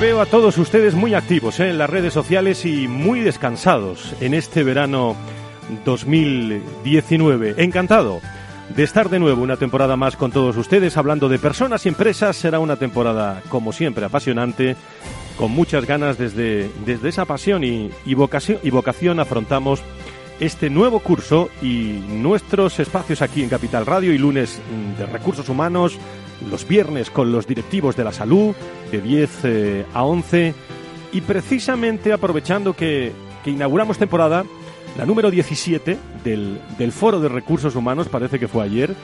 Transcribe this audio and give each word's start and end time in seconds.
Veo 0.00 0.22
a 0.22 0.26
todos 0.26 0.56
ustedes 0.56 0.94
muy 0.94 1.12
activos 1.12 1.60
¿eh? 1.60 1.68
en 1.68 1.76
las 1.76 1.90
redes 1.90 2.14
sociales 2.14 2.64
y 2.64 2.88
muy 2.88 3.20
descansados 3.20 4.14
en 4.22 4.32
este 4.32 4.64
verano 4.64 5.14
2019. 5.84 7.56
Encantado 7.58 8.22
de 8.74 8.82
estar 8.82 9.10
de 9.10 9.18
nuevo 9.18 9.42
una 9.42 9.58
temporada 9.58 9.96
más 9.96 10.16
con 10.16 10.30
todos 10.30 10.56
ustedes 10.56 10.96
hablando 10.96 11.28
de 11.28 11.38
personas 11.38 11.84
y 11.84 11.90
empresas. 11.90 12.34
Será 12.36 12.60
una 12.60 12.76
temporada, 12.76 13.42
como 13.50 13.72
siempre, 13.72 14.06
apasionante, 14.06 14.74
con 15.36 15.50
muchas 15.50 15.84
ganas 15.84 16.16
desde, 16.16 16.70
desde 16.86 17.10
esa 17.10 17.26
pasión 17.26 17.62
y, 17.62 17.90
vocación 18.14 19.20
afrontamos 19.20 19.82
este 20.40 20.70
nuevo 20.70 21.00
curso 21.00 21.50
y 21.60 22.02
nuestros 22.08 22.80
espacios 22.80 23.20
aquí 23.20 23.42
en 23.42 23.50
Capital 23.50 23.84
Radio 23.84 24.14
y 24.14 24.18
lunes 24.18 24.62
de 24.98 25.04
recursos 25.04 25.50
humanos, 25.50 25.98
los 26.48 26.66
viernes 26.66 27.10
con 27.10 27.32
los 27.32 27.46
directivos 27.46 27.96
de 27.96 28.04
la 28.04 28.12
salud 28.12 28.54
de 28.90 29.00
10 29.00 29.30
eh, 29.44 29.86
a 29.92 30.04
11 30.04 30.54
y 31.12 31.20
precisamente 31.22 32.12
aprovechando 32.12 32.74
que, 32.74 33.12
que, 33.44 33.50
inauguramos 33.50 33.98
temporada, 33.98 34.44
la 34.96 35.06
número 35.06 35.30
17 35.30 35.98
del, 36.24 36.60
del 36.78 36.92
Foro 36.92 37.20
de 37.20 37.28
Recursos 37.28 37.74
Humanos, 37.74 38.08
parece 38.08 38.38
que 38.38 38.48
fue 38.48 38.64
ayer, 38.64 38.94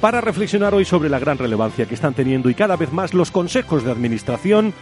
para 0.00 0.20
reflexionar 0.20 0.74
hoy 0.74 0.84
sobre 0.84 1.08
la 1.08 1.18
gran 1.18 1.38
relevancia 1.38 1.86
que 1.86 1.94
están 1.94 2.14
teniendo 2.14 2.50
y 2.50 2.54
cada 2.54 2.76
vez 2.76 2.92
más 2.92 3.14
los 3.14 3.30
consejos 3.30 3.84
de 3.84 3.90
administración 3.90 4.74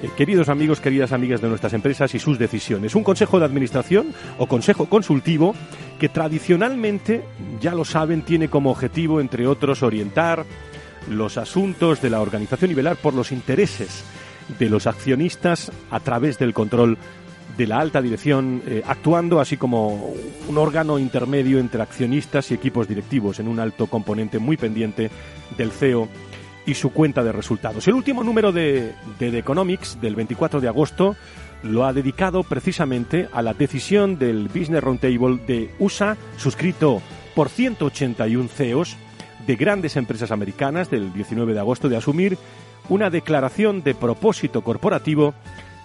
eh, 0.00 0.10
queridos 0.16 0.48
amigos, 0.48 0.80
queridas 0.80 1.10
amigas 1.12 1.40
de 1.40 1.48
nuestras 1.48 1.72
empresas 1.72 2.14
y 2.14 2.20
sus 2.20 2.38
decisiones. 2.38 2.94
Un 2.94 3.02
consejo 3.02 3.40
de 3.40 3.46
administración 3.46 4.14
o 4.38 4.46
consejo 4.46 4.86
consultivo 4.86 5.54
que 5.98 6.08
tradicionalmente, 6.08 7.24
ya 7.60 7.74
lo 7.74 7.84
saben, 7.84 8.22
tiene 8.22 8.48
como 8.48 8.70
objetivo, 8.70 9.20
entre 9.20 9.46
otros, 9.48 9.82
orientar 9.82 10.44
los 11.08 11.38
asuntos 11.38 12.00
de 12.02 12.10
la 12.10 12.20
organización 12.20 12.70
y 12.70 12.74
velar 12.74 12.96
por 12.96 13.14
los 13.14 13.32
intereses 13.32 14.04
de 14.58 14.70
los 14.70 14.86
accionistas 14.86 15.70
a 15.90 16.00
través 16.00 16.38
del 16.38 16.54
control 16.54 16.96
de 17.56 17.66
la 17.66 17.80
alta 17.80 18.00
dirección, 18.00 18.62
eh, 18.66 18.82
actuando 18.86 19.40
así 19.40 19.56
como 19.56 20.14
un 20.48 20.58
órgano 20.58 20.98
intermedio 20.98 21.58
entre 21.58 21.82
accionistas 21.82 22.50
y 22.50 22.54
equipos 22.54 22.86
directivos 22.86 23.40
en 23.40 23.48
un 23.48 23.58
alto 23.58 23.86
componente 23.86 24.38
muy 24.38 24.56
pendiente 24.56 25.10
del 25.56 25.72
CEO 25.72 26.08
y 26.66 26.74
su 26.74 26.90
cuenta 26.90 27.24
de 27.24 27.32
resultados. 27.32 27.88
El 27.88 27.94
último 27.94 28.22
número 28.22 28.52
de, 28.52 28.94
de 29.18 29.30
The 29.30 29.38
Economics 29.38 30.00
del 30.00 30.14
24 30.14 30.60
de 30.60 30.68
agosto 30.68 31.16
lo 31.62 31.84
ha 31.84 31.92
dedicado 31.92 32.44
precisamente 32.44 33.28
a 33.32 33.42
la 33.42 33.54
decisión 33.54 34.18
del 34.18 34.48
Business 34.48 34.84
Roundtable 34.84 35.38
de 35.46 35.70
USA, 35.78 36.16
suscrito 36.36 37.02
por 37.34 37.48
181 37.48 38.48
CEOs 38.48 38.96
de 39.48 39.56
grandes 39.56 39.96
empresas 39.96 40.30
americanas 40.30 40.90
del 40.90 41.10
19 41.10 41.54
de 41.54 41.58
agosto, 41.58 41.88
de 41.88 41.96
asumir 41.96 42.36
una 42.90 43.08
declaración 43.08 43.82
de 43.82 43.94
propósito 43.94 44.60
corporativo 44.60 45.32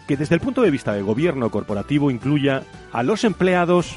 que 0.05 0.17
desde 0.17 0.35
el 0.35 0.41
punto 0.41 0.61
de 0.61 0.69
vista 0.69 0.91
de 0.91 1.01
gobierno 1.01 1.49
corporativo 1.49 2.11
incluya 2.11 2.63
a 2.91 3.03
los 3.03 3.23
empleados, 3.23 3.95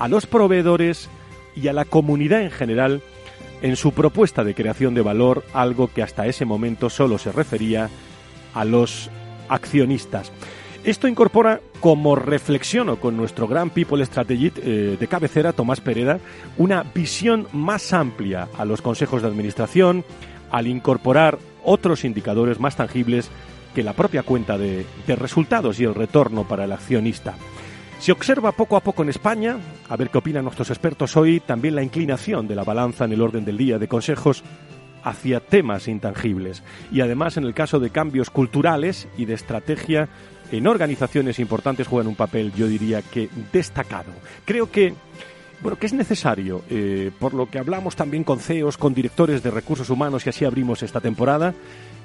a 0.00 0.08
los 0.08 0.26
proveedores 0.26 1.08
y 1.54 1.68
a 1.68 1.72
la 1.72 1.84
comunidad 1.84 2.42
en 2.42 2.50
general 2.50 3.00
en 3.62 3.76
su 3.76 3.92
propuesta 3.92 4.42
de 4.42 4.56
creación 4.56 4.94
de 4.94 5.02
valor, 5.02 5.44
algo 5.52 5.86
que 5.86 6.02
hasta 6.02 6.26
ese 6.26 6.44
momento 6.44 6.90
solo 6.90 7.16
se 7.16 7.30
refería 7.30 7.88
a 8.54 8.64
los 8.64 9.08
accionistas. 9.48 10.32
Esto 10.86 11.08
incorpora, 11.08 11.60
como 11.80 12.14
reflexiono 12.14 13.00
con 13.00 13.16
nuestro 13.16 13.48
gran 13.48 13.70
People 13.70 14.06
Strategy 14.06 14.52
eh, 14.58 14.96
de 15.00 15.08
cabecera, 15.08 15.52
Tomás 15.52 15.80
Pereda, 15.80 16.20
una 16.58 16.84
visión 16.84 17.48
más 17.50 17.92
amplia 17.92 18.46
a 18.56 18.64
los 18.64 18.82
consejos 18.82 19.20
de 19.20 19.26
administración, 19.26 20.04
al 20.48 20.68
incorporar 20.68 21.40
otros 21.64 22.04
indicadores 22.04 22.60
más 22.60 22.76
tangibles 22.76 23.30
que 23.74 23.82
la 23.82 23.94
propia 23.94 24.22
cuenta 24.22 24.56
de, 24.58 24.86
de 25.08 25.16
resultados 25.16 25.80
y 25.80 25.84
el 25.84 25.94
retorno 25.96 26.46
para 26.46 26.66
el 26.66 26.72
accionista. 26.72 27.34
Se 27.98 28.12
observa 28.12 28.52
poco 28.52 28.76
a 28.76 28.80
poco 28.80 29.02
en 29.02 29.08
España, 29.08 29.56
a 29.88 29.96
ver 29.96 30.10
qué 30.10 30.18
opinan 30.18 30.44
nuestros 30.44 30.70
expertos 30.70 31.16
hoy, 31.16 31.40
también 31.40 31.74
la 31.74 31.82
inclinación 31.82 32.46
de 32.46 32.54
la 32.54 32.62
balanza 32.62 33.06
en 33.06 33.12
el 33.12 33.22
orden 33.22 33.44
del 33.44 33.56
día 33.56 33.80
de 33.80 33.88
consejos 33.88 34.44
hacia 35.02 35.38
temas 35.40 35.86
intangibles. 35.88 36.62
Y 36.92 37.00
además, 37.00 37.36
en 37.36 37.44
el 37.44 37.54
caso 37.54 37.78
de 37.78 37.90
cambios 37.90 38.28
culturales 38.28 39.08
y 39.16 39.24
de 39.24 39.34
estrategia, 39.34 40.08
en 40.50 40.66
organizaciones 40.66 41.38
importantes 41.38 41.86
juegan 41.86 42.08
un 42.08 42.14
papel, 42.14 42.52
yo 42.52 42.66
diría 42.66 43.02
que 43.02 43.28
destacado. 43.52 44.12
Creo 44.44 44.70
que 44.70 44.94
bueno, 45.60 45.78
que 45.78 45.86
es 45.86 45.94
necesario, 45.94 46.62
eh, 46.68 47.10
por 47.18 47.32
lo 47.32 47.48
que 47.48 47.58
hablamos 47.58 47.96
también 47.96 48.24
con 48.24 48.40
CEOs, 48.40 48.76
con 48.76 48.92
directores 48.92 49.42
de 49.42 49.50
recursos 49.50 49.88
humanos 49.88 50.26
y 50.26 50.28
así 50.28 50.44
abrimos 50.44 50.82
esta 50.82 51.00
temporada, 51.00 51.54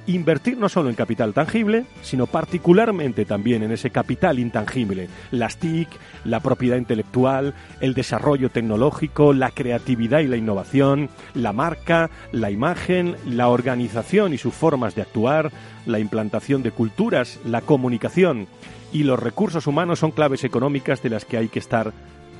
invertir 0.07 0.57
no 0.57 0.69
solo 0.69 0.89
en 0.89 0.95
capital 0.95 1.33
tangible, 1.33 1.85
sino 2.01 2.27
particularmente 2.27 3.25
también 3.25 3.63
en 3.63 3.71
ese 3.71 3.91
capital 3.91 4.39
intangible, 4.39 5.09
las 5.31 5.57
TIC, 5.57 5.87
la 6.25 6.39
propiedad 6.39 6.77
intelectual, 6.77 7.53
el 7.79 7.93
desarrollo 7.93 8.49
tecnológico, 8.49 9.33
la 9.33 9.51
creatividad 9.51 10.19
y 10.19 10.27
la 10.27 10.37
innovación, 10.37 11.09
la 11.33 11.53
marca, 11.53 12.09
la 12.31 12.51
imagen, 12.51 13.15
la 13.25 13.49
organización 13.49 14.33
y 14.33 14.37
sus 14.37 14.53
formas 14.53 14.95
de 14.95 15.03
actuar, 15.03 15.51
la 15.85 15.99
implantación 15.99 16.63
de 16.63 16.71
culturas, 16.71 17.39
la 17.45 17.61
comunicación 17.61 18.47
y 18.91 19.03
los 19.03 19.19
recursos 19.19 19.67
humanos 19.67 19.99
son 19.99 20.11
claves 20.11 20.43
económicas 20.43 21.01
de 21.01 21.09
las 21.09 21.25
que 21.25 21.37
hay 21.37 21.47
que 21.47 21.59
estar, 21.59 21.93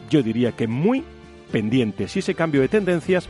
yo 0.09 0.21
diría 0.21 0.51
que 0.51 0.67
muy 0.67 1.03
pendientes. 1.51 2.15
Y 2.15 2.19
ese 2.19 2.35
cambio 2.35 2.61
de 2.61 2.67
tendencias 2.67 3.27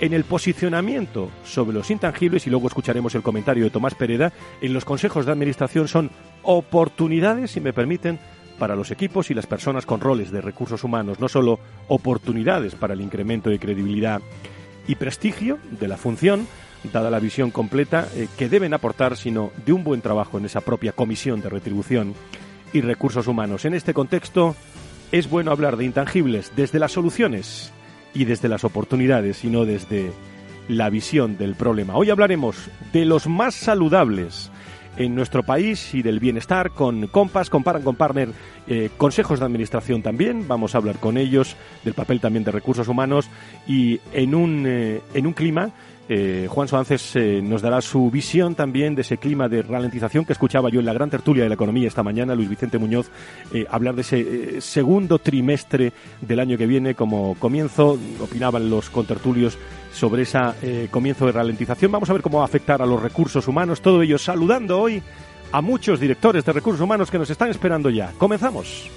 en 0.00 0.12
el 0.12 0.24
posicionamiento 0.24 1.30
sobre 1.44 1.74
los 1.74 1.90
intangibles, 1.90 2.46
y 2.46 2.50
luego 2.50 2.68
escucharemos 2.68 3.14
el 3.14 3.22
comentario 3.22 3.64
de 3.64 3.70
Tomás 3.70 3.94
Pereda, 3.94 4.32
en 4.60 4.72
los 4.72 4.84
consejos 4.84 5.26
de 5.26 5.32
administración 5.32 5.88
son 5.88 6.10
oportunidades, 6.42 7.52
si 7.52 7.60
me 7.60 7.72
permiten, 7.72 8.18
para 8.58 8.76
los 8.76 8.90
equipos 8.90 9.30
y 9.30 9.34
las 9.34 9.46
personas 9.46 9.86
con 9.86 10.00
roles 10.00 10.30
de 10.30 10.40
recursos 10.40 10.84
humanos, 10.84 11.20
no 11.20 11.28
solo 11.28 11.58
oportunidades 11.88 12.74
para 12.74 12.94
el 12.94 13.00
incremento 13.00 13.50
de 13.50 13.58
credibilidad 13.58 14.20
y 14.86 14.94
prestigio 14.94 15.58
de 15.70 15.88
la 15.88 15.96
función, 15.96 16.46
dada 16.92 17.10
la 17.10 17.18
visión 17.18 17.50
completa 17.50 18.08
eh, 18.14 18.28
que 18.36 18.48
deben 18.48 18.74
aportar, 18.74 19.16
sino 19.16 19.50
de 19.64 19.72
un 19.72 19.84
buen 19.84 20.02
trabajo 20.02 20.38
en 20.38 20.44
esa 20.44 20.60
propia 20.60 20.92
comisión 20.92 21.40
de 21.40 21.48
retribución 21.48 22.14
y 22.72 22.80
recursos 22.80 23.26
humanos. 23.26 23.64
En 23.64 23.74
este 23.74 23.94
contexto, 23.94 24.54
es 25.12 25.28
bueno 25.28 25.52
hablar 25.52 25.76
de 25.76 25.84
intangibles 25.84 26.52
desde 26.56 26.78
las 26.78 26.92
soluciones 26.92 27.72
y 28.14 28.24
desde 28.24 28.48
las 28.48 28.64
oportunidades, 28.64 29.36
sino 29.38 29.64
desde 29.64 30.12
la 30.68 30.88
visión 30.88 31.36
del 31.36 31.54
problema. 31.54 31.96
Hoy 31.96 32.10
hablaremos 32.10 32.56
de 32.92 33.04
los 33.04 33.26
más 33.26 33.54
saludables 33.54 34.50
en 34.96 35.14
nuestro 35.14 35.42
país 35.42 35.94
y 35.94 36.02
del 36.02 36.20
bienestar 36.20 36.70
con 36.70 37.08
Compass, 37.08 37.50
comparan 37.50 37.82
con 37.82 37.96
Partner, 37.96 38.30
eh, 38.68 38.90
consejos 38.96 39.40
de 39.40 39.46
administración 39.46 40.02
también, 40.02 40.46
vamos 40.46 40.74
a 40.74 40.78
hablar 40.78 40.96
con 40.98 41.18
ellos 41.18 41.56
del 41.84 41.94
papel 41.94 42.20
también 42.20 42.44
de 42.44 42.52
recursos 42.52 42.88
humanos 42.88 43.28
y 43.66 44.00
en 44.12 44.34
un, 44.34 44.64
eh, 44.66 45.00
en 45.12 45.26
un 45.26 45.32
clima 45.32 45.70
eh, 46.08 46.46
Juan 46.50 46.68
Soances 46.68 47.16
eh, 47.16 47.40
nos 47.42 47.62
dará 47.62 47.80
su 47.80 48.10
visión 48.10 48.54
también 48.54 48.94
de 48.94 49.02
ese 49.02 49.16
clima 49.16 49.48
de 49.48 49.62
ralentización 49.62 50.24
que 50.24 50.32
escuchaba 50.32 50.68
yo 50.68 50.80
en 50.80 50.86
la 50.86 50.92
gran 50.92 51.10
tertulia 51.10 51.44
de 51.44 51.48
la 51.48 51.54
economía 51.54 51.88
esta 51.88 52.02
mañana, 52.02 52.34
Luis 52.34 52.48
Vicente 52.48 52.78
Muñoz, 52.78 53.10
eh, 53.52 53.66
hablar 53.70 53.94
de 53.94 54.02
ese 54.02 54.20
eh, 54.20 54.60
segundo 54.60 55.18
trimestre 55.18 55.92
del 56.20 56.40
año 56.40 56.58
que 56.58 56.66
viene 56.66 56.94
como 56.94 57.34
comienzo, 57.36 57.98
opinaban 58.20 58.68
los 58.68 58.90
contertulios 58.90 59.56
sobre 59.92 60.22
ese 60.22 60.38
comienzo 60.90 61.26
de 61.26 61.32
ralentización. 61.32 61.92
Vamos 61.92 62.10
a 62.10 62.12
ver 62.12 62.22
cómo 62.22 62.38
va 62.38 62.44
a 62.44 62.46
afectar 62.46 62.82
a 62.82 62.86
los 62.86 63.00
recursos 63.00 63.46
humanos, 63.46 63.80
todo 63.80 64.02
ello 64.02 64.18
saludando 64.18 64.80
hoy 64.80 65.02
a 65.52 65.60
muchos 65.60 66.00
directores 66.00 66.44
de 66.44 66.52
recursos 66.52 66.80
humanos 66.80 67.10
que 67.10 67.18
nos 67.18 67.30
están 67.30 67.48
esperando 67.48 67.90
ya. 67.90 68.12
Comenzamos. 68.18 68.90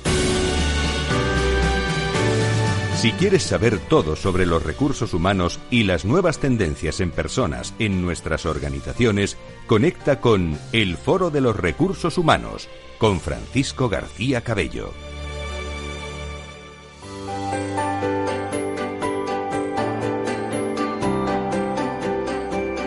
Si 2.98 3.12
quieres 3.12 3.44
saber 3.44 3.78
todo 3.78 4.16
sobre 4.16 4.48
los 4.48 4.64
recursos 4.64 5.14
humanos 5.14 5.60
y 5.70 5.84
las 5.84 6.04
nuevas 6.04 6.40
tendencias 6.40 7.00
en 7.00 7.12
personas 7.12 7.76
en 7.78 8.02
nuestras 8.02 8.48
organizaciones, 8.48 9.38
conecta 9.68 10.20
con 10.20 10.58
El 10.72 10.98
Foro 10.98 11.30
de 11.30 11.40
los 11.40 11.56
Recursos 11.56 12.18
Humanos 12.18 12.68
con 12.98 13.20
Francisco 13.20 13.88
García 13.88 14.42
Cabello. 14.42 14.94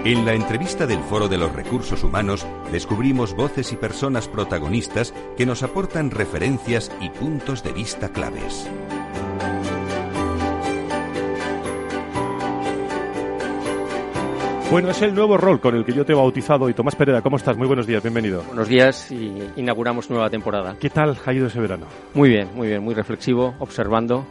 En 0.04 0.24
la 0.26 0.34
entrevista 0.34 0.88
del 0.88 1.04
Foro 1.04 1.28
de 1.28 1.38
los 1.38 1.52
Recursos 1.52 2.02
Humanos 2.02 2.44
descubrimos 2.72 3.36
voces 3.36 3.70
y 3.70 3.76
personas 3.76 4.26
protagonistas 4.26 5.14
que 5.36 5.46
nos 5.46 5.62
aportan 5.62 6.10
referencias 6.10 6.90
y 7.00 7.10
puntos 7.10 7.62
de 7.62 7.72
vista 7.72 8.08
claves. 8.08 8.68
Bueno, 14.70 14.90
es 14.90 15.02
el 15.02 15.12
nuevo 15.12 15.36
rol 15.36 15.60
con 15.60 15.74
el 15.74 15.84
que 15.84 15.92
yo 15.92 16.06
te 16.06 16.12
he 16.12 16.14
bautizado. 16.14 16.68
Y 16.68 16.74
Tomás 16.74 16.94
Pereda, 16.94 17.22
¿cómo 17.22 17.36
estás? 17.36 17.56
Muy 17.56 17.66
buenos 17.66 17.88
días, 17.88 18.04
bienvenido. 18.04 18.44
Buenos 18.44 18.68
días 18.68 19.10
y 19.10 19.32
inauguramos 19.56 20.08
nueva 20.10 20.30
temporada. 20.30 20.76
¿Qué 20.78 20.88
tal 20.88 21.18
ha 21.26 21.32
ido 21.32 21.48
ese 21.48 21.58
verano? 21.58 21.86
Muy 22.14 22.28
bien, 22.28 22.50
muy 22.54 22.68
bien, 22.68 22.80
muy 22.80 22.94
reflexivo, 22.94 23.56
observando 23.58 24.24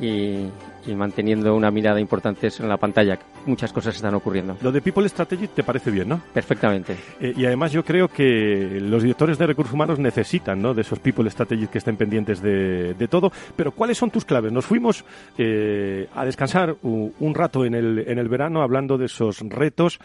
y, 0.00 0.44
y 0.86 0.94
manteniendo 0.94 1.54
una 1.54 1.70
mirada 1.70 2.00
importante 2.00 2.48
en 2.58 2.68
la 2.68 2.76
pantalla. 2.76 3.18
Muchas 3.46 3.72
cosas 3.72 3.96
están 3.96 4.14
ocurriendo. 4.14 4.56
Lo 4.62 4.72
de 4.72 4.80
People 4.80 5.08
Strategy 5.08 5.48
te 5.48 5.62
parece 5.62 5.90
bien, 5.90 6.08
¿no? 6.08 6.20
Perfectamente. 6.32 6.96
Eh, 7.20 7.34
y 7.36 7.44
además 7.46 7.72
yo 7.72 7.84
creo 7.84 8.08
que 8.08 8.78
los 8.80 9.02
directores 9.02 9.38
de 9.38 9.46
recursos 9.46 9.74
humanos 9.74 9.98
necesitan 9.98 10.60
¿no? 10.60 10.74
de 10.74 10.82
esos 10.82 10.98
People 10.98 11.28
Strategy 11.30 11.66
que 11.66 11.78
estén 11.78 11.96
pendientes 11.96 12.42
de, 12.42 12.94
de 12.94 13.08
todo. 13.08 13.32
Pero 13.56 13.72
¿cuáles 13.72 13.98
son 13.98 14.10
tus 14.10 14.24
claves? 14.24 14.52
Nos 14.52 14.66
fuimos 14.66 15.04
eh, 15.38 16.08
a 16.14 16.24
descansar 16.24 16.76
un, 16.82 17.12
un 17.18 17.34
rato 17.34 17.64
en 17.64 17.74
el, 17.74 18.04
en 18.06 18.18
el 18.18 18.28
verano 18.28 18.62
hablando 18.62 18.98
de 18.98 19.06
esos 19.06 19.40
retos, 19.40 19.98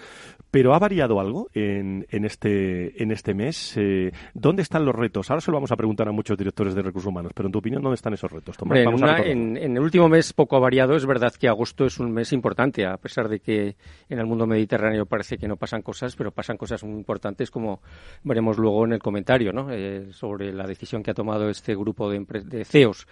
pero 0.55 0.73
¿ha 0.73 0.79
variado 0.79 1.19
algo 1.19 1.49
en, 1.53 2.07
en, 2.09 2.23
este, 2.23 3.03
en 3.03 3.11
este 3.11 3.33
mes? 3.33 3.75
Eh, 3.75 4.13
¿Dónde 4.33 4.61
están 4.61 4.85
los 4.85 4.95
retos? 4.95 5.29
Ahora 5.29 5.41
se 5.41 5.51
lo 5.51 5.57
vamos 5.57 5.73
a 5.73 5.75
preguntar 5.75 6.07
a 6.07 6.13
muchos 6.13 6.37
directores 6.37 6.73
de 6.73 6.81
recursos 6.81 7.09
humanos, 7.09 7.33
pero 7.35 7.49
en 7.49 7.51
tu 7.51 7.59
opinión, 7.59 7.81
¿dónde 7.81 7.95
están 7.95 8.13
esos 8.13 8.31
retos? 8.31 8.55
Tomás, 8.55 8.79
en, 8.79 8.87
una, 8.87 9.19
en, 9.19 9.57
en, 9.57 9.75
el 9.75 9.83
último 9.83 10.07
mes 10.07 10.31
poco 10.31 10.55
ha 10.55 10.61
variado. 10.61 10.95
Es 10.95 11.05
verdad 11.05 11.33
que 11.37 11.49
agosto 11.49 11.83
es 11.83 11.99
un 11.99 12.09
mes 12.13 12.31
importante, 12.31 12.85
a 12.85 12.95
pesar 12.95 13.27
de 13.27 13.41
que 13.41 13.75
en 14.07 14.17
el 14.17 14.25
mundo 14.25 14.47
mediterráneo 14.47 15.05
parece 15.05 15.37
que 15.37 15.45
no 15.45 15.57
pasan 15.57 15.81
cosas, 15.81 16.15
pero 16.15 16.31
pasan 16.31 16.55
cosas 16.55 16.81
muy 16.85 16.99
importantes, 16.99 17.51
como 17.51 17.81
veremos 18.23 18.57
luego 18.57 18.85
en 18.85 18.93
el 18.93 18.99
comentario, 18.99 19.51
¿no? 19.51 19.73
Eh, 19.73 20.13
sobre 20.13 20.53
la 20.53 20.65
decisión 20.65 21.03
que 21.03 21.11
ha 21.11 21.15
tomado 21.15 21.49
este 21.49 21.75
grupo 21.75 22.09
de, 22.09 22.25
de 22.45 22.63
CEOs. 22.63 23.05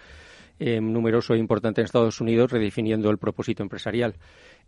Eh, 0.59 0.79
numeroso 0.79 1.33
e 1.33 1.39
importante 1.39 1.81
en 1.81 1.85
Estados 1.85 2.21
Unidos, 2.21 2.51
redefiniendo 2.51 3.09
el 3.09 3.17
propósito 3.17 3.63
empresarial. 3.63 4.13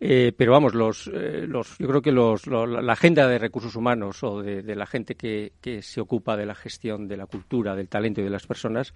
Eh, 0.00 0.32
pero 0.36 0.52
vamos, 0.52 0.74
los, 0.74 1.08
eh, 1.14 1.46
los, 1.46 1.78
yo 1.78 1.86
creo 1.86 2.02
que 2.02 2.10
los, 2.10 2.48
lo, 2.48 2.66
la 2.66 2.92
agenda 2.92 3.28
de 3.28 3.38
recursos 3.38 3.76
humanos 3.76 4.22
o 4.24 4.42
de, 4.42 4.74
la 4.74 4.84
gente 4.84 5.14
que, 5.14 5.52
que, 5.60 5.82
se 5.82 6.00
ocupa 6.00 6.36
de 6.36 6.44
la 6.44 6.56
gestión 6.56 7.06
de 7.06 7.16
la 7.16 7.26
cultura, 7.26 7.76
del 7.76 7.88
talento 7.88 8.20
y 8.20 8.24
de 8.24 8.30
las 8.30 8.46
personas, 8.46 8.94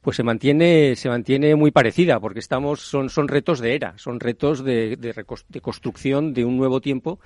pues 0.00 0.16
se 0.16 0.22
mantiene, 0.22 0.94
se 0.94 1.08
mantiene 1.08 1.56
muy 1.56 1.72
parecida, 1.72 2.20
porque 2.20 2.38
estamos, 2.38 2.80
son, 2.80 3.10
son 3.10 3.26
retos 3.26 3.58
de 3.58 3.74
era, 3.74 3.98
son 3.98 4.20
retos 4.20 4.64
de, 4.64 4.96
de, 4.96 5.12
de 5.48 5.60
construcción 5.60 6.32
de 6.32 6.44
un 6.44 6.56
nuevo 6.56 6.80
tiempo 6.80 7.18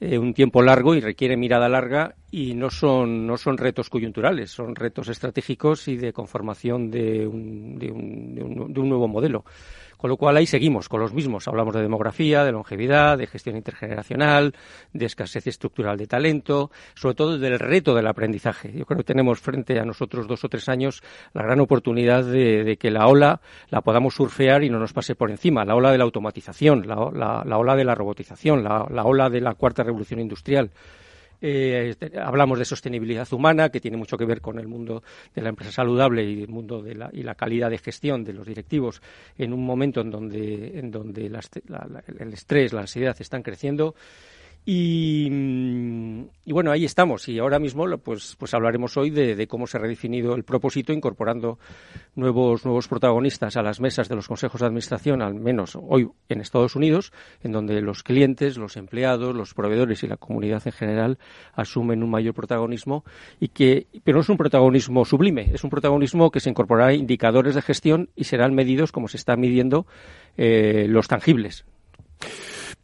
eh, 0.00 0.18
un 0.18 0.34
tiempo 0.34 0.62
largo 0.62 0.94
y 0.94 1.00
requiere 1.00 1.36
mirada 1.36 1.68
larga 1.68 2.16
y 2.30 2.54
no 2.54 2.70
son, 2.70 3.26
no 3.26 3.36
son 3.36 3.56
retos 3.56 3.88
coyunturales, 3.88 4.50
son 4.50 4.74
retos 4.74 5.08
estratégicos 5.08 5.88
y 5.88 5.96
de 5.96 6.12
conformación 6.12 6.90
de 6.90 7.26
un, 7.26 7.78
de 7.78 7.90
un, 7.90 8.34
de 8.34 8.42
un, 8.42 8.72
de 8.72 8.80
un 8.80 8.88
nuevo 8.88 9.08
modelo. 9.08 9.44
Con 9.96 10.10
lo 10.10 10.16
cual 10.16 10.36
ahí 10.36 10.46
seguimos 10.46 10.88
con 10.88 11.00
los 11.00 11.12
mismos. 11.12 11.48
Hablamos 11.48 11.74
de 11.74 11.82
demografía, 11.82 12.44
de 12.44 12.52
longevidad, 12.52 13.18
de 13.18 13.26
gestión 13.26 13.56
intergeneracional, 13.56 14.54
de 14.92 15.06
escasez 15.06 15.46
estructural 15.46 15.96
de 15.96 16.06
talento, 16.06 16.70
sobre 16.94 17.14
todo 17.14 17.38
del 17.38 17.58
reto 17.58 17.94
del 17.94 18.06
aprendizaje. 18.06 18.72
Yo 18.72 18.84
creo 18.84 18.98
que 18.98 19.04
tenemos 19.04 19.40
frente 19.40 19.78
a 19.78 19.84
nosotros 19.84 20.26
dos 20.26 20.44
o 20.44 20.48
tres 20.48 20.68
años 20.68 21.02
la 21.32 21.42
gran 21.42 21.60
oportunidad 21.60 22.24
de, 22.24 22.76
que 22.78 22.90
la 22.90 23.06
ola 23.06 23.40
la 23.70 23.80
podamos 23.80 24.14
surfear 24.14 24.64
y 24.64 24.70
no 24.70 24.78
nos 24.78 24.92
pase 24.92 25.14
por 25.14 25.30
encima. 25.30 25.64
La 25.64 25.74
ola 25.74 25.90
de 25.90 25.98
la 25.98 26.04
automatización, 26.04 26.86
la, 26.86 27.10
la, 27.12 27.42
la 27.44 27.58
ola 27.58 27.76
de 27.76 27.84
la 27.84 27.94
robotización, 27.94 28.62
la, 28.62 28.86
la 28.90 29.04
ola 29.04 29.30
de 29.30 29.40
la 29.40 29.54
cuarta 29.54 29.82
revolución 29.82 30.20
industrial. 30.20 30.70
Eh, 31.40 31.94
hablamos 32.22 32.58
de 32.58 32.64
sostenibilidad 32.64 33.30
humana, 33.32 33.68
que 33.68 33.80
tiene 33.80 33.96
mucho 33.96 34.16
que 34.16 34.24
ver 34.24 34.40
con 34.40 34.58
el 34.58 34.68
mundo 34.68 35.02
de 35.34 35.42
la 35.42 35.50
empresa 35.50 35.72
saludable 35.72 36.24
y 36.24 36.42
el 36.42 36.48
mundo 36.48 36.82
de 36.82 36.94
la, 36.94 37.10
y 37.12 37.22
la 37.22 37.34
calidad 37.34 37.70
de 37.70 37.78
gestión 37.78 38.24
de 38.24 38.32
los 38.32 38.46
directivos 38.46 39.02
en 39.36 39.52
un 39.52 39.64
momento 39.64 40.00
en 40.00 40.10
donde, 40.10 40.78
en 40.78 40.90
donde 40.90 41.28
la, 41.28 41.40
la, 41.68 42.02
el 42.18 42.32
estrés, 42.32 42.72
la 42.72 42.82
ansiedad 42.82 43.16
están 43.18 43.42
creciendo. 43.42 43.94
Y, 44.68 45.28
bueno, 46.44 46.72
ahí 46.72 46.84
estamos. 46.84 47.28
Y 47.28 47.38
ahora 47.38 47.60
mismo 47.60 47.86
pues, 47.98 48.34
pues 48.36 48.52
hablaremos 48.52 48.96
hoy 48.96 49.10
de, 49.10 49.36
de, 49.36 49.46
cómo 49.46 49.68
se 49.68 49.76
ha 49.76 49.80
redefinido 49.80 50.34
el 50.34 50.42
propósito, 50.42 50.92
incorporando 50.92 51.60
nuevos, 52.16 52.64
nuevos 52.64 52.88
protagonistas 52.88 53.56
a 53.56 53.62
las 53.62 53.80
mesas 53.80 54.08
de 54.08 54.16
los 54.16 54.26
consejos 54.26 54.60
de 54.60 54.66
administración, 54.66 55.22
al 55.22 55.34
menos 55.34 55.78
hoy 55.80 56.10
en 56.28 56.40
Estados 56.40 56.74
Unidos, 56.74 57.12
en 57.44 57.52
donde 57.52 57.80
los 57.80 58.02
clientes, 58.02 58.58
los 58.58 58.76
empleados, 58.76 59.36
los 59.36 59.54
proveedores 59.54 60.02
y 60.02 60.08
la 60.08 60.16
comunidad 60.16 60.60
en 60.66 60.72
general 60.72 61.18
asumen 61.54 62.02
un 62.02 62.10
mayor 62.10 62.34
protagonismo. 62.34 63.04
Y 63.38 63.48
que, 63.48 63.86
pero 64.02 64.16
no 64.16 64.22
es 64.22 64.28
un 64.28 64.36
protagonismo 64.36 65.04
sublime, 65.04 65.48
es 65.54 65.62
un 65.62 65.70
protagonismo 65.70 66.32
que 66.32 66.40
se 66.40 66.50
incorporará 66.50 66.88
a 66.88 66.94
indicadores 66.94 67.54
de 67.54 67.62
gestión 67.62 68.10
y 68.16 68.24
serán 68.24 68.52
medidos 68.56 68.90
como 68.90 69.06
se 69.06 69.16
están 69.16 69.38
midiendo 69.38 69.86
eh, 70.36 70.86
los 70.88 71.06
tangibles. 71.06 71.64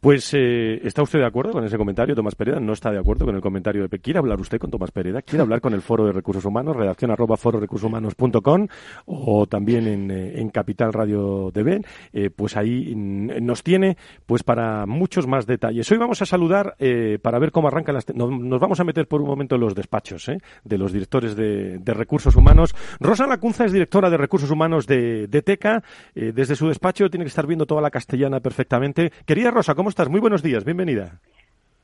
Pues, 0.03 0.33
eh, 0.33 0.81
¿está 0.85 1.01
usted 1.01 1.19
de 1.19 1.25
acuerdo 1.25 1.53
con 1.53 1.63
ese 1.63 1.77
comentario, 1.77 2.13
Tomás 2.13 2.35
Pereda? 2.35 2.59
¿No 2.59 2.73
está 2.73 2.91
de 2.91 2.99
acuerdo 2.99 3.25
con 3.25 3.35
el 3.35 3.41
comentario 3.41 3.87
de... 3.87 3.99
¿Quiere 3.99 4.19
hablar 4.19 4.37
usted 4.37 4.59
con 4.59 4.69
Tomás 4.69 4.91
Pereda? 4.91 5.21
¿Quiere 5.21 5.43
hablar 5.43 5.61
con 5.61 5.73
el 5.73 5.81
Foro 5.81 6.05
de 6.05 6.11
Recursos 6.11 6.43
Humanos? 6.43 6.75
Redacción 6.75 7.09
arroba 7.09 7.37
fororecursoshumanos.com 7.37 8.67
o 9.05 9.47
también 9.47 9.87
en, 9.87 10.11
eh, 10.11 10.49
Capital 10.51 10.91
Radio 10.91 11.51
TV. 11.53 11.79
Eh, 12.11 12.29
pues 12.31 12.57
ahí 12.57 12.93
nos 12.93 13.63
tiene 13.63 13.95
pues 14.25 14.43
para 14.43 14.85
muchos 14.85 15.25
más 15.25 15.47
detalles. 15.47 15.89
Hoy 15.89 15.97
vamos 15.97 16.21
a 16.21 16.25
saludar 16.25 16.75
eh, 16.79 17.17
para 17.21 17.39
ver 17.39 17.53
cómo 17.53 17.69
arrancan 17.69 17.95
las... 17.95 18.13
Nos, 18.13 18.29
nos, 18.29 18.59
vamos 18.59 18.81
a 18.81 18.83
meter 18.83 19.07
por 19.07 19.21
un 19.21 19.27
momento 19.29 19.55
en 19.55 19.61
los 19.61 19.73
despachos 19.73 20.27
¿eh? 20.27 20.37
de 20.65 20.77
los 20.77 20.91
directores 20.91 21.37
de, 21.37 21.79
Recursos 21.85 22.35
Humanos. 22.35 22.75
Rosa 22.99 23.25
Lacunza 23.25 23.63
es 23.63 23.71
directora 23.71 24.09
de 24.09 24.17
Recursos 24.17 24.51
Humanos 24.51 24.85
de, 24.85 25.27
de 25.27 25.41
TECA. 25.41 25.81
desde 26.13 26.57
su 26.57 26.67
despacho 26.67 27.09
tiene 27.09 27.23
que 27.23 27.29
estar 27.29 27.47
viendo 27.47 27.65
toda 27.65 27.81
la 27.81 27.89
castellana 27.89 28.41
perfectamente. 28.41 29.13
Querida 29.25 29.49
Rosa, 29.49 29.75
¿cómo 29.75 29.92
estás? 29.93 30.09
Muy 30.09 30.19
buenos 30.19 30.41
días, 30.41 30.65
bienvenida. 30.65 31.19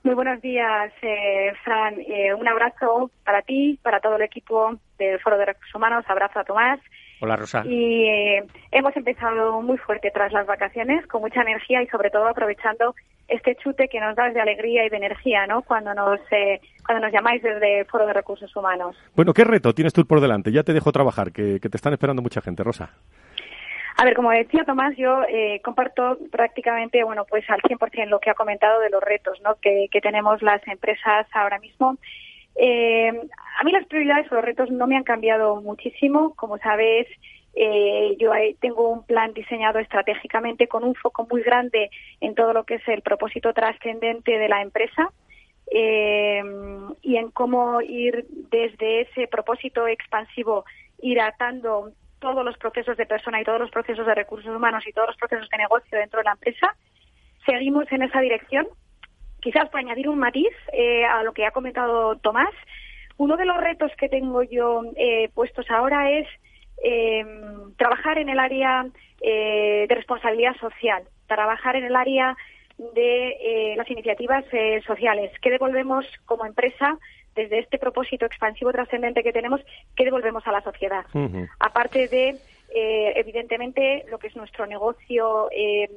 Muy 0.03 0.15
buenos 0.15 0.41
días, 0.41 0.91
eh, 1.03 1.53
Fran. 1.63 1.95
Eh, 1.99 2.33
un 2.33 2.47
abrazo 2.47 3.11
para 3.23 3.43
ti, 3.43 3.79
para 3.83 3.99
todo 3.99 4.15
el 4.15 4.23
equipo 4.23 4.79
del 4.97 5.19
Foro 5.19 5.37
de 5.37 5.45
Recursos 5.45 5.75
Humanos. 5.75 6.05
Abrazo 6.07 6.39
a 6.39 6.43
Tomás. 6.43 6.79
Hola, 7.21 7.35
Rosa. 7.35 7.63
Y 7.65 8.07
eh, 8.07 8.43
hemos 8.71 8.95
empezado 8.95 9.61
muy 9.61 9.77
fuerte 9.77 10.09
tras 10.11 10.31
las 10.31 10.47
vacaciones, 10.47 11.05
con 11.05 11.21
mucha 11.21 11.41
energía 11.41 11.83
y 11.83 11.87
sobre 11.87 12.09
todo 12.09 12.27
aprovechando 12.27 12.95
este 13.27 13.55
chute 13.57 13.89
que 13.89 13.99
nos 13.99 14.15
da 14.15 14.29
de 14.29 14.41
alegría 14.41 14.85
y 14.85 14.89
de 14.89 14.97
energía, 14.97 15.45
¿no? 15.45 15.61
Cuando 15.61 15.93
nos 15.93 16.19
eh, 16.31 16.61
cuando 16.83 17.05
nos 17.05 17.13
llamáis 17.13 17.43
desde 17.43 17.81
el 17.81 17.85
Foro 17.85 18.07
de 18.07 18.13
Recursos 18.13 18.55
Humanos. 18.55 18.95
Bueno, 19.15 19.33
¿qué 19.33 19.43
reto 19.43 19.73
tienes 19.73 19.93
tú 19.93 20.05
por 20.05 20.21
delante? 20.21 20.51
Ya 20.51 20.63
te 20.63 20.73
dejo 20.73 20.91
trabajar, 20.91 21.31
que, 21.31 21.59
que 21.59 21.69
te 21.69 21.77
están 21.77 21.93
esperando 21.93 22.23
mucha 22.23 22.41
gente, 22.41 22.63
Rosa. 22.63 22.89
A 23.99 24.05
ver, 24.05 24.13
como 24.13 24.31
decía 24.31 24.63
Tomás, 24.63 24.95
yo 24.95 25.23
eh, 25.27 25.59
comparto 25.61 26.17
prácticamente, 26.31 27.03
bueno, 27.03 27.25
pues 27.25 27.43
al 27.49 27.59
100% 27.61 28.07
lo 28.07 28.21
que 28.21 28.29
ha 28.29 28.33
comentado 28.33 28.79
de 28.79 28.89
los 28.89 29.03
retos, 29.03 29.41
¿no? 29.41 29.55
Que, 29.55 29.87
que 29.91 29.99
tenemos 29.99 30.41
las 30.41 30.65
empresas 30.69 31.27
ahora 31.33 31.59
mismo. 31.59 31.97
Eh, 32.55 33.09
a 33.09 33.63
mí 33.65 33.73
las 33.73 33.85
prioridades 33.87 34.31
o 34.31 34.35
los 34.35 34.45
retos 34.45 34.71
no 34.71 34.87
me 34.87 34.95
han 34.95 35.03
cambiado 35.03 35.61
muchísimo. 35.61 36.33
Como 36.35 36.57
sabes, 36.59 37.07
eh, 37.55 38.15
yo 38.17 38.31
tengo 38.61 38.87
un 38.87 39.03
plan 39.03 39.33
diseñado 39.33 39.79
estratégicamente 39.79 40.69
con 40.69 40.85
un 40.85 40.95
foco 40.95 41.27
muy 41.29 41.41
grande 41.41 41.89
en 42.21 42.35
todo 42.35 42.53
lo 42.53 42.63
que 42.63 42.75
es 42.75 42.87
el 42.87 43.01
propósito 43.01 43.51
trascendente 43.51 44.39
de 44.39 44.47
la 44.47 44.61
empresa. 44.61 45.11
Eh, 45.71 46.41
y 47.01 47.17
en 47.17 47.31
cómo 47.31 47.81
ir 47.81 48.25
desde 48.49 49.01
ese 49.01 49.27
propósito 49.27 49.87
expansivo 49.87 50.63
ir 51.01 51.19
atando 51.19 51.91
todos 52.19 52.45
los 52.45 52.57
procesos 52.57 52.97
de 52.97 53.05
persona 53.05 53.41
y 53.41 53.43
todos 53.43 53.59
los 53.59 53.71
procesos 53.71 54.05
de 54.05 54.15
recursos 54.15 54.55
humanos 54.55 54.85
y 54.87 54.93
todos 54.93 55.09
los 55.09 55.17
procesos 55.17 55.49
de 55.49 55.57
negocio 55.57 55.97
dentro 55.97 56.19
de 56.19 56.25
la 56.25 56.33
empresa. 56.33 56.75
Seguimos 57.45 57.91
en 57.91 58.03
esa 58.03 58.19
dirección. 58.21 58.67
Quizás 59.41 59.69
por 59.69 59.79
añadir 59.79 60.09
un 60.09 60.19
matiz 60.19 60.53
eh, 60.73 61.05
a 61.05 61.23
lo 61.23 61.33
que 61.33 61.45
ha 61.45 61.51
comentado 61.51 62.17
Tomás, 62.17 62.53
uno 63.19 63.35
de 63.35 63.45
los 63.45 63.57
retos 63.57 63.91
que 63.97 64.07
tengo 64.07 64.43
yo 64.43 64.81
eh, 64.95 65.29
puestos 65.33 65.69
ahora 65.69 66.09
es 66.09 66.25
eh, 66.81 67.25
trabajar 67.77 68.17
en 68.17 68.29
el 68.29 68.39
área 68.39 68.87
eh, 69.21 69.85
de 69.89 69.95
responsabilidad 69.95 70.55
social, 70.55 71.03
trabajar 71.27 71.75
en 71.75 71.83
el 71.83 71.97
área 71.97 72.35
de 72.77 73.73
las 73.75 73.91
iniciativas 73.91 74.45
sociales. 74.87 75.33
¿Qué 75.41 75.49
devolvemos 75.49 76.05
como 76.25 76.45
empresa 76.45 76.97
desde 77.43 77.59
este 77.59 77.77
propósito 77.77 78.25
expansivo 78.25 78.71
trascendente 78.71 79.23
que 79.23 79.31
tenemos, 79.31 79.61
¿qué 79.95 80.03
devolvemos 80.03 80.45
a 80.45 80.51
la 80.51 80.61
sociedad? 80.61 81.05
Aparte 81.59 82.07
de, 82.07 82.35
eh, 82.75 83.13
evidentemente, 83.15 84.03
lo 84.09 84.17
que 84.17 84.27
es 84.27 84.35
nuestro 84.35 84.65
negocio, 84.65 85.49
eh, 85.51 85.89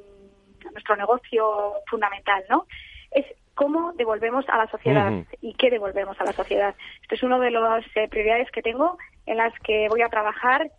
nuestro 0.71 0.95
negocio 0.95 1.73
fundamental, 1.87 2.43
¿no? 2.49 2.65
Es 3.11 3.25
cómo 3.55 3.91
devolvemos 3.93 4.47
a 4.47 4.57
la 4.57 4.67
sociedad 4.67 5.11
y 5.41 5.53
qué 5.55 5.69
devolvemos 5.69 6.19
a 6.21 6.23
la 6.23 6.31
sociedad. 6.31 6.75
Esto 7.01 7.15
es 7.15 7.23
una 7.23 7.37
de 7.39 7.51
las 7.51 7.85
eh, 7.95 8.07
prioridades 8.07 8.49
que 8.51 8.61
tengo 8.61 8.97
en 9.25 9.37
las 9.37 9.53
que 9.59 9.87
voy 9.89 10.01
a 10.01 10.09
trabajar 10.09 10.71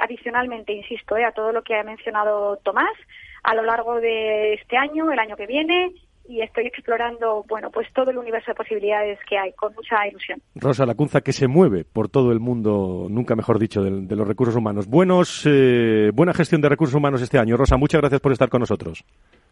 adicionalmente, 0.00 0.72
insisto, 0.72 1.16
a 1.16 1.32
todo 1.32 1.52
lo 1.52 1.62
que 1.62 1.76
ha 1.76 1.82
mencionado 1.82 2.56
Tomás 2.64 2.96
a 3.42 3.54
lo 3.54 3.62
largo 3.62 4.00
de 4.00 4.54
este 4.54 4.78
año, 4.78 5.12
el 5.12 5.18
año 5.18 5.36
que 5.36 5.46
viene 5.46 5.92
y 6.28 6.40
estoy 6.40 6.66
explorando, 6.66 7.44
bueno, 7.48 7.70
pues 7.70 7.86
todo 7.92 8.10
el 8.10 8.18
universo 8.18 8.50
de 8.50 8.54
posibilidades 8.54 9.18
que 9.28 9.38
hay, 9.38 9.52
con 9.52 9.74
mucha 9.74 10.06
ilusión. 10.06 10.40
Rosa 10.54 10.86
Lacunza, 10.86 11.20
que 11.20 11.32
se 11.32 11.48
mueve 11.48 11.84
por 11.84 12.08
todo 12.08 12.32
el 12.32 12.40
mundo, 12.40 13.06
nunca 13.08 13.34
mejor 13.36 13.58
dicho, 13.58 13.82
de, 13.82 14.16
los 14.16 14.26
recursos 14.28 14.56
humanos. 14.56 14.86
Buenos, 14.86 15.46
eh, 15.46 16.10
buena 16.14 16.32
gestión 16.32 16.60
de 16.60 16.68
recursos 16.68 16.94
humanos 16.94 17.22
este 17.22 17.38
año. 17.38 17.56
Rosa, 17.56 17.76
muchas 17.76 18.00
gracias 18.00 18.20
por 18.20 18.32
estar 18.32 18.48
con 18.48 18.60
nosotros. 18.60 19.04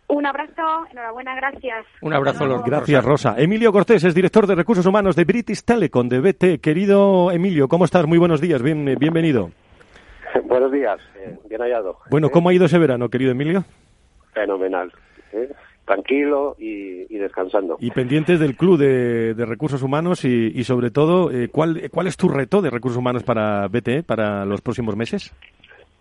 Un 0.09 0.27
abrazo, 0.27 0.87
enhorabiena, 0.91 1.35
gracias. 1.35 1.87
Un 2.03 2.13
abrazo, 2.13 2.47
Rosa. 2.47 2.65
Gracias, 2.67 3.05
Rosa. 3.05 3.35
Emilio 3.39 3.73
Cortés 3.73 4.05
es 4.05 4.15
director 4.15 4.47
de 4.47 4.55
recursos 4.55 4.85
humanos 4.85 5.17
de 5.17 5.25
British 5.25 5.65
Telecom, 5.65 6.09
de 6.09 6.21
BT. 6.21 6.61
Querido 6.61 7.31
Emilio, 7.31 7.69
¿cómo 7.69 7.85
estás? 7.85 8.07
Muy 8.07 8.19
buenos 8.19 8.41
días, 8.41 8.63
Bien, 8.63 8.87
eh, 8.89 8.97
bienvenido. 8.99 9.51
Buenos 10.45 10.73
días, 10.73 10.99
eh, 11.17 11.39
bien 11.49 11.61
hallado. 11.61 11.99
Bueno, 12.11 12.29
¿cómo 12.29 12.49
ha 12.49 12.53
ido 12.53 12.67
ese 12.67 12.79
verano, 12.79 13.09
querido 13.09 13.31
Emilio? 13.31 13.65
Fenomenal 14.33 14.93
tranquilo 15.85 16.57
y, 16.59 17.05
descansando. 17.17 17.77
Y 17.81 17.91
pendientes 17.91 18.41
del 18.41 18.57
Club 18.57 18.79
de, 18.79 19.35
Recursos 19.47 19.83
Humanos 19.83 20.25
y, 20.25 20.65
sobre 20.65 20.91
todo, 20.91 21.31
eh, 21.31 21.49
¿cuál, 21.49 21.91
¿cuál 21.91 22.07
es 22.07 22.17
tu 22.17 22.29
reto 22.29 22.63
de 22.63 22.71
recursos 22.71 22.99
humanos 22.99 23.23
para 23.23 23.69
BTE 23.69 24.03
para 24.03 24.45
los 24.45 24.61
próximos 24.61 24.97
meses? 24.97 25.33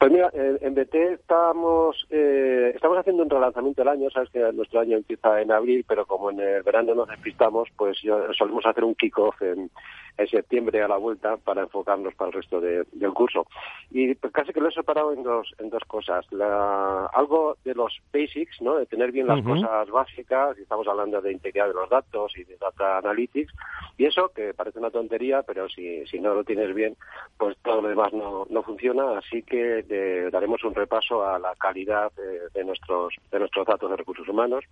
Pues 0.04 0.12
mira, 0.12 0.30
en, 0.34 0.76
BT 0.76 0.96
estamos 1.14 2.06
eh, 2.10 2.74
estamos 2.76 2.98
haciendo 2.98 3.24
un 3.24 3.30
relanzamiento 3.30 3.84
del 3.84 3.88
año, 3.88 4.10
sabes 4.10 4.30
que 4.32 4.40
nuestro 4.52 4.82
año 4.82 4.98
empieza 4.98 5.42
en 5.42 5.50
abril, 5.50 5.86
pero 5.88 6.06
como 6.06 6.30
en 6.30 6.42
el 6.42 6.62
verano 6.62 6.94
nos 6.94 7.08
despistamos, 7.08 7.70
pues 7.78 7.98
solemos 8.38 8.66
hacer 8.66 8.84
un 8.84 8.96
kick-off 8.96 9.42
en, 9.42 9.70
en 10.18 10.28
septiembre 10.28 10.82
a 10.82 10.88
la 10.88 10.98
vuelta 10.98 11.38
para 11.38 11.64
enfocarnos 11.64 12.14
para 12.16 12.30
el 12.30 12.34
resto 12.34 12.62
del 12.62 13.14
curso. 13.14 13.48
Y 13.92 14.16
pues 14.16 14.32
casi 14.34 14.54
que 14.54 14.60
lo 14.60 14.70
he 14.70 14.72
separado 14.72 15.14
en 15.14 15.24
dos, 15.24 15.54
en 15.60 15.70
dos 15.70 15.84
cosas. 15.88 16.26
La, 16.32 17.06
algo 17.08 17.58
de 17.64 17.74
los 17.74 18.00
basics, 18.14 18.62
¿no? 18.62 18.76
de 18.76 18.86
tener 18.86 19.12
bien 19.12 19.28
las 19.28 19.44
cosas 19.44 19.90
básicas, 19.90 20.58
y 20.58 20.62
estamos 20.64 20.88
hablando 20.88 21.22
de 21.22 21.32
integridad 21.32 21.68
de 21.68 21.74
los 21.74 21.90
datos 21.90 22.38
y 22.38 22.44
de 22.44 22.58
data 22.58 22.98
analytics, 22.98 23.54
y 23.98 24.06
eso 24.06 24.30
que 24.30 24.54
parece 24.54 24.80
una 24.80 24.92
tontería, 24.92 25.44
pero 25.44 25.68
si, 25.70 26.06
si 26.08 26.20
no 26.20 26.34
lo 26.34 26.44
tienes 26.44 26.74
bien, 26.74 26.96
pues 27.38 27.58
todo 27.64 27.82
lo 27.82 27.90
demás 27.90 28.14
no, 28.14 28.46
no 28.50 28.64
funciona, 28.64 29.18
así 29.18 29.44
que 29.44 29.84
daremos 30.32 30.64
un 30.64 30.76
repaso 30.76 31.26
a 31.26 31.40
la 31.40 31.54
calidad 31.56 32.12
de, 32.54 32.64
nuestros, 32.64 33.16
de 33.32 33.40
nuestros 33.40 33.66
datos 33.66 33.90
de 33.90 33.98
recursos 33.98 34.28
humanos. 34.28 34.64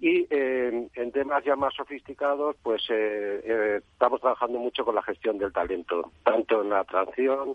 Y 0.00 0.26
eh, 0.30 0.88
en 0.94 1.12
temas 1.12 1.44
ya 1.44 1.56
más 1.56 1.74
sofisticados, 1.74 2.56
pues 2.62 2.82
eh, 2.88 3.40
eh, 3.44 3.80
estamos 3.92 4.20
trabajando 4.20 4.58
mucho 4.58 4.82
con 4.82 4.94
la 4.94 5.02
gestión 5.02 5.36
del 5.36 5.52
talento, 5.52 6.10
tanto 6.24 6.62
en 6.62 6.70
la 6.70 6.80
atracción 6.80 7.54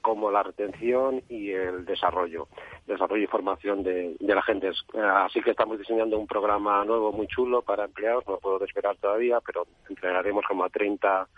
como 0.00 0.30
la 0.30 0.42
retención 0.42 1.22
y 1.28 1.50
el 1.50 1.84
desarrollo, 1.84 2.48
desarrollo 2.86 3.24
y 3.24 3.26
formación 3.26 3.82
de, 3.82 4.16
la 4.20 4.42
gente. 4.42 4.70
Así 4.94 5.42
que 5.42 5.50
estamos 5.50 5.78
diseñando 5.78 6.18
un 6.18 6.26
programa 6.26 6.84
nuevo 6.84 7.12
muy 7.12 7.26
chulo 7.26 7.62
para 7.62 7.84
empleados, 7.84 8.26
no 8.26 8.38
puedo 8.38 8.62
esperar 8.64 8.96
todavía, 8.96 9.40
pero 9.40 9.66
entrenaremos 9.88 10.44
como 10.46 10.64
a 10.64 10.70
30 10.70 11.28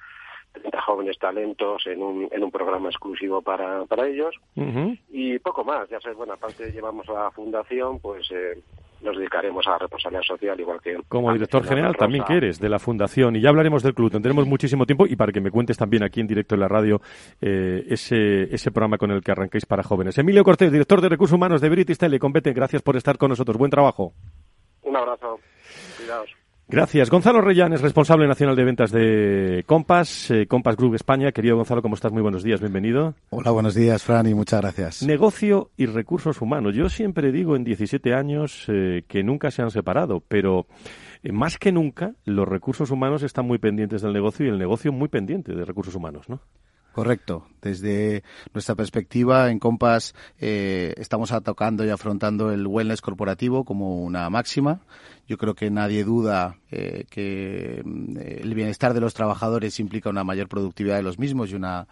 30 0.52 0.80
jóvenes 0.80 1.18
talentos 1.18 1.86
en 1.86 2.02
un, 2.02 2.28
en 2.30 2.42
un 2.42 2.50
programa 2.50 2.88
exclusivo 2.88 3.42
para, 3.42 3.84
para 3.84 4.06
ellos 4.06 4.34
y 5.10 5.38
poco 5.38 5.64
más. 5.64 5.88
Ya 5.88 6.00
sabes, 6.00 6.16
bueno, 6.16 6.32
aparte 6.32 6.72
llevamos 6.72 7.08
a 7.10 7.24
la 7.24 7.30
fundación, 7.30 8.00
pues 8.00 8.26
eh, 8.30 8.62
nos 9.02 9.16
dedicaremos 9.16 9.66
a 9.66 9.70
la 9.70 9.78
responsabilidad 9.78 10.22
social 10.22 10.58
igual 10.58 10.80
que... 10.80 10.96
Como 11.08 11.32
director 11.32 11.64
general 11.64 11.96
también 11.96 12.24
que 12.24 12.34
eres 12.34 12.58
de 12.60 12.68
la 12.68 12.78
fundación 12.78 13.36
y 13.36 13.40
ya 13.40 13.50
hablaremos 13.50 13.82
del 13.82 13.94
club, 13.94 14.10
tendremos 14.10 14.46
muchísimo 14.46 14.86
tiempo 14.86 15.06
y 15.06 15.16
para 15.16 15.32
que 15.32 15.40
me 15.40 15.50
cuentes 15.50 15.76
también 15.76 16.02
aquí 16.02 16.20
en 16.20 16.26
directo 16.26 16.54
en 16.54 16.60
la 16.60 16.68
radio 16.68 17.00
eh, 17.40 17.84
ese, 17.88 18.54
ese 18.54 18.70
programa 18.70 18.98
con 18.98 19.10
el 19.10 19.22
que 19.22 19.32
arranquéis 19.32 19.66
para 19.66 19.82
jóvenes. 19.82 20.16
Emilio 20.18 20.44
Cortés, 20.44 20.72
director 20.72 21.00
de 21.00 21.08
Recursos 21.08 21.34
Humanos 21.34 21.60
de 21.60 21.68
British 21.68 21.98
Telecom, 21.98 22.32
gracias 22.32 22.82
por 22.82 22.96
estar 22.96 23.18
con 23.18 23.30
nosotros. 23.30 23.56
Buen 23.56 23.70
trabajo. 23.70 24.12
Un 24.82 24.96
abrazo. 24.96 25.40
Cuidados. 25.96 26.45
Gracias. 26.68 27.10
Gonzalo 27.10 27.40
Reyán 27.40 27.72
es 27.74 27.80
responsable 27.80 28.26
nacional 28.26 28.56
de 28.56 28.64
ventas 28.64 28.90
de 28.90 29.62
Compass, 29.66 30.32
eh, 30.32 30.46
Compass 30.48 30.76
Group 30.76 30.96
España. 30.96 31.30
Querido 31.30 31.54
Gonzalo, 31.54 31.80
¿cómo 31.80 31.94
estás? 31.94 32.10
Muy 32.10 32.22
buenos 32.22 32.42
días, 32.42 32.60
bienvenido. 32.60 33.14
Hola, 33.30 33.52
buenos 33.52 33.76
días, 33.76 34.02
Fran, 34.02 34.26
y 34.26 34.34
muchas 34.34 34.62
gracias. 34.62 35.02
Negocio 35.04 35.70
y 35.76 35.86
recursos 35.86 36.40
humanos. 36.40 36.74
Yo 36.74 36.88
siempre 36.88 37.30
digo 37.30 37.54
en 37.54 37.62
17 37.62 38.14
años 38.14 38.64
eh, 38.66 39.04
que 39.06 39.22
nunca 39.22 39.52
se 39.52 39.62
han 39.62 39.70
separado, 39.70 40.24
pero 40.26 40.66
eh, 41.22 41.30
más 41.30 41.56
que 41.56 41.70
nunca 41.70 42.14
los 42.24 42.48
recursos 42.48 42.90
humanos 42.90 43.22
están 43.22 43.46
muy 43.46 43.58
pendientes 43.58 44.02
del 44.02 44.12
negocio 44.12 44.44
y 44.44 44.48
el 44.48 44.58
negocio 44.58 44.90
muy 44.90 45.08
pendiente 45.08 45.54
de 45.54 45.64
recursos 45.64 45.94
humanos, 45.94 46.28
¿no? 46.28 46.40
Correcto. 46.96 47.46
Desde 47.60 48.24
nuestra 48.54 48.74
perspectiva, 48.74 49.50
en 49.50 49.58
Compass 49.58 50.14
estamos 50.38 51.30
atacando 51.30 51.84
y 51.84 51.90
afrontando 51.90 52.50
el 52.50 52.66
wellness 52.66 53.02
corporativo 53.02 53.66
como 53.66 54.02
una 54.02 54.30
máxima. 54.30 54.80
Yo 55.28 55.38
creo 55.38 55.54
que 55.54 55.70
nadie 55.70 56.04
duda 56.04 56.56
eh, 56.70 57.04
que 57.10 57.82
mm, 57.84 58.16
el 58.18 58.54
bienestar 58.54 58.94
de 58.94 59.00
los 59.00 59.12
trabajadores 59.12 59.80
implica 59.80 60.08
una 60.08 60.22
mayor 60.22 60.48
productividad 60.48 60.96
de 60.96 61.02
los 61.02 61.18
mismos 61.18 61.50
y 61.50 61.56
una, 61.56 61.88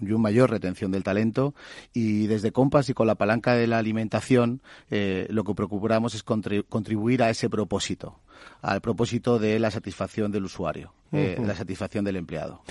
y 0.00 0.04
mayor 0.04 0.50
retención 0.50 0.90
del 0.90 1.04
talento. 1.04 1.54
Y 1.92 2.26
desde 2.26 2.50
Compass 2.50 2.88
y 2.88 2.94
con 2.94 3.06
la 3.06 3.14
palanca 3.14 3.54
de 3.54 3.68
la 3.68 3.78
alimentación, 3.78 4.62
eh, 4.90 5.26
lo 5.30 5.44
que 5.44 5.54
procuramos 5.54 6.14
es 6.14 6.24
contribuir 6.24 7.22
a 7.22 7.30
ese 7.30 7.48
propósito, 7.48 8.18
al 8.60 8.80
propósito 8.80 9.38
de 9.38 9.58
la 9.58 9.70
satisfacción 9.70 10.30
del 10.32 10.44
usuario, 10.44 10.92
eh, 11.12 11.36
la 11.44 11.54
satisfacción 11.54 12.04
del 12.04 12.16
empleado. 12.16 12.62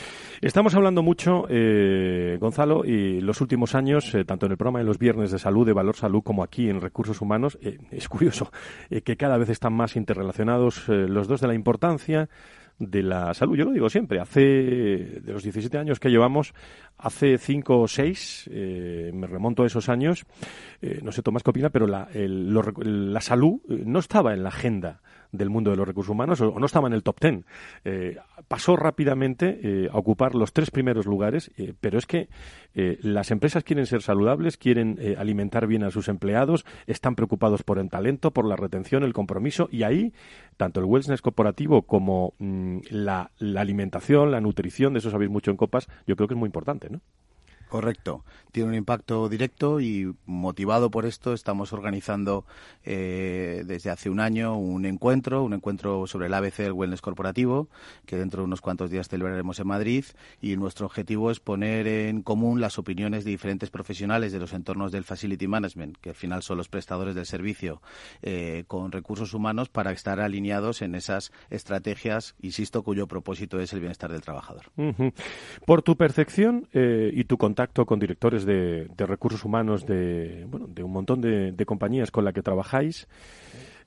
Estamos 0.41 0.73
hablando 0.75 1.03
mucho, 1.03 1.47
Gonzalo, 2.39 2.83
y 2.85 3.21
los 3.21 3.41
últimos 3.41 3.75
años, 3.75 4.15
tanto 4.25 4.45
en 4.45 4.53
el 4.53 4.57
programa 4.57 4.79
de 4.79 4.85
los 4.85 4.97
viernes 4.97 5.31
de 5.31 5.39
salud, 5.39 5.65
de 5.65 5.73
Valor 5.73 5.95
Salud, 5.95 6.23
como 6.23 6.43
aquí 6.43 6.69
en 6.69 6.81
Recursos 6.81 7.21
Humanos, 7.21 7.59
es 7.91 8.07
curioso 8.09 8.51
que 9.03 9.17
cada 9.17 9.37
vez 9.37 9.49
están 9.49 9.73
más 9.73 9.95
interrelacionados 9.95 10.89
eh, 10.89 11.07
los 11.07 11.27
dos 11.27 11.41
de 11.41 11.47
la 11.47 11.53
importancia 11.53 12.29
de 12.79 13.03
la 13.03 13.33
salud. 13.33 13.55
Yo 13.55 13.65
lo 13.65 13.71
digo 13.71 13.89
siempre, 13.89 14.19
hace, 14.19 14.41
de 14.41 15.33
los 15.33 15.43
17 15.43 15.77
años 15.77 15.99
que 15.99 16.09
llevamos, 16.09 16.53
hace 16.97 17.37
5 17.37 17.79
o 17.79 17.87
6, 17.87 18.49
eh, 18.51 19.11
me 19.13 19.27
remonto 19.27 19.63
a 19.63 19.67
esos 19.67 19.87
años, 19.87 20.25
eh, 20.81 20.99
no 21.03 21.11
sé 21.11 21.21
Tomás 21.21 21.43
qué 21.43 21.51
opina, 21.51 21.69
pero 21.69 21.85
la, 21.85 22.07
la 22.13 23.21
salud 23.21 23.61
no 23.67 23.99
estaba 23.99 24.33
en 24.33 24.43
la 24.43 24.49
agenda 24.49 25.01
del 25.31 25.49
mundo 25.49 25.71
de 25.71 25.77
los 25.77 25.87
recursos 25.87 26.11
humanos 26.11 26.41
o, 26.41 26.59
no 26.59 26.65
estaba 26.65 26.87
en 26.87 26.93
el 26.93 27.03
top 27.03 27.19
ten. 27.19 27.45
Eh, 27.85 28.17
pasó 28.47 28.75
rápidamente 28.75 29.59
eh, 29.63 29.89
a 29.91 29.97
ocupar 29.97 30.35
los 30.35 30.53
tres 30.53 30.71
primeros 30.71 31.05
lugares, 31.05 31.51
eh, 31.57 31.73
pero 31.79 31.97
es 31.97 32.05
que 32.05 32.29
las 32.73 33.31
empresas 33.31 33.65
quieren 33.65 33.85
ser 33.85 34.01
saludables, 34.01 34.55
quieren 34.55 34.97
alimentar 35.17 35.67
bien 35.67 35.83
a 35.83 35.91
sus 35.91 36.07
empleados, 36.07 36.65
están 36.87 37.15
preocupados 37.15 37.63
por 37.63 37.79
el 37.79 37.89
talento, 37.89 38.31
por 38.31 38.45
la 38.45 38.55
retención, 38.55 39.03
el 39.03 39.11
compromiso 39.11 39.67
y 39.69 39.83
ahí 39.83 40.13
tanto 40.55 40.79
el 40.79 40.85
wellness 40.85 41.21
corporativo 41.21 41.81
como 41.81 42.33
mm, 42.39 42.77
la, 42.91 43.31
la 43.39 43.61
alimentación, 43.61 44.31
la 44.31 44.39
nutrición, 44.39 44.93
de 44.93 44.99
eso 44.99 45.11
sabéis 45.11 45.29
mucho 45.29 45.51
en 45.51 45.57
Copas, 45.57 45.89
yo 46.07 46.15
creo 46.15 46.29
que 46.29 46.33
es 46.33 46.39
muy 46.39 46.47
importante, 46.47 46.89
¿no? 46.89 47.01
Correcto. 47.71 48.25
Tiene 48.51 48.67
un 48.67 48.75
impacto 48.75 49.29
directo 49.29 49.79
y 49.79 50.13
motivado 50.25 50.91
por 50.91 51.05
esto 51.05 51.31
estamos 51.31 51.71
organizando 51.71 52.43
eh, 52.83 53.63
desde 53.65 53.89
hace 53.89 54.09
un 54.09 54.19
año 54.19 54.57
un 54.57 54.85
encuentro, 54.85 55.41
un 55.41 55.53
encuentro 55.53 56.05
sobre 56.05 56.27
el 56.27 56.33
ABC 56.33 56.57
del 56.57 56.73
Wellness 56.73 56.99
Corporativo, 56.99 57.69
que 58.05 58.17
dentro 58.17 58.41
de 58.41 58.47
unos 58.47 58.59
cuantos 58.59 58.91
días 58.91 59.07
celebraremos 59.07 59.57
en 59.61 59.67
Madrid 59.67 60.03
y 60.41 60.57
nuestro 60.57 60.85
objetivo 60.85 61.31
es 61.31 61.39
poner 61.39 61.87
en 61.87 62.23
común 62.23 62.59
las 62.59 62.77
opiniones 62.77 63.23
de 63.23 63.31
diferentes 63.31 63.69
profesionales 63.69 64.33
de 64.33 64.39
los 64.39 64.51
entornos 64.51 64.91
del 64.91 65.05
Facility 65.05 65.47
Management, 65.47 65.95
que 66.01 66.09
al 66.09 66.15
final 66.15 66.43
son 66.43 66.57
los 66.57 66.67
prestadores 66.67 67.15
del 67.15 67.25
servicio, 67.25 67.81
eh, 68.21 68.65
con 68.67 68.91
recursos 68.91 69.33
humanos 69.33 69.69
para 69.69 69.93
estar 69.93 70.19
alineados 70.19 70.81
en 70.81 70.95
esas 70.95 71.31
estrategias, 71.49 72.35
insisto, 72.41 72.83
cuyo 72.83 73.07
propósito 73.07 73.61
es 73.61 73.71
el 73.71 73.79
bienestar 73.79 74.11
del 74.11 74.19
trabajador. 74.19 74.65
Por 75.65 75.83
tu 75.83 75.95
percepción 75.95 76.67
eh, 76.73 77.11
y 77.13 77.23
tu 77.23 77.37
contacto 77.37 77.60
contacto 77.61 77.85
con 77.85 77.99
directores 77.99 78.43
de, 78.43 78.89
recursos 78.97 79.45
humanos 79.45 79.85
de, 79.85 80.45
bueno, 80.49 80.65
de 80.67 80.83
un 80.83 80.91
montón 80.91 81.21
de, 81.21 81.65
compañías 81.65 82.09
con 82.09 82.25
las 82.25 82.33
que 82.33 82.41
trabajáis. 82.41 83.07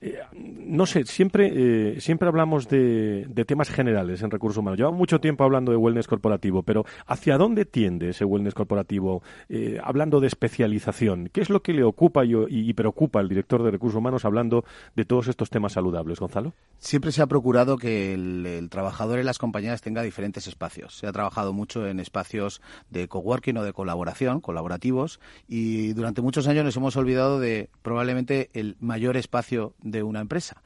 Eh, 0.00 0.18
no 0.32 0.86
sé, 0.86 1.04
siempre, 1.04 1.52
eh, 1.54 2.00
siempre 2.00 2.28
hablamos 2.28 2.68
de, 2.68 3.26
temas 3.46 3.70
generales 3.70 4.22
en 4.22 4.30
recursos 4.30 4.58
humanos. 4.58 4.78
Llevamos 4.78 4.98
mucho 4.98 5.20
tiempo 5.20 5.44
hablando 5.44 5.72
de 5.72 5.76
wellness 5.76 6.06
corporativo, 6.06 6.62
pero 6.62 6.84
¿hacia 7.06 7.36
dónde 7.36 7.64
tiende 7.64 8.10
ese 8.10 8.24
wellness 8.24 8.54
corporativo? 8.54 9.22
Eh, 9.48 9.78
hablando 9.82 10.20
de 10.20 10.26
especialización, 10.26 11.28
¿qué 11.32 11.40
es 11.40 11.50
lo 11.50 11.62
que 11.62 11.72
le 11.72 11.84
ocupa 11.84 12.24
y, 12.24 12.72
preocupa 12.74 13.20
al 13.20 13.28
director 13.28 13.62
de 13.62 13.70
recursos 13.70 13.98
humanos 13.98 14.24
hablando 14.24 14.64
de 14.96 15.04
todos 15.04 15.28
estos 15.28 15.50
temas 15.50 15.72
saludables, 15.72 16.18
Gonzalo? 16.18 16.54
Siempre 16.78 17.12
se 17.12 17.22
ha 17.22 17.26
procurado 17.26 17.76
que 17.76 18.14
el, 18.14 18.68
trabajador 18.70 19.18
en 19.18 19.26
las 19.26 19.38
compañías 19.38 19.80
tenga 19.80 20.02
diferentes 20.02 20.46
espacios. 20.46 20.96
Se 20.96 21.06
ha 21.06 21.12
trabajado 21.12 21.52
mucho 21.52 21.86
en 21.86 22.00
espacios 22.00 22.60
de 22.90 23.08
coworking 23.08 23.58
o 23.58 23.62
de 23.62 23.72
colaboración, 23.72 24.40
colaborativos, 24.40 25.20
y 25.48 25.92
durante 25.92 26.22
muchos 26.22 26.48
años 26.48 26.64
nos 26.64 26.76
hemos 26.76 26.96
olvidado 26.96 27.38
de 27.38 27.70
probablemente 27.82 28.50
el 28.54 28.76
mayor 28.80 29.16
espacio 29.16 29.74
una 30.02 30.20
empresa 30.20 30.62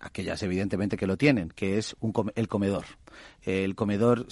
aquellas 0.00 0.42
evidentemente 0.42 0.96
que 0.96 1.06
lo 1.06 1.16
tienen, 1.16 1.50
que 1.50 1.78
es 1.78 1.94
el 2.34 2.48
comedor. 2.48 2.86
El 3.42 3.74
comedor 3.74 4.26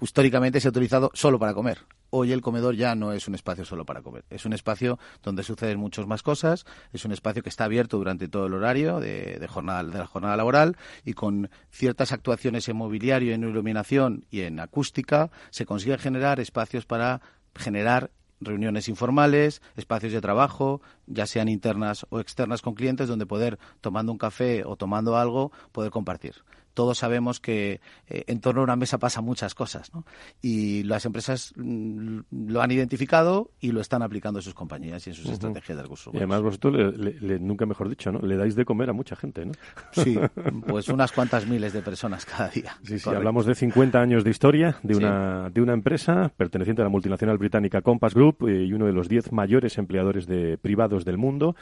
históricamente 0.00 0.60
se 0.60 0.68
ha 0.68 0.70
utilizado 0.70 1.10
solo 1.14 1.38
para 1.38 1.52
comer. 1.52 1.78
Hoy 2.12 2.32
el 2.32 2.40
comedor 2.40 2.74
ya 2.74 2.96
no 2.96 3.12
es 3.12 3.28
un 3.28 3.36
espacio 3.36 3.64
solo 3.64 3.84
para 3.84 4.02
comer, 4.02 4.24
es 4.30 4.44
un 4.44 4.52
espacio 4.52 4.98
donde 5.22 5.44
suceden 5.44 5.78
muchas 5.78 6.08
más 6.08 6.24
cosas, 6.24 6.66
es 6.92 7.04
un 7.04 7.12
espacio 7.12 7.40
que 7.40 7.48
está 7.48 7.64
abierto 7.64 7.98
durante 7.98 8.26
todo 8.26 8.46
el 8.46 8.54
horario 8.54 8.98
de, 8.98 9.46
jornada, 9.48 9.84
de 9.84 9.98
la 9.98 10.08
jornada 10.08 10.36
laboral 10.36 10.76
y 11.04 11.12
con 11.12 11.50
ciertas 11.70 12.10
actuaciones 12.10 12.68
en 12.68 12.76
mobiliario, 12.76 13.32
en 13.32 13.44
iluminación 13.44 14.24
y 14.28 14.40
en 14.40 14.58
acústica 14.58 15.30
se 15.50 15.66
consigue 15.66 15.98
generar 15.98 16.40
espacios 16.40 16.84
para 16.84 17.20
generar 17.54 18.10
reuniones 18.40 18.88
informales, 18.88 19.62
espacios 19.76 20.12
de 20.12 20.20
trabajo, 20.20 20.80
ya 21.06 21.26
sean 21.26 21.48
internas 21.48 22.06
o 22.10 22.20
externas 22.20 22.62
con 22.62 22.74
clientes, 22.74 23.08
donde 23.08 23.26
poder, 23.26 23.58
tomando 23.80 24.12
un 24.12 24.18
café 24.18 24.64
o 24.64 24.76
tomando 24.76 25.16
algo, 25.16 25.52
poder 25.72 25.90
compartir 25.90 26.34
todos 26.74 26.98
sabemos 26.98 27.40
que 27.40 27.80
eh, 28.08 28.24
en 28.26 28.40
torno 28.40 28.60
a 28.60 28.64
una 28.64 28.76
mesa 28.76 28.98
pasan 28.98 29.24
muchas 29.24 29.54
cosas, 29.54 29.92
¿no? 29.94 30.04
Y 30.42 30.82
las 30.84 31.04
empresas 31.04 31.52
mm, 31.56 32.20
lo 32.48 32.62
han 32.62 32.70
identificado 32.70 33.50
y 33.60 33.72
lo 33.72 33.80
están 33.80 34.02
aplicando 34.02 34.38
en 34.38 34.42
sus 34.42 34.54
compañías 34.54 35.06
y 35.06 35.10
en 35.10 35.16
sus 35.16 35.28
estrategias 35.28 35.76
de 35.76 35.82
recursos 35.82 36.14
Y 36.14 36.18
además 36.18 36.42
vosotros, 36.42 36.94
nunca 37.40 37.66
mejor 37.66 37.88
dicho, 37.88 38.12
¿no? 38.12 38.20
Le 38.20 38.36
dais 38.36 38.54
de 38.54 38.64
comer 38.64 38.90
a 38.90 38.92
mucha 38.92 39.16
gente, 39.16 39.46
¿no? 39.46 39.52
Sí, 39.92 40.18
pues 40.66 40.88
unas 40.88 41.12
cuantas 41.12 41.46
miles 41.46 41.72
de 41.72 41.82
personas 41.82 42.24
cada 42.24 42.48
día. 42.48 42.76
Sí, 42.82 42.98
sí, 42.98 43.10
hablamos 43.10 43.46
de 43.46 43.54
50 43.54 44.00
años 44.00 44.24
de 44.24 44.30
historia 44.30 44.76
de 44.82 44.96
una, 44.96 45.50
de 45.50 45.60
una 45.60 45.72
empresa 45.72 46.32
perteneciente 46.36 46.82
a 46.82 46.84
la 46.84 46.90
multinacional 46.90 47.38
británica 47.38 47.82
Compass 47.82 48.14
Group 48.14 48.48
eh, 48.48 48.64
y 48.64 48.72
uno 48.72 48.86
de 48.86 48.92
los 48.92 49.08
10 49.08 49.32
mayores 49.32 49.78
empleadores 49.78 50.26
de 50.26 50.58
privados 50.58 51.04
del 51.04 51.18
mundo. 51.18 51.56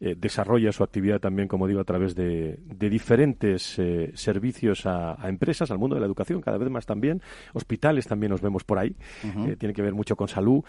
Eh, 0.00 0.14
desarrolla 0.18 0.72
su 0.72 0.82
actividad 0.82 1.20
también, 1.20 1.48
como 1.48 1.66
digo, 1.66 1.80
a 1.80 1.84
través 1.84 2.14
de, 2.14 2.58
diferentes 2.78 3.78
eh, 3.78 4.12
servicios 4.14 4.86
a, 4.86 5.16
empresas, 5.24 5.70
al 5.70 5.78
mundo 5.78 5.94
de 5.94 6.00
la 6.00 6.06
educación, 6.06 6.40
cada 6.40 6.58
vez 6.58 6.70
más 6.70 6.86
también. 6.86 7.22
Hospitales 7.52 8.06
también 8.06 8.30
nos 8.30 8.40
vemos 8.40 8.64
por 8.64 8.78
ahí. 8.78 8.94
Eh, 9.24 9.56
tiene 9.58 9.72
que 9.72 9.82
ver 9.82 9.94
mucho 9.94 10.16
con 10.16 10.28
salud. 10.28 10.62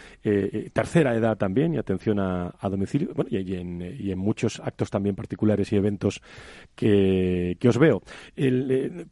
tercera 0.73 1.15
edad 1.15 1.37
también 1.37 1.73
y 1.73 1.77
atención 1.77 2.19
a, 2.19 2.53
domicilio. 2.69 3.13
Bueno, 3.13 3.29
y, 3.31 3.55
en, 3.55 4.17
muchos 4.17 4.59
actos 4.59 4.89
también 4.89 5.15
particulares 5.15 5.71
y 5.71 5.75
eventos 5.75 6.21
que, 6.75 7.57
os 7.67 7.77
veo. 7.77 8.01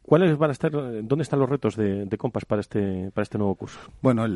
¿Cuáles 0.02 0.36
van 0.38 0.50
a 0.50 0.52
estar, 0.52 0.72
dónde 0.72 1.22
están 1.22 1.40
los 1.40 1.48
retos 1.48 1.76
de, 1.76 2.06
de 2.06 2.18
Compas 2.18 2.44
para 2.44 2.60
este, 2.60 3.10
para 3.12 3.22
este 3.22 3.38
nuevo 3.38 3.54
curso? 3.54 3.78
Bueno, 4.00 4.26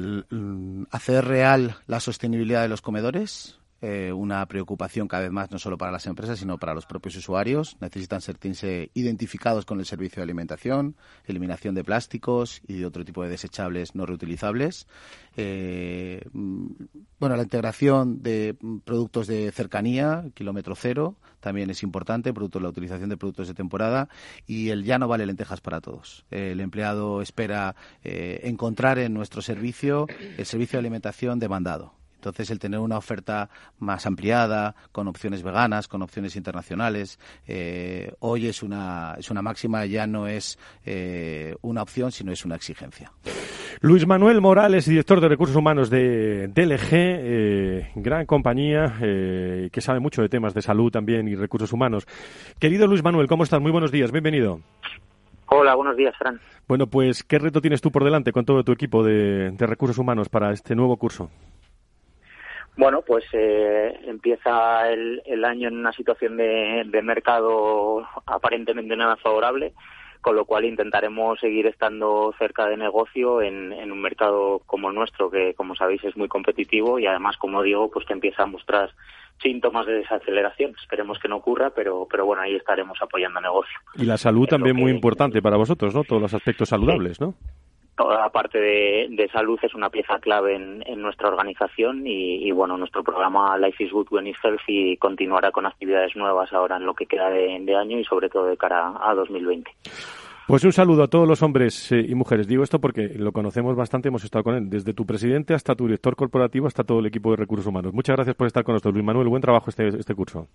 hacer 0.90 1.24
real 1.24 1.76
la 1.86 2.00
sostenibilidad 2.00 2.62
de 2.62 2.68
los 2.68 2.82
comedores, 2.82 3.58
eh, 3.80 4.12
una 4.12 4.44
preocupación 4.46 5.06
cada 5.06 5.22
vez 5.22 5.30
más 5.30 5.52
no 5.52 5.58
solo 5.58 5.78
para 5.78 5.92
las 5.92 6.06
empresas, 6.06 6.38
sino 6.38 6.58
para 6.58 6.74
los 6.74 6.86
propios 6.86 7.16
usuarios. 7.16 7.76
Necesitan 7.80 8.20
sentirse 8.20 8.90
identificados 8.94 9.64
con 9.64 9.78
el 9.78 9.86
servicio 9.86 10.16
de 10.16 10.24
alimentación, 10.24 10.96
eliminación 11.26 11.74
de 11.76 11.84
plásticos 11.84 12.60
y 12.66 12.78
de 12.78 12.86
otro 12.86 13.04
tipo 13.04 13.22
de 13.22 13.30
desechables 13.30 13.94
no 13.94 14.04
reutilizables. 14.04 14.88
Eh, 15.36 16.22
mm, 16.32 16.66
bueno, 17.20 17.36
la 17.36 17.44
integración 17.44 18.22
de 18.22 18.56
productos 18.84 19.28
de 19.28 19.52
cercanía, 19.52 20.24
kilómetro 20.34 20.74
cero, 20.74 21.16
también 21.38 21.70
es 21.70 21.84
importante, 21.84 22.32
producto, 22.32 22.58
la 22.58 22.70
utilización 22.70 23.10
de 23.10 23.16
productos 23.16 23.46
de 23.46 23.54
temporada 23.54 24.08
y 24.46 24.70
el 24.70 24.84
ya 24.84 24.98
no 24.98 25.06
vale 25.06 25.24
lentejas 25.24 25.60
para 25.60 25.80
todos. 25.80 26.24
El 26.30 26.60
empleado 26.60 27.22
espera 27.22 27.76
eh, 28.02 28.40
encontrar 28.42 28.98
en 28.98 29.14
nuestro 29.14 29.40
servicio 29.40 30.06
el 30.36 30.46
servicio 30.46 30.78
de 30.78 30.80
alimentación 30.80 31.38
demandado 31.38 31.97
entonces, 32.18 32.50
el 32.50 32.58
tener 32.58 32.80
una 32.80 32.98
oferta 32.98 33.48
más 33.78 34.04
ampliada, 34.04 34.74
con 34.90 35.06
opciones 35.06 35.44
veganas, 35.44 35.86
con 35.86 36.02
opciones 36.02 36.34
internacionales, 36.34 37.20
eh, 37.46 38.12
hoy 38.18 38.48
es 38.48 38.64
una, 38.64 39.14
es 39.16 39.30
una 39.30 39.40
máxima, 39.40 39.86
ya 39.86 40.08
no 40.08 40.26
es 40.26 40.58
eh, 40.84 41.54
una 41.62 41.82
opción, 41.82 42.10
sino 42.10 42.32
es 42.32 42.44
una 42.44 42.56
exigencia. 42.56 43.12
Luis 43.80 44.04
Manuel 44.04 44.40
Morales, 44.40 44.86
director 44.86 45.20
de 45.20 45.28
recursos 45.28 45.54
humanos 45.54 45.90
de 45.90 46.48
DLG, 46.48 46.88
eh, 46.90 47.92
gran 47.94 48.26
compañía 48.26 48.96
que 48.98 49.80
sabe 49.80 50.00
mucho 50.00 50.20
de 50.20 50.28
temas 50.28 50.54
de 50.54 50.62
salud 50.62 50.90
también 50.90 51.28
y 51.28 51.36
recursos 51.36 51.72
humanos. 51.72 52.04
Querido 52.58 52.88
Luis 52.88 53.04
Manuel, 53.04 53.28
¿cómo 53.28 53.44
estás? 53.44 53.60
Muy 53.60 53.70
buenos 53.70 53.92
días, 53.92 54.10
bienvenido. 54.10 54.60
Hola, 55.46 55.76
buenos 55.76 55.96
días, 55.96 56.16
Fran. 56.18 56.40
Bueno, 56.66 56.88
pues, 56.88 57.22
¿qué 57.22 57.38
reto 57.38 57.60
tienes 57.60 57.80
tú 57.80 57.92
por 57.92 58.02
delante 58.02 58.32
con 58.32 58.44
todo 58.44 58.64
tu 58.64 58.72
equipo 58.72 59.04
de 59.04 59.54
recursos 59.58 59.98
humanos 59.98 60.28
para 60.28 60.52
este 60.52 60.74
nuevo 60.74 60.96
curso? 60.96 61.30
Bueno, 62.78 63.02
pues 63.02 63.24
eh, 63.32 63.92
empieza 64.06 64.88
el, 64.88 65.44
año 65.44 65.66
en 65.66 65.78
una 65.78 65.90
situación 65.90 66.36
de, 66.36 67.02
mercado 67.02 68.06
aparentemente 68.24 68.96
nada 68.96 69.16
favorable, 69.16 69.72
con 70.20 70.36
lo 70.36 70.44
cual 70.44 70.64
intentaremos 70.64 71.40
seguir 71.40 71.66
estando 71.66 72.32
cerca 72.38 72.66
de 72.66 72.76
negocio 72.76 73.42
en, 73.42 73.72
un 73.90 74.00
mercado 74.00 74.62
como 74.64 74.90
el 74.90 74.94
nuestro, 74.94 75.28
que 75.28 75.54
como 75.54 75.74
sabéis 75.74 76.04
es 76.04 76.16
muy 76.16 76.28
competitivo 76.28 77.00
y 77.00 77.06
además, 77.06 77.36
como 77.36 77.64
digo, 77.64 77.90
pues 77.90 78.06
que 78.06 78.12
empieza 78.12 78.44
a 78.44 78.46
mostrar 78.46 78.90
síntomas 79.42 79.84
de 79.86 79.94
desaceleración. 79.94 80.76
Esperemos 80.80 81.18
que 81.18 81.26
no 81.26 81.38
ocurra, 81.38 81.70
pero, 81.70 82.06
pero 82.08 82.26
bueno, 82.26 82.42
ahí 82.42 82.54
estaremos 82.54 82.96
apoyando 83.02 83.40
negocio. 83.40 83.76
Y 83.96 84.04
la 84.04 84.18
salud 84.18 84.46
también 84.46 84.76
muy 84.76 84.92
importante 84.92 85.42
para 85.42 85.56
vosotros, 85.56 85.92
¿no? 85.96 86.04
Todos 86.04 86.22
los 86.22 86.32
aspectos 86.32 86.68
saludables, 86.68 87.20
¿no? 87.20 87.34
Toda 87.98 88.20
la 88.20 88.30
parte 88.30 88.58
de, 88.60 89.28
salud 89.32 89.58
es 89.60 89.74
una 89.74 89.90
pieza 89.90 90.18
clave 90.20 90.54
en, 90.54 91.02
nuestra 91.02 91.28
organización 91.28 92.06
y, 92.06 92.50
bueno, 92.52 92.78
nuestro 92.78 93.02
programa 93.02 93.58
Life 93.58 93.82
is 93.82 93.92
Good 93.92 94.06
When 94.10 94.28
it's 94.28 94.38
Healthy 94.42 94.96
continuará 94.98 95.50
con 95.50 95.66
actividades 95.66 96.14
nuevas 96.14 96.52
ahora 96.52 96.76
en 96.76 96.86
lo 96.86 96.94
que 96.94 97.06
queda 97.06 97.28
de, 97.28 97.76
año 97.76 97.98
y 97.98 98.04
sobre 98.04 98.28
todo 98.28 98.46
de 98.46 98.56
cara 98.56 98.94
a 99.00 99.14
2020. 99.14 99.70
Pues 100.46 100.64
un 100.64 100.72
saludo 100.72 101.02
a 101.02 101.08
todos 101.08 101.28
los 101.28 101.42
hombres 101.42 101.92
eh, 101.92 102.06
y 102.08 102.14
mujeres. 102.14 102.46
Digo 102.46 102.62
esto 102.62 102.80
porque 102.80 103.10
lo 103.16 103.32
conocemos 103.32 103.76
bastante, 103.76 104.08
hemos 104.08 104.24
estado 104.24 104.44
con 104.44 104.54
él, 104.54 104.70
desde 104.70 104.94
tu 104.94 105.04
presidente 105.04 105.52
hasta 105.52 105.74
tu 105.74 105.84
director 105.84 106.16
corporativo 106.16 106.66
hasta 106.66 106.84
todo 106.84 107.00
el 107.00 107.06
equipo 107.06 107.32
de 107.32 107.36
recursos 107.36 107.66
humanos. 107.66 107.92
Muchas 107.92 108.16
gracias 108.16 108.36
por 108.36 108.46
estar 108.46 108.64
con 108.64 108.74
nosotros, 108.74 108.94
Luis 108.94 109.04
Manuel. 109.04 109.28
Buen 109.28 109.42
trabajo 109.42 109.68
este, 109.68 109.88
este 109.88 110.14
curso. 110.14 110.46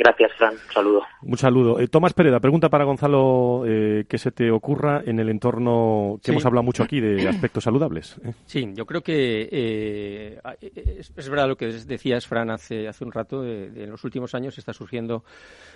Gracias, 0.00 0.32
Fran. 0.38 0.54
Un 0.54 0.72
saludo. 0.72 1.02
Un 1.20 1.36
saludo. 1.36 1.78
Eh, 1.78 1.86
Tomás 1.86 2.14
Pereda, 2.14 2.40
pregunta 2.40 2.70
para 2.70 2.84
Gonzalo 2.84 3.64
eh, 3.66 4.06
que 4.08 4.16
se 4.16 4.30
te 4.30 4.50
ocurra 4.50 5.02
en 5.04 5.20
el 5.20 5.28
entorno 5.28 6.18
que 6.24 6.30
hemos 6.30 6.46
hablado 6.46 6.62
mucho 6.62 6.82
aquí 6.82 7.00
de 7.00 7.28
aspectos 7.28 7.64
saludables. 7.64 8.18
¿eh? 8.24 8.32
Sí, 8.46 8.72
yo 8.72 8.86
creo 8.86 9.02
que 9.02 10.38
es, 10.58 11.28
verdad 11.28 11.48
lo 11.48 11.56
que 11.56 11.66
decías, 11.66 12.26
Fran, 12.26 12.50
hace, 12.50 12.88
hace 12.88 13.04
un 13.04 13.12
rato. 13.12 13.44
en 13.44 13.90
los 13.90 14.02
últimos 14.02 14.34
años 14.34 14.56
está 14.56 14.72
surgiendo 14.72 15.22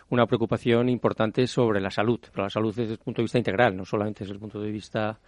una 0.08 0.24
preocupación 0.24 0.88
importante 0.88 1.46
sobre 1.46 1.82
la 1.82 1.90
salud, 1.90 2.20
pero 2.32 2.44
la 2.44 2.50
salud 2.50 2.74
desde 2.74 2.94
el 2.94 2.98
punto 3.00 3.20
de 3.20 3.24
vista 3.24 3.37
integral, 3.37 3.76
no 3.76 3.84
solamente 3.84 4.20
desde 4.20 4.32
el 4.32 4.40
punto 4.40 4.58
de 4.58 4.70
vista 4.70 5.18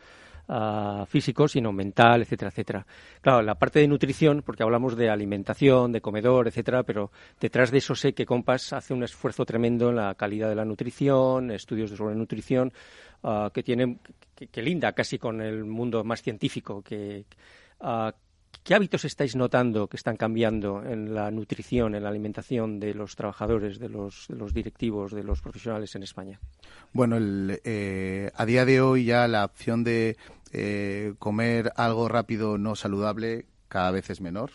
físico, 1.09 1.49
sino 1.49 1.73
mental, 1.73 2.23
etcétera, 2.23 2.51
etcétera. 2.51 2.87
Claro, 3.21 3.43
la 3.43 3.57
parte 3.57 3.81
de 3.81 3.89
nutrición, 3.89 4.43
porque 4.45 4.63
hablamos 4.63 4.97
de 4.97 5.11
alimentación, 5.11 5.93
de 5.93 6.01
comedor, 6.01 6.47
etcétera, 6.47 6.85
pero 6.85 7.11
detrás 7.41 7.71
de 7.71 7.79
eso 7.79 7.95
sé 7.95 8.13
que 8.13 8.27
Compass 8.27 8.73
hace 8.73 8.95
un 8.95 9.03
esfuerzo 9.03 9.45
tremendo 9.45 9.91
en 9.91 9.97
la 9.97 10.15
calidad 10.15 10.49
de 10.49 10.55
la 10.55 10.65
nutrición, 10.65 11.51
estudios 11.51 11.91
sobre 11.91 12.15
nutrición, 12.15 12.73
ah, 13.25 13.51
que 13.53 13.63
tienen, 13.63 13.99
que, 14.35 14.63
linda 14.63 14.93
casi 14.93 15.19
con 15.19 15.41
el 15.41 15.65
mundo 15.65 16.05
más 16.05 16.23
científico, 16.23 16.83
que, 16.83 17.25
uh, 17.81 18.11
¿Qué 18.67 18.75
hábitos 18.75 19.05
estáis 19.05 19.37
notando 19.37 19.87
que 19.87 19.97
están 19.97 20.17
cambiando 20.17 20.83
en 20.85 21.15
la 21.15 21.31
nutrición, 21.31 21.95
en 21.95 22.03
la 22.03 22.09
alimentación 22.09 22.81
de 22.81 22.95
los 22.95 23.15
trabajadores, 23.15 23.79
de 23.79 23.89
los, 23.89 24.27
directivos, 24.53 25.13
de 25.13 25.23
los 25.23 25.41
profesionales 25.41 25.95
en 25.95 26.03
España? 26.03 26.41
Bueno, 26.93 27.17
eh, 27.21 28.33
a 28.35 28.45
día 28.45 28.65
de 28.65 28.81
hoy 28.81 29.05
ya 29.05 29.29
la 29.29 29.45
opción 29.45 29.85
de 29.85 30.17
eh, 30.51 31.15
comer 31.21 31.71
algo 31.77 32.09
rápido 32.09 32.59
no 32.59 32.75
saludable 32.75 33.47
cada 33.69 33.93
vez 33.93 34.11
es 34.11 34.21
menor. 34.21 34.51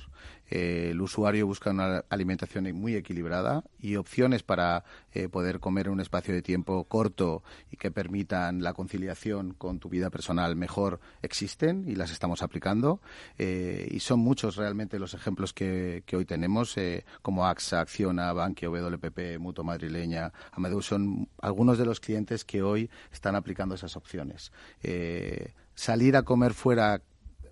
Eh, 0.52 0.90
el 0.92 1.02
usuario 1.02 1.48
busca 1.48 1.72
una 1.72 2.04
alimentación 2.10 2.72
muy 2.76 2.96
equilibrada 2.96 3.64
y 3.80 3.96
opciones 3.96 4.44
para 4.44 4.84
eh, 5.14 5.30
poder 5.30 5.60
comer 5.60 5.88
en 5.88 5.94
un 5.94 6.02
espacio 6.02 6.34
de 6.34 6.42
tiempo 6.42 6.84
corto 6.84 7.42
y 7.72 7.78
que 7.78 7.90
permitan 7.90 8.62
la 8.62 8.74
conciliación 8.74 9.54
con 9.54 9.80
tu 9.80 9.88
vida 9.88 10.10
personal 10.10 10.58
mejor 10.58 11.00
existen 11.22 11.86
y 11.88 11.96
las 11.96 12.12
estamos 12.12 12.44
aplicando. 12.44 13.00
y 13.40 14.00
son 14.00 14.20
muchos 14.20 14.58
realmente 14.58 15.00
los 15.00 15.14
ejemplos 15.14 15.54
que, 15.54 16.04
hoy 16.14 16.26
tenemos, 16.26 16.76
como 17.22 17.48
AXA, 17.48 17.80
Acciona, 17.82 18.34
Bankia, 18.34 18.70
WPP, 18.70 19.40
Mutua 19.40 19.64
Madrileña, 19.64 20.32
Amadeus, 20.52 20.86
son 20.86 21.30
algunos 21.42 21.78
de 21.78 21.86
los 21.86 22.00
clientes 22.00 22.44
que 22.44 22.62
hoy 22.62 22.90
están 23.12 23.36
aplicando 23.36 23.76
esas 23.76 23.96
opciones. 23.96 24.52
salir 25.76 26.16
a 26.18 26.24
comer 26.24 26.54
fuera 26.54 27.02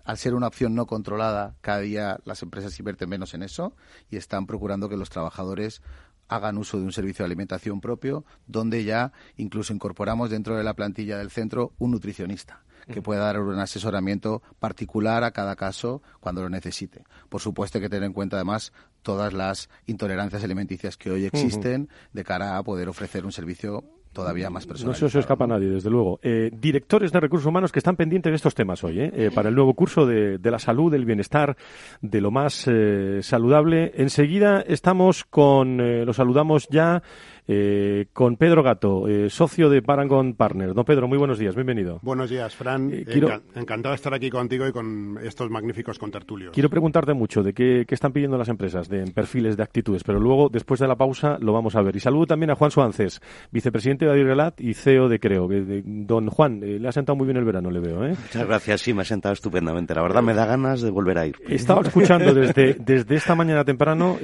al 0.04 0.18
ser 0.18 0.34
una 0.34 0.46
opción 0.46 0.74
no 0.74 0.86
controlada, 0.86 1.56
cada 1.60 1.80
día 1.80 2.20
las 2.24 2.42
empresas 2.42 2.78
invierten 2.78 3.08
menos 3.08 3.34
en 3.34 3.42
eso 3.42 3.74
y 4.10 4.16
están 4.16 4.46
procurando 4.46 4.88
que 4.88 4.96
los 4.96 5.10
trabajadores 5.10 5.82
hagan 6.28 6.58
uso 6.58 6.78
de 6.78 6.84
un 6.84 6.92
servicio 6.92 7.24
de 7.24 7.26
alimentación 7.26 7.80
propio, 7.80 8.24
donde 8.46 8.84
ya 8.84 9.12
incluso 9.36 9.72
incorporamos 9.72 10.30
dentro 10.30 10.56
de 10.56 10.64
la 10.64 10.74
plantilla 10.74 11.18
del 11.18 11.30
centro 11.30 11.72
un 11.78 11.90
nutricionista 11.90 12.62
que 12.86 13.02
pueda 13.02 13.24
dar 13.24 13.40
un 13.40 13.58
asesoramiento 13.58 14.42
particular 14.58 15.22
a 15.22 15.30
cada 15.30 15.54
caso 15.54 16.02
cuando 16.18 16.42
lo 16.42 16.48
necesite. 16.48 17.04
Por 17.28 17.40
supuesto 17.40 17.78
hay 17.78 17.82
que 17.82 17.88
tener 17.88 18.04
en 18.04 18.12
cuenta 18.12 18.36
además 18.36 18.72
todas 19.02 19.32
las 19.32 19.68
intolerancias 19.86 20.42
alimenticias 20.42 20.96
que 20.96 21.10
hoy 21.10 21.24
existen 21.26 21.88
de 22.12 22.24
cara 22.24 22.56
a 22.56 22.62
poder 22.62 22.88
ofrecer 22.88 23.24
un 23.24 23.32
servicio 23.32 23.84
todavía 24.12 24.50
más 24.50 24.66
personal. 24.66 24.92
No 24.92 24.98
se 24.98 25.04
os 25.04 25.14
escapa 25.14 25.46
nadie, 25.46 25.68
desde 25.68 25.90
luego. 25.90 26.20
Eh, 26.22 26.50
directores 26.52 27.12
de 27.12 27.20
recursos 27.20 27.46
humanos 27.46 27.72
que 27.72 27.78
están 27.78 27.96
pendientes 27.96 28.30
de 28.30 28.36
estos 28.36 28.54
temas 28.54 28.82
hoy, 28.84 29.00
¿eh? 29.00 29.12
Eh, 29.14 29.30
para 29.34 29.48
el 29.48 29.54
nuevo 29.54 29.74
curso 29.74 30.06
de, 30.06 30.38
la 30.42 30.58
salud, 30.58 30.90
del 30.90 31.04
bienestar, 31.04 31.56
de 32.00 32.20
lo 32.20 32.30
más 32.30 32.68
saludable. 33.20 33.92
Enseguida 33.94 34.60
estamos 34.60 35.24
con, 35.24 36.04
lo 36.04 36.12
saludamos 36.12 36.68
ya 36.68 37.02
eh, 37.46 38.06
con 38.12 38.36
Pedro 38.36 38.62
Gato, 38.62 39.08
eh, 39.08 39.30
socio 39.30 39.68
de 39.70 39.82
Parangon 39.82 40.34
Partners. 40.34 40.74
Don 40.74 40.84
Pedro, 40.84 41.08
muy 41.08 41.18
buenos 41.18 41.38
días, 41.38 41.54
bienvenido. 41.54 41.98
Buenos 42.02 42.30
días, 42.30 42.54
Fran. 42.54 42.92
Eh, 42.92 43.04
encantado 43.54 43.92
de 43.92 43.96
estar 43.96 44.14
aquí 44.14 44.30
contigo 44.30 44.66
y 44.66 44.72
con 44.72 45.18
estos 45.22 45.50
magníficos 45.50 45.98
contertulios. 45.98 46.52
Quiero 46.52 46.70
preguntarte 46.70 47.14
mucho 47.14 47.42
de 47.42 47.52
qué, 47.52 47.86
están 47.88 48.12
pidiendo 48.12 48.38
las 48.38 48.48
empresas, 48.48 48.88
de 48.88 49.10
perfiles, 49.10 49.56
de 49.56 49.62
actitudes, 49.62 50.04
pero 50.04 50.20
luego, 50.20 50.48
después 50.48 50.80
de 50.80 50.88
la 50.88 50.96
pausa, 50.96 51.38
lo 51.40 51.52
vamos 51.52 51.74
a 51.76 51.82
ver. 51.82 51.96
Y 51.96 52.00
saludo 52.00 52.26
también 52.26 52.50
a 52.50 52.54
Juan 52.54 52.70
Suárez, 52.70 53.20
vicepresidente 53.50 54.04
de 54.04 54.12
Adirrelat 54.12 54.60
y 54.60 54.74
CEO 54.74 55.08
de 55.08 55.18
Creo. 55.18 55.48
don 55.84 56.28
Juan, 56.28 56.60
le 56.60 56.88
ha 56.88 56.92
sentado 56.92 57.16
muy 57.16 57.26
bien 57.26 57.36
el 57.36 57.44
verano, 57.44 57.70
le 57.70 57.80
veo. 57.80 58.00
Muchas 58.00 58.46
gracias, 58.46 58.80
sí, 58.80 58.94
me 58.94 59.02
ha 59.02 59.04
sentado 59.04 59.32
estupendamente. 59.32 59.94
La 59.94 60.02
verdad, 60.02 60.22
me 60.22 60.34
da 60.34 60.46
ganas 60.46 60.80
de 60.82 60.90
volver 60.90 61.18
a 61.18 61.26
ir. 61.26 61.36
Estaba 61.48 61.82
escuchando 61.82 62.32
desde, 62.32 62.74
desde 62.74 63.16
esta 63.16 63.34
mañana 63.34 63.64
temprano 63.64 64.18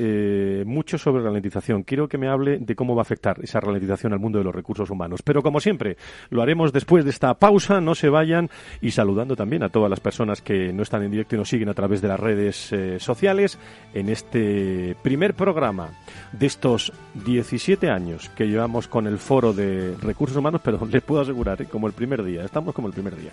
mucho 0.65 0.99
sobre 0.99 1.23
ralentización. 1.23 1.83
Quiero 1.83 2.09
que 2.09 2.19
me 2.19 2.29
hable 2.29 2.59
de 2.59 2.75
cómo 2.75 2.95
va 2.95 3.03
a 3.03 3.06
afectar 3.07 3.37
esa 3.43 3.61
ralentización 3.61 4.13
al 4.13 4.19
mundo 4.19 4.39
de 4.39 4.45
los 4.45 4.55
recursos 4.55 4.91
humanos. 4.91 5.23
Pero 5.23 5.43
como 5.43 5.61
siempre, 5.61 5.97
lo 6.31 6.43
haremos 6.43 6.73
después 6.73 7.05
de 7.05 7.11
esta 7.11 7.35
pausa, 7.35 7.81
no 7.81 7.95
se 7.95 8.09
vayan 8.09 8.51
y 8.81 8.91
saludando 8.91 9.37
también 9.37 9.63
a 9.63 9.69
todas 9.69 9.89
las 9.89 10.01
personas 10.01 10.43
que 10.43 10.73
no 10.73 10.83
están 10.83 11.03
en 11.03 11.11
directo 11.11 11.35
y 11.35 11.39
nos 11.39 11.49
siguen 11.49 11.69
a 11.69 11.75
través 11.75 12.03
de 12.03 12.09
las 12.09 12.21
redes 12.21 12.73
eh, 12.73 12.99
sociales 12.99 13.59
en 13.95 14.09
este 14.09 14.97
primer 15.03 15.35
programa 15.35 15.91
de 16.33 16.47
estos 16.47 16.93
17 17.25 17.89
años 17.89 18.29
que 18.31 18.49
llevamos 18.49 18.89
con 18.89 19.07
el 19.07 19.19
foro 19.19 19.53
de 19.53 19.95
recursos 20.01 20.37
humanos, 20.37 20.61
pero 20.65 20.85
les 20.87 21.03
puedo 21.03 21.23
asegurar, 21.23 21.63
¿eh? 21.63 21.67
como 21.67 21.87
el 21.87 21.93
primer 21.93 22.23
día, 22.25 22.45
estamos 22.45 22.75
como 22.75 22.89
el 22.89 22.95
primer 22.95 23.17
día. 23.17 23.33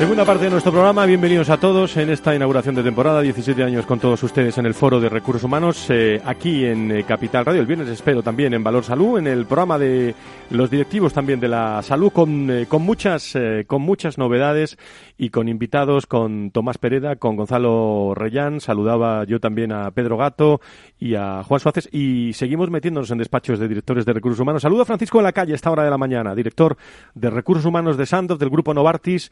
Segunda 0.00 0.24
parte 0.24 0.44
de 0.44 0.50
nuestro 0.50 0.72
programa, 0.72 1.04
bienvenidos 1.04 1.50
a 1.50 1.60
todos 1.60 1.98
en 1.98 2.08
esta 2.08 2.34
inauguración 2.34 2.74
de 2.74 2.82
temporada, 2.82 3.20
17 3.20 3.62
años 3.62 3.84
con 3.84 4.00
todos 4.00 4.22
ustedes 4.22 4.56
en 4.56 4.64
el 4.64 4.72
Foro 4.72 4.98
de 4.98 5.10
Recursos 5.10 5.44
Humanos, 5.44 5.90
eh, 5.90 6.22
aquí 6.24 6.64
en 6.64 6.90
eh, 6.90 7.04
Capital 7.04 7.44
Radio, 7.44 7.60
el 7.60 7.66
viernes 7.66 7.86
espero 7.88 8.22
también 8.22 8.54
en 8.54 8.64
Valor 8.64 8.82
Salud, 8.82 9.18
en 9.18 9.26
el 9.26 9.44
programa 9.44 9.78
de 9.78 10.14
los 10.48 10.70
directivos 10.70 11.12
también 11.12 11.38
de 11.38 11.48
la 11.48 11.82
salud, 11.82 12.10
con, 12.12 12.50
eh, 12.50 12.64
con, 12.66 12.80
muchas, 12.80 13.36
con 13.66 13.82
muchas 13.82 14.16
novedades 14.16 14.78
y 15.18 15.28
con 15.28 15.50
invitados, 15.50 16.06
con 16.06 16.50
Tomás 16.50 16.78
Pereda, 16.78 17.16
con 17.16 17.36
Gonzalo 17.36 18.14
Reyán, 18.14 18.62
saludaba 18.62 19.24
yo 19.24 19.38
también 19.38 19.70
a 19.70 19.90
Pedro 19.90 20.16
Gato 20.16 20.62
y 20.98 21.14
a 21.14 21.42
Juan 21.44 21.60
Suárez 21.60 21.90
y 21.92 22.32
seguimos 22.32 22.70
metiéndonos 22.70 23.10
en 23.10 23.18
despachos 23.18 23.58
de 23.58 23.68
directores 23.68 24.06
de 24.06 24.14
Recursos 24.14 24.40
Humanos. 24.40 24.62
Saludo 24.62 24.80
a 24.80 24.86
Francisco 24.86 25.18
en 25.18 25.24
la 25.24 25.32
calle 25.32 25.52
a 25.52 25.56
esta 25.56 25.70
hora 25.70 25.84
de 25.84 25.90
la 25.90 25.98
mañana, 25.98 26.34
director 26.34 26.78
de 27.14 27.28
Recursos 27.28 27.66
Humanos 27.66 27.98
de 27.98 28.06
Santos, 28.06 28.38
del 28.38 28.48
Grupo 28.48 28.72
Novartis. 28.72 29.30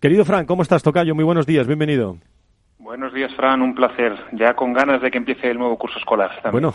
Querido 0.00 0.26
Fran, 0.26 0.44
¿cómo 0.44 0.62
estás, 0.62 0.82
Tocayo? 0.82 1.14
Muy 1.14 1.24
buenos 1.24 1.46
días, 1.46 1.66
bienvenido. 1.66 2.18
Buenos 2.78 3.14
días, 3.14 3.34
Fran, 3.34 3.62
un 3.62 3.74
placer. 3.74 4.12
Ya 4.32 4.52
con 4.52 4.74
ganas 4.74 5.00
de 5.00 5.10
que 5.10 5.16
empiece 5.16 5.50
el 5.50 5.58
nuevo 5.58 5.78
curso 5.78 5.98
escolar. 5.98 6.30
Bueno, 6.52 6.74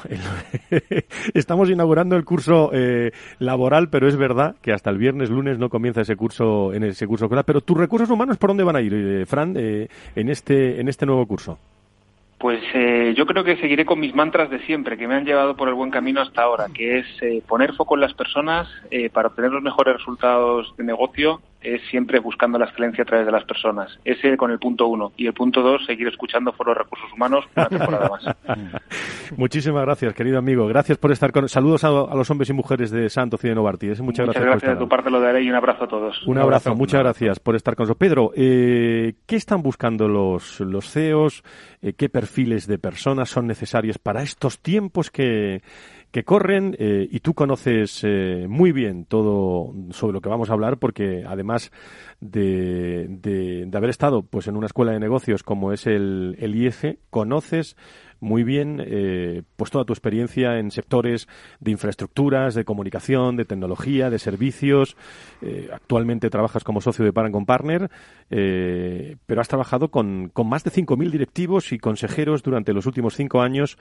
estamos 1.36 1.70
inaugurando 1.70 2.16
el 2.16 2.26
curso 2.26 2.72
eh, 2.74 3.12
laboral, 3.38 3.90
pero 3.90 4.08
es 4.08 4.18
verdad 4.18 4.56
que 4.64 4.74
hasta 4.74 4.90
el 4.90 4.98
viernes, 4.98 5.30
lunes 5.30 5.60
no 5.60 5.70
comienza 5.70 6.02
ese 6.02 6.16
curso 6.16 6.74
en 6.74 6.84
ese 6.84 7.06
curso 7.06 7.26
escolar. 7.26 7.46
Pero 7.46 7.62
tus 7.62 7.78
recursos 7.78 8.10
humanos, 8.10 8.38
¿por 8.38 8.50
dónde 8.50 8.64
van 8.64 8.76
a 8.76 8.82
ir, 8.82 8.94
eh, 8.94 9.26
Fran, 9.28 9.54
eh, 9.56 9.88
en 10.16 10.30
este 10.30 10.82
en 10.82 10.88
este 10.88 11.06
nuevo 11.06 11.28
curso? 11.28 11.60
Pues 12.40 12.60
yo 13.16 13.28
creo 13.28 13.44
que 13.44 13.58
seguiré 13.58 13.86
con 13.86 14.00
mis 14.00 14.16
mantras 14.16 14.50
de 14.50 14.66
siempre, 14.66 14.98
que 14.98 15.08
me 15.08 15.14
han 15.14 15.26
llevado 15.26 15.56
por 15.56 15.68
el 15.68 15.76
buen 15.76 15.92
camino 15.92 16.22
hasta 16.22 16.42
ahora, 16.42 16.66
que 16.74 16.98
es 16.98 17.06
poner 17.46 17.74
foco 17.74 17.94
en 17.94 18.02
las 18.02 18.16
personas 18.16 18.68
para 19.14 19.28
obtener 19.28 19.52
los 19.52 19.62
mejores 19.62 19.98
resultados 19.98 20.74
de 20.76 20.84
negocio 20.84 21.40
es 21.62 21.82
siempre 21.90 22.20
buscando 22.20 22.58
la 22.58 22.66
excelencia 22.66 23.04
a 23.04 23.06
través 23.06 23.26
de 23.26 23.32
las 23.32 23.44
personas. 23.46 24.00
Ese 24.04 24.36
con 24.38 24.52
el 24.52 24.60
punto 24.60 24.88
uno. 24.88 25.12
Y 25.18 25.28
el 25.28 25.34
punto 25.34 25.62
dos, 25.62 25.86
seguir 25.86 26.08
escuchando 26.08 26.52
Foro 26.54 26.74
Recursos 26.74 27.12
Humanos 27.14 27.46
una 27.56 27.70
temporada 27.70 28.10
más. 28.10 28.36
Muchísimas 29.38 29.84
gracias, 29.84 30.14
querido 30.14 30.40
amigo. 30.40 30.68
Gracias 30.68 30.98
por 30.98 31.12
estar 31.12 31.32
con... 31.32 31.48
Saludos 31.48 31.84
a, 31.84 31.90
los 31.90 32.30
hombres 32.30 32.50
y 32.50 32.54
mujeres 32.54 32.92
de 32.92 33.10
Santo 33.10 33.38
Cine 33.38 33.56
Novartis. 33.56 34.02
Muchas, 34.02 34.26
muchas 34.26 34.26
gracias. 34.26 34.46
gracias 34.46 34.72
de 34.74 34.78
tu 34.78 34.90
parte 34.90 35.10
lo 35.10 35.22
daré 35.22 35.44
y 35.44 35.50
un 35.50 35.56
abrazo 35.56 35.86
a 35.86 35.88
todos. 35.88 36.28
Un, 36.28 36.38
abrazo, 36.38 36.76
muchas 36.76 37.02
gracias 37.02 37.40
por 37.40 37.56
estar 37.56 37.76
con 37.76 37.84
nosotros. 37.84 38.00
Pedro, 38.00 38.32
eh, 38.36 39.14
¿qué 39.26 39.36
están 39.36 39.62
buscando 39.62 40.08
los, 40.08 40.60
los 40.62 40.90
CEOs? 40.92 41.44
Eh, 41.82 41.94
¿Qué 41.94 42.10
perfiles 42.10 42.68
de 42.68 42.78
personas 42.78 43.30
son 43.30 43.48
necesarios 43.48 43.98
para 43.98 44.22
estos 44.22 44.60
tiempos 44.60 45.12
que 45.12 45.62
que 46.12 46.24
corren 46.24 46.76
eh, 46.78 47.08
y 47.10 47.22
tú 47.22 47.34
conoces 47.34 48.02
eh, 48.04 48.46
muy 48.50 48.72
bien 48.72 49.06
todo 49.06 49.74
sobre 49.92 50.14
lo 50.14 50.22
que 50.22 50.30
vamos 50.30 50.50
a 50.50 50.54
hablar 50.54 50.78
porque 50.78 51.24
además 51.26 51.72
de, 52.20 53.08
de, 53.10 53.78
haber 53.78 53.90
estado 53.90 54.22
pues 54.22 54.48
en 54.48 54.58
una 54.58 54.68
escuela 54.68 54.92
de 54.92 55.00
negocios 55.00 55.42
como 55.44 55.72
es 55.72 55.88
el, 55.88 56.36
el 56.40 56.56
IEF, 56.56 56.98
conoces 57.10 57.78
muy 58.22 58.44
bien 58.44 58.82
eh, 58.86 59.42
pues 59.58 59.72
toda 59.72 59.84
tu 59.84 59.94
experiencia 59.94 60.60
en 60.60 60.72
sectores 60.72 61.28
de 61.60 61.72
infraestructuras, 61.72 62.56
de 62.56 62.64
comunicación, 62.64 63.36
de 63.36 63.46
tecnología, 63.46 64.10
de 64.10 64.20
servicios. 64.20 64.96
Eh, 65.42 65.70
actualmente 65.74 66.30
trabajas 66.30 66.64
como 66.64 66.80
socio 66.80 67.04
de 67.04 67.12
Paragon 67.12 67.46
Partner, 67.46 67.90
eh, 68.30 69.18
pero 69.26 69.42
has 69.42 69.48
trabajado 69.48 69.90
con, 69.90 70.30
con 70.30 70.48
más 70.48 70.64
de 70.64 70.72
5.000 70.72 71.10
directivos 71.12 71.72
y 71.74 71.80
consejeros 71.80 72.44
durante 72.44 72.74
los 72.74 72.86
últimos 72.86 73.16
cinco 73.16 73.42
años, 73.42 73.78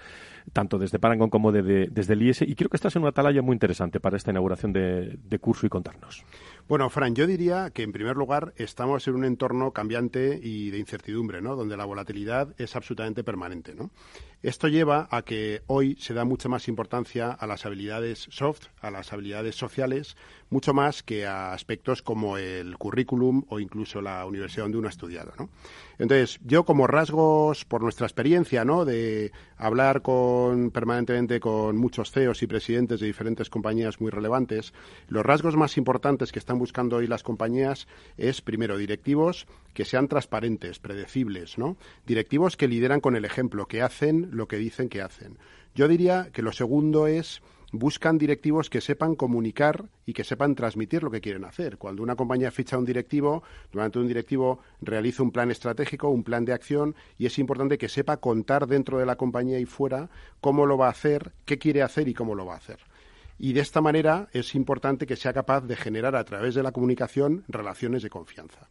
tanto 0.52 0.78
desde 0.78 0.98
Paragon 0.98 1.30
como 1.30 1.52
desde 1.52 2.12
el 2.12 2.22
IES, 2.22 2.42
y 2.42 2.54
creo 2.54 2.70
que 2.70 2.76
estás 2.76 2.96
en 2.96 3.02
una 3.02 3.10
atalaya 3.10 3.42
muy 3.42 3.52
interesante 3.52 4.00
para 4.00 4.16
esta 4.16 4.30
inauguración 4.30 4.72
de, 4.72 5.18
de 5.22 5.38
curso 5.38 5.66
y 5.66 5.68
contarnos. 5.68 6.24
Bueno, 6.66 6.88
Fran, 6.88 7.14
yo 7.14 7.26
diría 7.26 7.70
que 7.70 7.82
en 7.82 7.92
primer 7.92 8.16
lugar 8.16 8.54
estamos 8.56 9.06
en 9.08 9.16
un 9.16 9.24
entorno 9.24 9.72
cambiante 9.72 10.38
y 10.40 10.70
de 10.70 10.78
incertidumbre, 10.78 11.42
¿no? 11.42 11.56
Donde 11.56 11.76
la 11.76 11.84
volatilidad 11.84 12.54
es 12.58 12.76
absolutamente 12.76 13.24
permanente, 13.24 13.74
¿no? 13.74 13.90
Esto 14.42 14.68
lleva 14.68 15.06
a 15.10 15.20
que 15.20 15.62
hoy 15.66 15.96
se 16.00 16.14
da 16.14 16.24
mucha 16.24 16.48
más 16.48 16.66
importancia 16.66 17.30
a 17.30 17.46
las 17.46 17.66
habilidades 17.66 18.26
soft, 18.30 18.68
a 18.80 18.90
las 18.90 19.12
habilidades 19.12 19.54
sociales, 19.54 20.16
mucho 20.50 20.74
más 20.74 21.02
que 21.02 21.26
a 21.26 21.52
aspectos 21.52 22.02
como 22.02 22.36
el 22.36 22.76
currículum 22.76 23.44
o 23.48 23.60
incluso 23.60 24.02
la 24.02 24.26
universidad 24.26 24.64
donde 24.64 24.78
uno 24.78 24.88
ha 24.88 24.90
estudiado. 24.90 25.32
¿no? 25.38 25.48
Entonces, 25.98 26.40
yo 26.44 26.64
como 26.64 26.86
rasgos, 26.86 27.64
por 27.64 27.82
nuestra 27.82 28.06
experiencia, 28.06 28.64
¿no? 28.64 28.84
de 28.84 29.32
hablar 29.56 30.02
con, 30.02 30.70
permanentemente 30.70 31.40
con 31.40 31.76
muchos 31.76 32.10
CEOs 32.10 32.42
y 32.42 32.46
presidentes 32.46 33.00
de 33.00 33.06
diferentes 33.06 33.48
compañías 33.48 34.00
muy 34.00 34.10
relevantes, 34.10 34.74
los 35.08 35.24
rasgos 35.24 35.56
más 35.56 35.76
importantes 35.76 36.32
que 36.32 36.40
están 36.40 36.58
buscando 36.58 36.96
hoy 36.96 37.06
las 37.06 37.22
compañías 37.22 37.86
es, 38.16 38.42
primero, 38.42 38.76
directivos 38.76 39.46
que 39.72 39.84
sean 39.84 40.08
transparentes, 40.08 40.80
predecibles, 40.80 41.58
¿no? 41.58 41.76
directivos 42.06 42.56
que 42.56 42.68
lideran 42.68 43.00
con 43.00 43.14
el 43.14 43.24
ejemplo, 43.24 43.66
que 43.66 43.82
hacen 43.82 44.30
lo 44.32 44.48
que 44.48 44.56
dicen 44.56 44.88
que 44.88 45.00
hacen. 45.00 45.38
Yo 45.74 45.86
diría 45.86 46.30
que 46.32 46.42
lo 46.42 46.52
segundo 46.52 47.06
es 47.06 47.42
buscan 47.72 48.18
directivos 48.18 48.70
que 48.70 48.80
sepan 48.80 49.14
comunicar 49.14 49.86
y 50.06 50.12
que 50.12 50.24
sepan 50.24 50.54
transmitir 50.54 51.02
lo 51.02 51.10
que 51.10 51.20
quieren 51.20 51.44
hacer. 51.44 51.78
Cuando 51.78 52.02
una 52.02 52.16
compañía 52.16 52.50
ficha 52.50 52.76
a 52.76 52.78
un 52.78 52.84
directivo, 52.84 53.42
durante 53.72 53.98
un 53.98 54.08
directivo 54.08 54.60
realiza 54.80 55.22
un 55.22 55.30
plan 55.30 55.50
estratégico, 55.50 56.08
un 56.08 56.24
plan 56.24 56.44
de 56.44 56.52
acción 56.52 56.94
y 57.18 57.26
es 57.26 57.38
importante 57.38 57.78
que 57.78 57.88
sepa 57.88 58.18
contar 58.18 58.66
dentro 58.66 58.98
de 58.98 59.06
la 59.06 59.16
compañía 59.16 59.58
y 59.58 59.66
fuera 59.66 60.10
cómo 60.40 60.66
lo 60.66 60.76
va 60.76 60.88
a 60.88 60.90
hacer, 60.90 61.32
qué 61.44 61.58
quiere 61.58 61.82
hacer 61.82 62.08
y 62.08 62.14
cómo 62.14 62.34
lo 62.34 62.46
va 62.46 62.54
a 62.54 62.58
hacer. 62.58 62.78
Y 63.38 63.54
de 63.54 63.60
esta 63.60 63.80
manera 63.80 64.28
es 64.32 64.54
importante 64.54 65.06
que 65.06 65.16
sea 65.16 65.32
capaz 65.32 65.62
de 65.62 65.76
generar 65.76 66.14
a 66.14 66.24
través 66.24 66.54
de 66.54 66.62
la 66.62 66.72
comunicación 66.72 67.44
relaciones 67.48 68.02
de 68.02 68.10
confianza. 68.10 68.68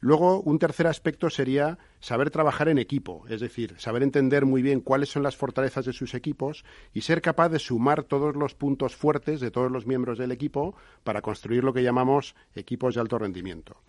Luego, 0.00 0.40
un 0.42 0.58
tercer 0.58 0.86
aspecto 0.86 1.30
sería 1.30 1.78
saber 2.00 2.30
trabajar 2.30 2.68
en 2.68 2.78
equipo, 2.78 3.24
es 3.28 3.40
decir, 3.40 3.74
saber 3.78 4.02
entender 4.02 4.44
muy 4.44 4.60
bien 4.60 4.80
cuáles 4.80 5.08
son 5.08 5.22
las 5.22 5.36
fortalezas 5.36 5.86
de 5.86 5.94
sus 5.94 6.14
equipos 6.14 6.64
y 6.92 7.00
ser 7.00 7.22
capaz 7.22 7.48
de 7.48 7.58
sumar 7.58 8.04
todos 8.04 8.36
los 8.36 8.54
puntos 8.54 8.94
fuertes 8.94 9.40
de 9.40 9.50
todos 9.50 9.72
los 9.72 9.86
miembros 9.86 10.18
del 10.18 10.32
equipo 10.32 10.74
para 11.02 11.22
construir 11.22 11.64
lo 11.64 11.72
que 11.72 11.82
llamamos 11.82 12.34
equipos 12.54 12.94
de 12.94 13.00
alto 13.00 13.18
rendimiento. 13.18 13.80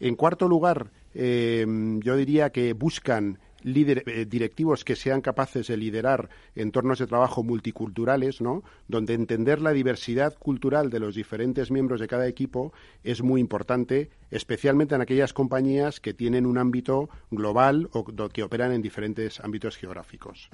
En 0.00 0.16
cuarto 0.16 0.48
lugar, 0.48 0.90
eh, 1.14 1.66
yo 2.00 2.16
diría 2.16 2.50
que 2.50 2.72
buscan 2.72 3.38
eh, 3.64 4.26
directivos 4.28 4.84
que 4.84 4.94
sean 4.94 5.20
capaces 5.20 5.66
de 5.66 5.76
liderar 5.76 6.28
entornos 6.54 6.98
de 6.98 7.06
trabajo 7.06 7.42
multiculturales, 7.42 8.40
¿no? 8.40 8.62
Donde 8.88 9.14
entender 9.14 9.60
la 9.60 9.72
diversidad 9.72 10.36
cultural 10.38 10.90
de 10.90 11.00
los 11.00 11.14
diferentes 11.14 11.70
miembros 11.70 12.00
de 12.00 12.08
cada 12.08 12.28
equipo 12.28 12.72
es 13.02 13.22
muy 13.22 13.40
importante, 13.40 14.10
especialmente 14.30 14.94
en 14.94 15.00
aquellas 15.00 15.32
compañías 15.32 16.00
que 16.00 16.12
tienen 16.14 16.46
un 16.46 16.58
ámbito 16.58 17.08
global 17.30 17.88
o 17.92 18.04
que 18.04 18.42
operan 18.42 18.72
en 18.72 18.82
diferentes 18.82 19.40
ámbitos 19.40 19.76
geográficos. 19.76 20.50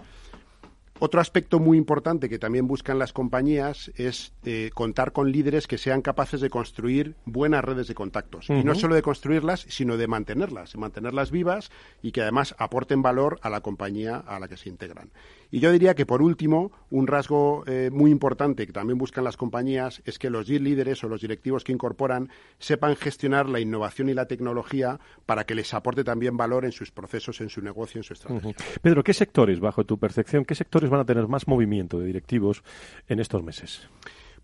Otro 1.03 1.21
aspecto 1.21 1.59
muy 1.59 1.79
importante 1.79 2.29
que 2.29 2.39
también 2.39 2.67
buscan 2.67 2.99
las 2.99 3.15
compañías 3.15 3.91
es 3.97 4.35
eh, 4.45 4.71
contar 4.75 5.13
con 5.13 5.33
líderes 5.33 5.67
que 5.67 5.79
sean 5.79 6.03
capaces 6.03 6.43
de 6.43 6.51
construir 6.51 7.15
buenas 7.25 7.65
redes 7.65 7.89
de 7.89 7.95
contactos. 7.95 8.51
Y 8.51 8.65
no 8.65 8.75
solo 8.75 8.95
de 8.95 9.03
construirlas, 9.03 9.65
sino 9.69 9.97
de 9.97 10.07
mantenerlas, 10.07 10.75
de 10.75 10.79
mantenerlas 10.79 11.31
vivas 11.31 11.71
y 12.03 12.13
que 12.13 12.21
además 12.21 12.55
aporten 12.59 13.01
valor 13.01 13.39
a 13.41 13.49
la 13.49 13.63
compañía 13.63 14.17
a 14.19 14.39
la 14.39 14.47
que 14.47 14.59
se 14.59 14.69
integran. 14.69 15.11
Y 15.51 15.61
yo 15.61 15.73
diría 15.73 15.95
que, 15.95 16.07
por 16.07 16.23
último, 16.23 16.71
un 16.91 17.07
rasgo 17.07 17.65
eh, 17.67 17.91
muy 17.91 18.11
importante 18.11 18.67
que 18.67 18.73
también 18.73 18.99
buscan 18.99 19.25
las 19.25 19.37
compañías 19.37 20.03
es 20.05 20.19
que 20.19 20.31
los 20.31 20.49
líderes 20.49 21.03
o 21.03 21.09
los 21.09 21.23
directivos 21.23 21.65
que 21.65 21.73
incorporan 21.73 22.29
sepan 22.59 22.95
gestionar 22.95 23.49
la 23.49 23.59
innovación 23.59 24.09
y 24.11 24.15
la 24.15 24.27
tecnología 24.27 25.01
para 25.27 25.45
que 25.45 25.55
les 25.55 25.73
aporte 25.75 26.05
también 26.05 26.37
valor 26.37 26.65
en 26.65 26.73
sus 26.73 26.91
procesos, 26.91 27.41
en 27.41 27.49
su 27.49 27.63
negocio, 27.63 27.99
en 27.99 28.05
su 28.05 28.13
estrategia. 28.13 28.55
Pedro, 28.83 29.03
¿qué 29.03 29.15
sectores, 29.15 29.61
bajo 29.61 29.85
tu 29.85 29.99
percepción, 29.99 30.45
qué 30.45 30.55
sectores 30.55 30.90
van 30.91 31.01
a 31.01 31.05
tener 31.05 31.29
más 31.29 31.49
movimiento 31.49 31.99
de 31.99 32.07
directivos 32.07 32.63
en 33.09 33.21
estos 33.21 33.43
meses? 33.43 33.89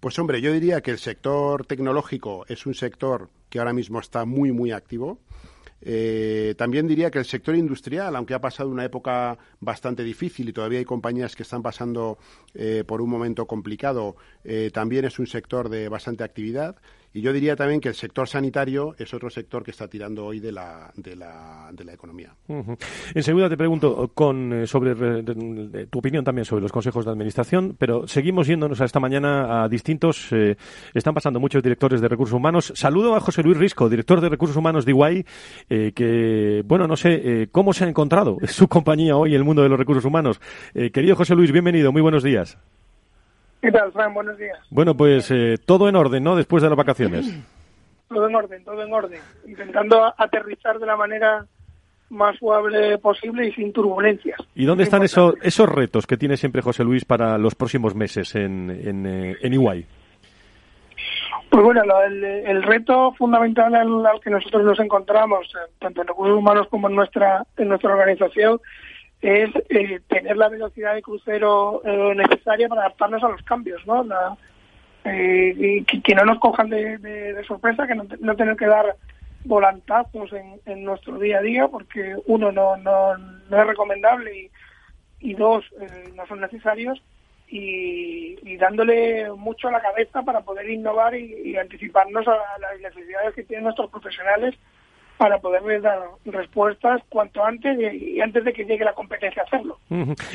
Pues 0.00 0.18
hombre, 0.18 0.40
yo 0.40 0.52
diría 0.52 0.82
que 0.82 0.90
el 0.90 0.98
sector 0.98 1.66
tecnológico 1.66 2.44
es 2.48 2.66
un 2.66 2.74
sector 2.74 3.30
que 3.48 3.58
ahora 3.58 3.72
mismo 3.72 3.98
está 3.98 4.24
muy, 4.24 4.52
muy 4.52 4.72
activo. 4.72 5.18
Eh, 5.80 6.54
también 6.56 6.86
diría 6.86 7.10
que 7.10 7.18
el 7.18 7.24
sector 7.24 7.54
industrial, 7.54 8.16
aunque 8.16 8.34
ha 8.34 8.40
pasado 8.40 8.70
una 8.70 8.84
época 8.84 9.38
bastante 9.60 10.04
difícil 10.04 10.48
y 10.48 10.52
todavía 10.52 10.78
hay 10.78 10.84
compañías 10.84 11.36
que 11.36 11.42
están 11.42 11.62
pasando 11.62 12.18
eh, 12.54 12.82
por 12.86 13.00
un 13.00 13.10
momento 13.10 13.46
complicado, 13.46 14.16
eh, 14.44 14.70
también 14.72 15.04
es 15.04 15.18
un 15.18 15.26
sector 15.26 15.68
de 15.68 15.88
bastante 15.88 16.24
actividad. 16.24 16.76
Y 17.16 17.22
yo 17.22 17.32
diría 17.32 17.56
también 17.56 17.80
que 17.80 17.88
el 17.88 17.94
sector 17.94 18.28
sanitario 18.28 18.94
es 18.98 19.14
otro 19.14 19.30
sector 19.30 19.64
que 19.64 19.70
está 19.70 19.88
tirando 19.88 20.26
hoy 20.26 20.38
de 20.38 20.52
la, 20.52 20.92
de 20.96 21.16
la, 21.16 21.70
de 21.72 21.82
la 21.82 21.94
economía. 21.94 22.34
En 22.46 23.22
seguida 23.22 23.48
te 23.48 23.56
pregunto 23.56 24.10
con, 24.12 24.52
eh, 24.52 24.66
sobre 24.66 24.94
tu 25.86 25.98
opinión 25.98 26.24
también 26.24 26.44
sobre 26.44 26.60
los 26.60 26.70
consejos 26.70 27.06
de 27.06 27.12
administración, 27.12 27.74
pero 27.78 28.06
seguimos 28.06 28.46
yéndonos 28.48 28.82
a 28.82 28.84
esta 28.84 29.00
mañana 29.00 29.64
a 29.64 29.68
distintos. 29.70 30.30
Eh, 30.30 30.58
están 30.92 31.14
pasando 31.14 31.40
muchos 31.40 31.62
directores 31.62 32.02
de 32.02 32.08
recursos 32.08 32.34
humanos. 32.34 32.70
Saludo 32.76 33.16
a 33.16 33.20
José 33.20 33.42
Luis 33.42 33.56
Risco, 33.56 33.88
director 33.88 34.20
de 34.20 34.28
recursos 34.28 34.58
humanos 34.58 34.84
de 34.84 34.90
Iguay, 34.90 35.24
eh, 35.70 35.92
que, 35.94 36.62
bueno, 36.66 36.86
no 36.86 36.96
sé 36.96 37.48
cómo 37.50 37.72
se 37.72 37.84
ha 37.84 37.88
encontrado 37.88 38.36
su 38.46 38.68
compañía 38.68 39.16
hoy 39.16 39.30
en 39.30 39.36
el 39.36 39.44
mundo 39.44 39.62
de 39.62 39.70
los 39.70 39.78
recursos 39.78 40.04
humanos. 40.04 40.38
querido 40.92 41.16
José 41.16 41.34
Luis, 41.34 41.50
bienvenido, 41.50 41.92
muy 41.92 42.02
buenos 42.02 42.22
días. 42.22 42.58
¿Qué 43.60 43.72
tal, 43.72 43.92
Fran? 43.92 44.14
Buenos 44.14 44.38
días. 44.38 44.58
Bueno, 44.70 44.96
pues 44.96 45.30
eh, 45.30 45.56
todo 45.64 45.88
en 45.88 45.96
orden, 45.96 46.22
¿no? 46.22 46.36
Después 46.36 46.62
de 46.62 46.68
las 46.68 46.78
vacaciones. 46.78 47.26
Todo 48.08 48.28
en 48.28 48.36
orden, 48.36 48.62
todo 48.62 48.80
en 48.84 48.92
orden. 48.92 49.20
Intentando 49.48 50.14
aterrizar 50.16 50.78
de 50.78 50.86
la 50.86 50.96
manera 50.96 51.44
más 52.08 52.36
suave 52.38 52.96
posible 52.98 53.48
y 53.48 53.52
sin 53.52 53.72
turbulencias. 53.72 54.38
¿Y 54.54 54.64
dónde 54.64 54.84
están 54.84 55.02
esos, 55.02 55.34
esos 55.42 55.68
retos 55.68 56.06
que 56.06 56.16
tiene 56.16 56.36
siempre 56.36 56.62
José 56.62 56.84
Luis 56.84 57.04
para 57.04 57.36
los 57.36 57.56
próximos 57.56 57.96
meses 57.96 58.36
en, 58.36 58.70
en, 58.70 59.06
eh, 59.06 59.36
en 59.42 59.52
Iguay? 59.52 59.84
Pues 61.50 61.64
bueno, 61.64 61.82
el, 62.04 62.62
reto 62.62 63.12
fundamental 63.12 63.74
al, 63.74 64.06
al, 64.06 64.20
que 64.20 64.30
nosotros 64.30 64.62
nos 64.62 64.78
encontramos, 64.78 65.46
eh, 65.54 65.70
tanto 65.78 66.02
en 66.02 66.08
recursos 66.08 66.36
humanos 66.36 66.68
como 66.68 66.88
en 66.88 66.96
nuestra, 66.96 67.44
en 67.56 67.68
nuestra 67.68 67.92
organización, 67.92 68.60
es 69.20 69.50
eh, 69.70 70.00
tener 70.08 70.36
la 70.36 70.48
velocidad 70.48 70.94
de 70.94 71.02
crucero 71.02 71.82
eh, 71.84 72.14
necesaria 72.14 72.68
para 72.68 72.82
adaptarnos 72.82 73.22
a 73.24 73.28
los 73.28 73.42
cambios, 73.42 73.84
¿no? 73.86 74.04
Eh, 75.04 75.84
que, 76.02 76.14
no 76.14 76.24
nos 76.24 76.38
cojan 76.40 76.68
de, 76.68 77.42
sorpresa, 77.46 77.86
que 77.86 77.94
no, 77.94 78.06
no, 78.20 78.36
tener 78.36 78.56
que 78.56 78.66
dar 78.66 78.96
volantazos 79.44 80.30
en, 80.32 80.84
nuestro 80.84 81.18
día 81.18 81.38
a 81.38 81.42
día, 81.42 81.68
porque 81.68 82.16
uno 82.26 82.50
no, 82.50 82.76
no, 82.76 83.14
es 83.14 83.66
recomendable 83.66 84.50
y, 85.20 85.34
dos, 85.34 85.64
no 86.16 86.26
son 86.26 86.40
necesarios, 86.40 87.00
y, 87.48 88.36
y, 88.42 88.56
dándole 88.56 89.30
mucho 89.30 89.68
a 89.68 89.72
la 89.72 89.80
cabeza 89.80 90.22
para 90.22 90.40
poder 90.40 90.68
innovar 90.68 91.14
y, 91.14 91.50
y 91.50 91.56
anticiparnos 91.56 92.26
a 92.26 92.36
las 92.58 92.80
necesidades 92.80 93.32
que 93.34 93.44
tienen 93.44 93.62
nuestros 93.62 93.88
profesionales 93.88 94.56
para 95.16 95.38
poderles 95.38 95.82
dar 95.82 95.98
respuestas 96.24 97.02
cuanto 97.08 97.44
antes 97.44 97.78
y, 97.78 98.20
antes 98.20 98.44
de 98.44 98.52
que 98.52 98.64
llegue 98.64 98.84
la 98.84 98.92
competencia 98.92 99.42
a 99.42 99.44
hacerlo. 99.46 99.78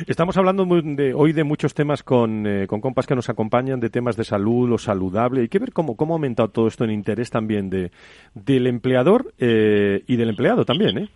Estamos 0.08 0.38
hablando 0.38 0.66
de, 0.66 1.14
hoy 1.14 1.34
de 1.34 1.44
muchos 1.44 1.74
temas 1.74 2.04
con, 2.04 2.48
eh, 2.48 2.68
con 2.68 2.82
compas 2.82 3.06
que 3.06 3.16
nos 3.16 3.30
acompañan, 3.30 3.80
de 3.80 3.90
temas 3.90 4.18
de 4.18 4.24
salud, 4.24 4.70
lo 4.70 4.78
saludable. 4.78 5.42
Hay 5.42 5.50
que 5.50 5.60
ver 5.60 5.72
cómo, 5.72 5.96
cómo 5.96 6.14
ha 6.14 6.16
aumentado 6.16 6.50
todo 6.50 6.68
esto 6.68 6.84
en 6.84 6.92
interés 6.92 7.30
también 7.30 7.70
de, 7.70 7.92
del 8.34 8.68
empleador 8.68 9.34
eh, 9.38 10.04
y 10.08 10.16
del 10.16 10.30
empleado 10.30 10.66
también, 10.66 10.98
¿eh? 10.98 11.10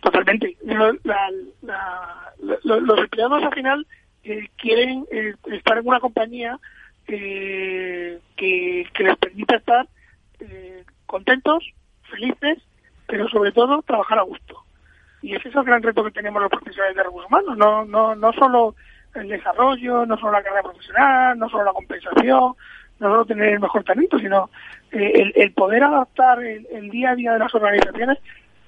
Totalmente. 0.00 0.56
los 2.64 2.98
empleados 2.98 3.42
al 3.42 3.54
final 3.54 3.86
eh, 4.24 4.48
quieren 4.56 5.06
estar 5.50 5.78
en 5.78 5.88
una 5.88 6.00
compañía 6.00 6.58
que, 7.06 8.18
que 8.36 8.84
les 8.98 9.16
permita 9.16 9.56
estar 9.56 9.86
contentos, 11.06 11.64
felices, 12.10 12.58
pero 13.06 13.28
sobre 13.28 13.52
todo 13.52 13.82
trabajar 13.82 14.18
a 14.18 14.22
gusto. 14.22 14.62
Y 15.22 15.34
ese 15.34 15.48
es 15.48 15.54
el 15.56 15.64
gran 15.64 15.82
reto 15.82 16.04
que 16.04 16.10
tenemos 16.10 16.42
los 16.42 16.50
profesionales 16.50 16.96
de 16.96 17.02
recursos 17.02 17.30
humanos, 17.30 17.56
no, 17.56 17.84
no, 17.84 18.14
no 18.14 18.32
solo 18.32 18.74
el 19.14 19.28
desarrollo, 19.28 20.04
no 20.06 20.16
solo 20.18 20.32
la 20.32 20.42
carrera 20.42 20.62
profesional, 20.62 21.38
no 21.38 21.48
solo 21.48 21.64
la 21.64 21.72
compensación, 21.72 22.54
no 22.98 23.08
solo 23.08 23.24
tener 23.24 23.50
el 23.50 23.60
mejor 23.60 23.84
talento, 23.84 24.18
sino 24.18 24.50
eh, 24.92 25.32
el, 25.34 25.52
poder 25.52 25.84
adaptar 25.84 26.42
el, 26.42 26.90
día 26.90 27.10
a 27.10 27.14
día 27.14 27.32
de 27.32 27.38
las 27.38 27.54
organizaciones 27.54 28.18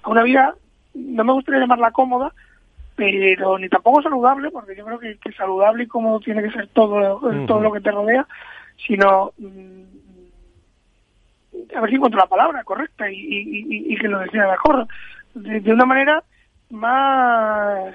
a 0.02 0.10
una 0.10 0.22
vida, 0.22 0.54
no 0.94 1.24
me 1.24 1.32
gustaría 1.32 1.60
llamarla 1.60 1.90
cómoda, 1.90 2.32
pero 2.94 3.58
ni 3.58 3.68
tampoco 3.68 4.02
saludable, 4.02 4.50
porque 4.50 4.74
yo 4.74 4.84
creo 4.84 4.98
que, 4.98 5.18
saludable 5.32 5.84
y 5.84 5.88
cómodo 5.88 6.20
tiene 6.20 6.42
que 6.42 6.50
ser 6.50 6.68
todo, 6.68 7.20
todo 7.46 7.60
lo 7.60 7.72
que 7.72 7.80
te 7.80 7.90
rodea, 7.90 8.26
sino 8.86 9.32
mm, 9.38 9.82
a 11.74 11.80
ver 11.80 11.90
si 11.90 11.96
encuentro 11.96 12.20
la 12.20 12.26
palabra 12.26 12.64
correcta 12.64 13.06
y, 13.10 13.96
que 13.96 14.08
lo 14.08 14.20
decía 14.20 14.46
mejor, 14.48 14.86
de, 15.34 15.60
de, 15.60 15.72
una 15.72 15.84
manera 15.84 16.22
más 16.70 17.94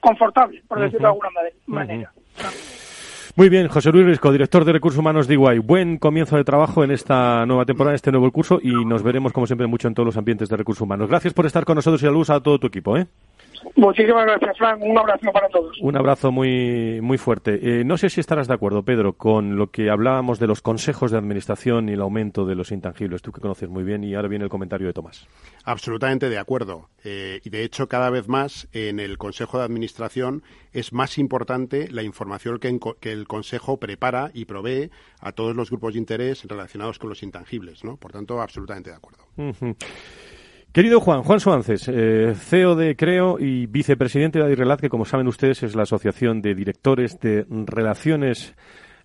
confortable, 0.00 0.62
por 0.68 0.80
decirlo 0.80 1.08
de 1.08 1.12
alguna 1.12 1.30
manera. 1.66 2.12
Muy 3.36 3.50
bien, 3.50 3.68
José 3.68 3.92
Luis 3.92 4.06
Risco, 4.06 4.32
director 4.32 4.64
de 4.64 4.72
Recursos 4.72 4.98
Humanos 4.98 5.28
de 5.28 5.34
Iguay. 5.34 5.58
Buen 5.58 5.98
comienzo 5.98 6.36
de 6.36 6.44
trabajo 6.44 6.84
en 6.84 6.90
esta 6.90 7.44
nueva 7.44 7.66
temporada, 7.66 7.92
en 7.92 7.96
este 7.96 8.10
nuevo 8.10 8.30
curso 8.32 8.60
y 8.62 8.84
nos 8.86 9.02
veremos, 9.02 9.34
como 9.34 9.46
siempre, 9.46 9.66
mucho 9.66 9.88
en 9.88 9.94
todos 9.94 10.06
los 10.06 10.16
ambientes 10.16 10.48
de 10.48 10.56
Recursos 10.56 10.80
Humanos. 10.80 11.08
Gracias 11.08 11.34
por 11.34 11.44
estar 11.44 11.66
con 11.66 11.74
nosotros 11.74 12.02
y 12.02 12.06
a 12.06 12.10
luz 12.10 12.30
a 12.30 12.40
todo 12.40 12.58
tu 12.58 12.68
equipo. 12.68 12.96
¿eh? 12.96 13.06
Muchísimas 13.74 14.24
gracias, 14.24 14.58
Frank. 14.58 14.82
Un 14.82 14.98
abrazo 14.98 15.32
para 15.32 15.48
todos. 15.48 15.76
Un 15.80 15.96
abrazo 15.96 16.32
muy, 16.32 17.00
muy 17.00 17.18
fuerte. 17.18 17.80
Eh, 17.80 17.84
no 17.84 17.96
sé 17.96 18.10
si 18.10 18.20
estarás 18.20 18.48
de 18.48 18.54
acuerdo, 18.54 18.82
Pedro, 18.82 19.14
con 19.14 19.56
lo 19.56 19.70
que 19.70 19.90
hablábamos 19.90 20.38
de 20.38 20.46
los 20.46 20.62
consejos 20.62 21.10
de 21.10 21.18
administración 21.18 21.88
y 21.88 21.92
el 21.92 22.00
aumento 22.00 22.46
de 22.46 22.54
los 22.54 22.72
intangibles. 22.72 23.22
Tú 23.22 23.32
que 23.32 23.40
conoces 23.40 23.68
muy 23.68 23.84
bien 23.84 24.04
y 24.04 24.14
ahora 24.14 24.28
viene 24.28 24.44
el 24.44 24.50
comentario 24.50 24.86
de 24.86 24.92
Tomás. 24.92 25.26
Absolutamente 25.64 26.28
de 26.28 26.38
acuerdo. 26.38 26.88
Eh, 27.04 27.40
y 27.44 27.50
de 27.50 27.64
hecho, 27.64 27.88
cada 27.88 28.10
vez 28.10 28.28
más 28.28 28.68
en 28.72 29.00
el 29.00 29.18
Consejo 29.18 29.58
de 29.58 29.64
Administración 29.64 30.42
es 30.72 30.92
más 30.92 31.18
importante 31.18 31.88
la 31.90 32.02
información 32.02 32.58
que, 32.58 32.78
que, 33.00 33.12
el 33.12 33.26
Consejo 33.26 33.78
prepara 33.78 34.30
y 34.34 34.44
provee 34.44 34.90
a 35.20 35.32
todos 35.32 35.56
los 35.56 35.70
grupos 35.70 35.94
de 35.94 36.00
interés 36.00 36.44
relacionados 36.44 36.98
con 36.98 37.08
los 37.08 37.22
intangibles. 37.22 37.84
¿no? 37.84 37.96
Por 37.96 38.12
tanto, 38.12 38.40
absolutamente 38.40 38.90
de 38.90 38.96
acuerdo. 38.96 39.24
Querido 40.76 41.00
Juan, 41.00 41.22
Juan 41.22 41.40
Suances, 41.40 41.88
eh, 41.88 42.34
CEO 42.38 42.76
de 42.76 42.96
Creo 42.96 43.38
y 43.40 43.64
vicepresidente 43.64 44.38
de 44.38 44.44
Adirrelat, 44.44 44.78
que 44.78 44.90
como 44.90 45.06
saben 45.06 45.26
ustedes 45.26 45.62
es 45.62 45.74
la 45.74 45.84
Asociación 45.84 46.42
de 46.42 46.54
Directores 46.54 47.18
de 47.18 47.46
Relaciones 47.48 48.54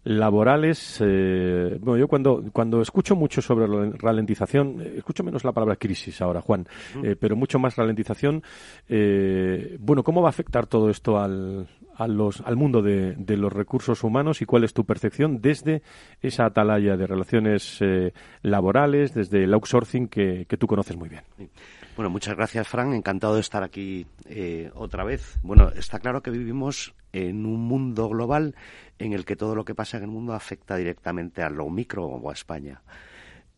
laborales. 0.03 0.97
Eh, 1.01 1.77
bueno, 1.79 1.99
yo 1.99 2.07
cuando, 2.07 2.43
cuando 2.51 2.81
escucho 2.81 3.15
mucho 3.15 3.41
sobre 3.41 3.67
la 3.67 3.91
ralentización, 3.97 4.81
eh, 4.81 4.93
escucho 4.97 5.23
menos 5.23 5.43
la 5.43 5.51
palabra 5.51 5.75
crisis 5.75 6.21
ahora, 6.21 6.41
Juan, 6.41 6.67
eh, 7.03 7.15
pero 7.19 7.35
mucho 7.35 7.59
más 7.59 7.75
ralentización. 7.75 8.43
Eh, 8.89 9.77
bueno, 9.79 10.03
¿cómo 10.03 10.21
va 10.21 10.29
a 10.29 10.31
afectar 10.31 10.65
todo 10.65 10.89
esto 10.89 11.19
al, 11.19 11.67
a 11.95 12.07
los, 12.07 12.41
al 12.41 12.55
mundo 12.55 12.81
de, 12.81 13.15
de, 13.15 13.37
los 13.37 13.53
recursos 13.53 14.03
humanos 14.03 14.41
y 14.41 14.45
cuál 14.45 14.63
es 14.63 14.73
tu 14.73 14.85
percepción 14.85 15.41
desde 15.41 15.81
esa 16.21 16.45
atalaya 16.45 16.97
de 16.97 17.07
relaciones 17.07 17.79
laborales, 18.41 19.13
desde 19.13 19.43
el 19.43 19.53
outsourcing 19.53 20.07
que, 20.07 20.45
que 20.47 20.57
tú 20.57 20.67
conoces 20.67 20.97
muy 20.97 21.09
bien? 21.09 21.23
Bueno, 21.95 22.09
muchas 22.09 22.35
gracias, 22.37 22.67
Fran. 22.67 22.93
Encantado 22.93 23.35
de 23.35 23.41
estar 23.41 23.63
aquí 23.63 24.05
eh, 24.25 24.71
otra 24.75 25.03
vez. 25.03 25.37
Bueno, 25.43 25.69
está 25.75 25.99
claro 25.99 26.21
que 26.23 26.31
vivimos 26.31 26.95
en 27.11 27.45
un 27.45 27.59
mundo 27.67 28.07
global 28.07 28.55
en 28.97 29.11
el 29.11 29.25
que 29.25 29.35
todo 29.35 29.55
lo 29.55 29.65
que 29.65 29.75
pasa 29.75 29.97
en 29.97 30.03
el 30.03 30.09
mundo 30.09 30.33
afecta 30.33 30.77
directamente 30.77 31.43
a 31.43 31.49
lo 31.49 31.69
micro 31.69 32.05
o 32.05 32.29
a 32.29 32.33
España. 32.33 32.81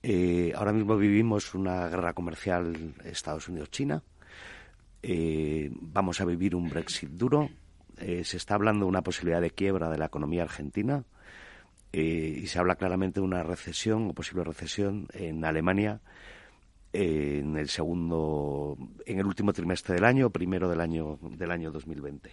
Eh, 0.02 0.52
ahora 0.56 0.74
mismo 0.74 0.98
vivimos 0.98 1.54
una 1.54 1.88
guerra 1.88 2.13
comercial 2.13 2.96
Estados 3.06 3.48
Unidos-China. 3.48 4.02
eh, 5.04 5.69
vamos 5.80 6.19
a 6.19 6.26
vivir 6.26 6.56
un 6.56 6.69
Brexit 6.69 7.12
duro. 7.12 7.50
Se 7.98 8.38
está 8.38 8.56
hablando 8.56 8.86
de 8.86 8.89
una 8.89 9.04
posibilidad 9.04 9.39
de 9.39 9.52
quiebra 9.52 9.89
de 9.89 9.98
la 10.00 10.06
economía 10.06 10.41
argentina 10.41 11.06
y 11.93 12.48
se 12.48 12.60
habla 12.60 12.76
claramente 12.76 13.22
de 13.22 13.26
una 13.26 13.43
recesión 13.43 14.10
o 14.10 14.13
posible 14.13 14.43
recesión 14.43 15.08
en 15.13 15.46
Alemania 15.46 16.02
en 16.93 17.58
el 17.58 17.69
segundo, 17.69 18.78
en 19.05 19.20
el 19.20 19.26
último 19.26 19.51
trimestre 19.51 19.95
del 19.95 20.05
año, 20.05 20.30
primero 20.30 20.70
del 20.70 20.80
año 20.80 21.20
del 21.22 21.51
año 21.51 21.72
2020. 21.72 22.30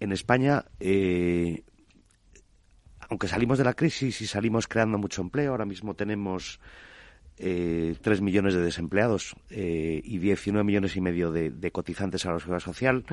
En 0.00 0.12
España, 0.12 0.64
aunque 3.08 3.28
salimos 3.28 3.58
de 3.58 3.64
la 3.64 3.74
crisis 3.74 4.20
y 4.20 4.26
salimos 4.26 4.68
creando 4.68 4.98
mucho 4.98 5.22
empleo, 5.22 5.52
ahora 5.52 5.64
mismo 5.64 5.94
tenemos 5.94 6.60
eh, 7.38 7.94
3 8.00 8.20
millones 8.20 8.54
de 8.54 8.60
desempleados 8.60 9.36
eh, 9.50 10.00
y 10.04 10.18
19 10.18 10.64
millones 10.64 10.96
y 10.96 11.00
medio 11.00 11.30
de, 11.30 11.70
cotizantes 11.70 12.26
a 12.26 12.32
la 12.32 12.38
seguridad 12.38 12.60
social. 12.60 13.04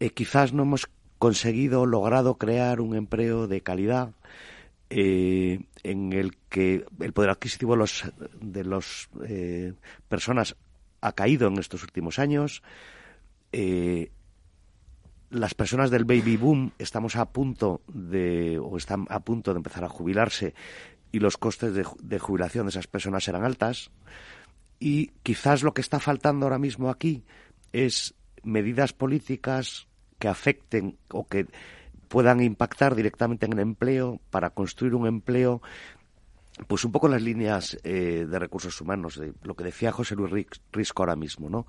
Eh, 0.00 0.10
quizás 0.10 0.52
no 0.52 0.62
hemos 0.62 0.88
conseguido, 1.18 1.86
logrado 1.86 2.36
crear 2.36 2.80
un 2.80 2.94
empleo 2.94 3.48
de 3.48 3.60
calidad 3.62 4.12
eh, 4.90 5.60
en 5.82 6.12
el 6.12 6.36
que 6.48 6.84
el 7.00 7.12
poder 7.12 7.30
adquisitivo 7.30 7.72
de 7.72 7.78
los, 7.78 8.04
de 8.40 8.64
los 8.64 9.08
personas 10.08 10.56
ha 11.00 11.12
caído 11.12 11.48
en 11.48 11.58
estos 11.58 11.82
últimos 11.82 12.18
años. 12.18 12.62
las 15.30 15.54
personas 15.54 15.90
del 15.90 16.04
baby 16.04 16.36
boom 16.36 16.72
estamos 16.78 17.16
a 17.16 17.26
punto 17.26 17.82
de 17.86 18.58
o 18.58 18.76
están 18.76 19.06
a 19.10 19.20
punto 19.20 19.52
de 19.52 19.58
empezar 19.58 19.84
a 19.84 19.88
jubilarse 19.88 20.54
y 21.12 21.20
los 21.20 21.36
costes 21.36 21.74
de, 21.74 22.18
jubilación 22.18 22.66
de 22.66 22.70
esas 22.70 22.86
personas 22.86 23.24
serán 23.24 23.44
altas. 23.44 23.90
Y 24.78 25.08
quizás 25.22 25.62
lo 25.62 25.74
que 25.74 25.80
está 25.80 26.00
faltando 26.00 26.46
ahora 26.46 26.58
mismo 26.58 26.90
aquí 26.90 27.24
es 27.72 28.14
medidas 28.42 28.92
políticas 28.92 29.88
que 30.18 30.28
afecten 30.28 30.98
o 31.08 31.26
que 31.26 31.46
puedan 32.08 32.42
impactar 32.42 32.94
directamente 32.94 33.46
en 33.46 33.52
el 33.54 33.60
empleo 33.60 34.20
para 34.30 34.50
construir 34.50 34.94
un 34.94 35.06
empleo 35.06 35.62
pues 36.66 36.84
un 36.84 36.90
poco 36.90 37.06
las 37.06 37.22
líneas 37.22 37.78
eh, 37.84 38.26
de 38.28 38.38
recursos 38.38 38.80
humanos, 38.80 39.16
de 39.16 39.32
lo 39.44 39.54
que 39.54 39.62
decía 39.62 39.92
José 39.92 40.16
Luis 40.16 40.46
Risco 40.72 41.02
ahora 41.02 41.14
mismo, 41.14 41.48
¿no? 41.48 41.66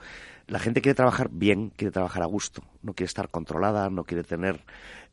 La 0.47 0.57
gente 0.57 0.81
quiere 0.81 0.95
trabajar 0.95 1.29
bien, 1.31 1.69
quiere 1.75 1.91
trabajar 1.91 2.23
a 2.23 2.25
gusto, 2.25 2.63
no 2.81 2.93
quiere 2.93 3.07
estar 3.07 3.29
controlada, 3.29 3.91
no 3.91 4.03
quiere 4.03 4.23
tener 4.23 4.65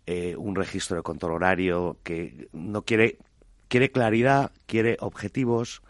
eh, 0.07 0.35
un 0.35 0.55
registro 0.55 0.97
de 0.97 1.03
control 1.03 1.33
horario, 1.33 1.99
que 2.05 2.49
no 2.53 2.83
quiere 2.83 3.19
quiere 3.69 3.91
claridad, 3.91 4.53
quiere 4.67 4.97
objetivos 5.01 5.83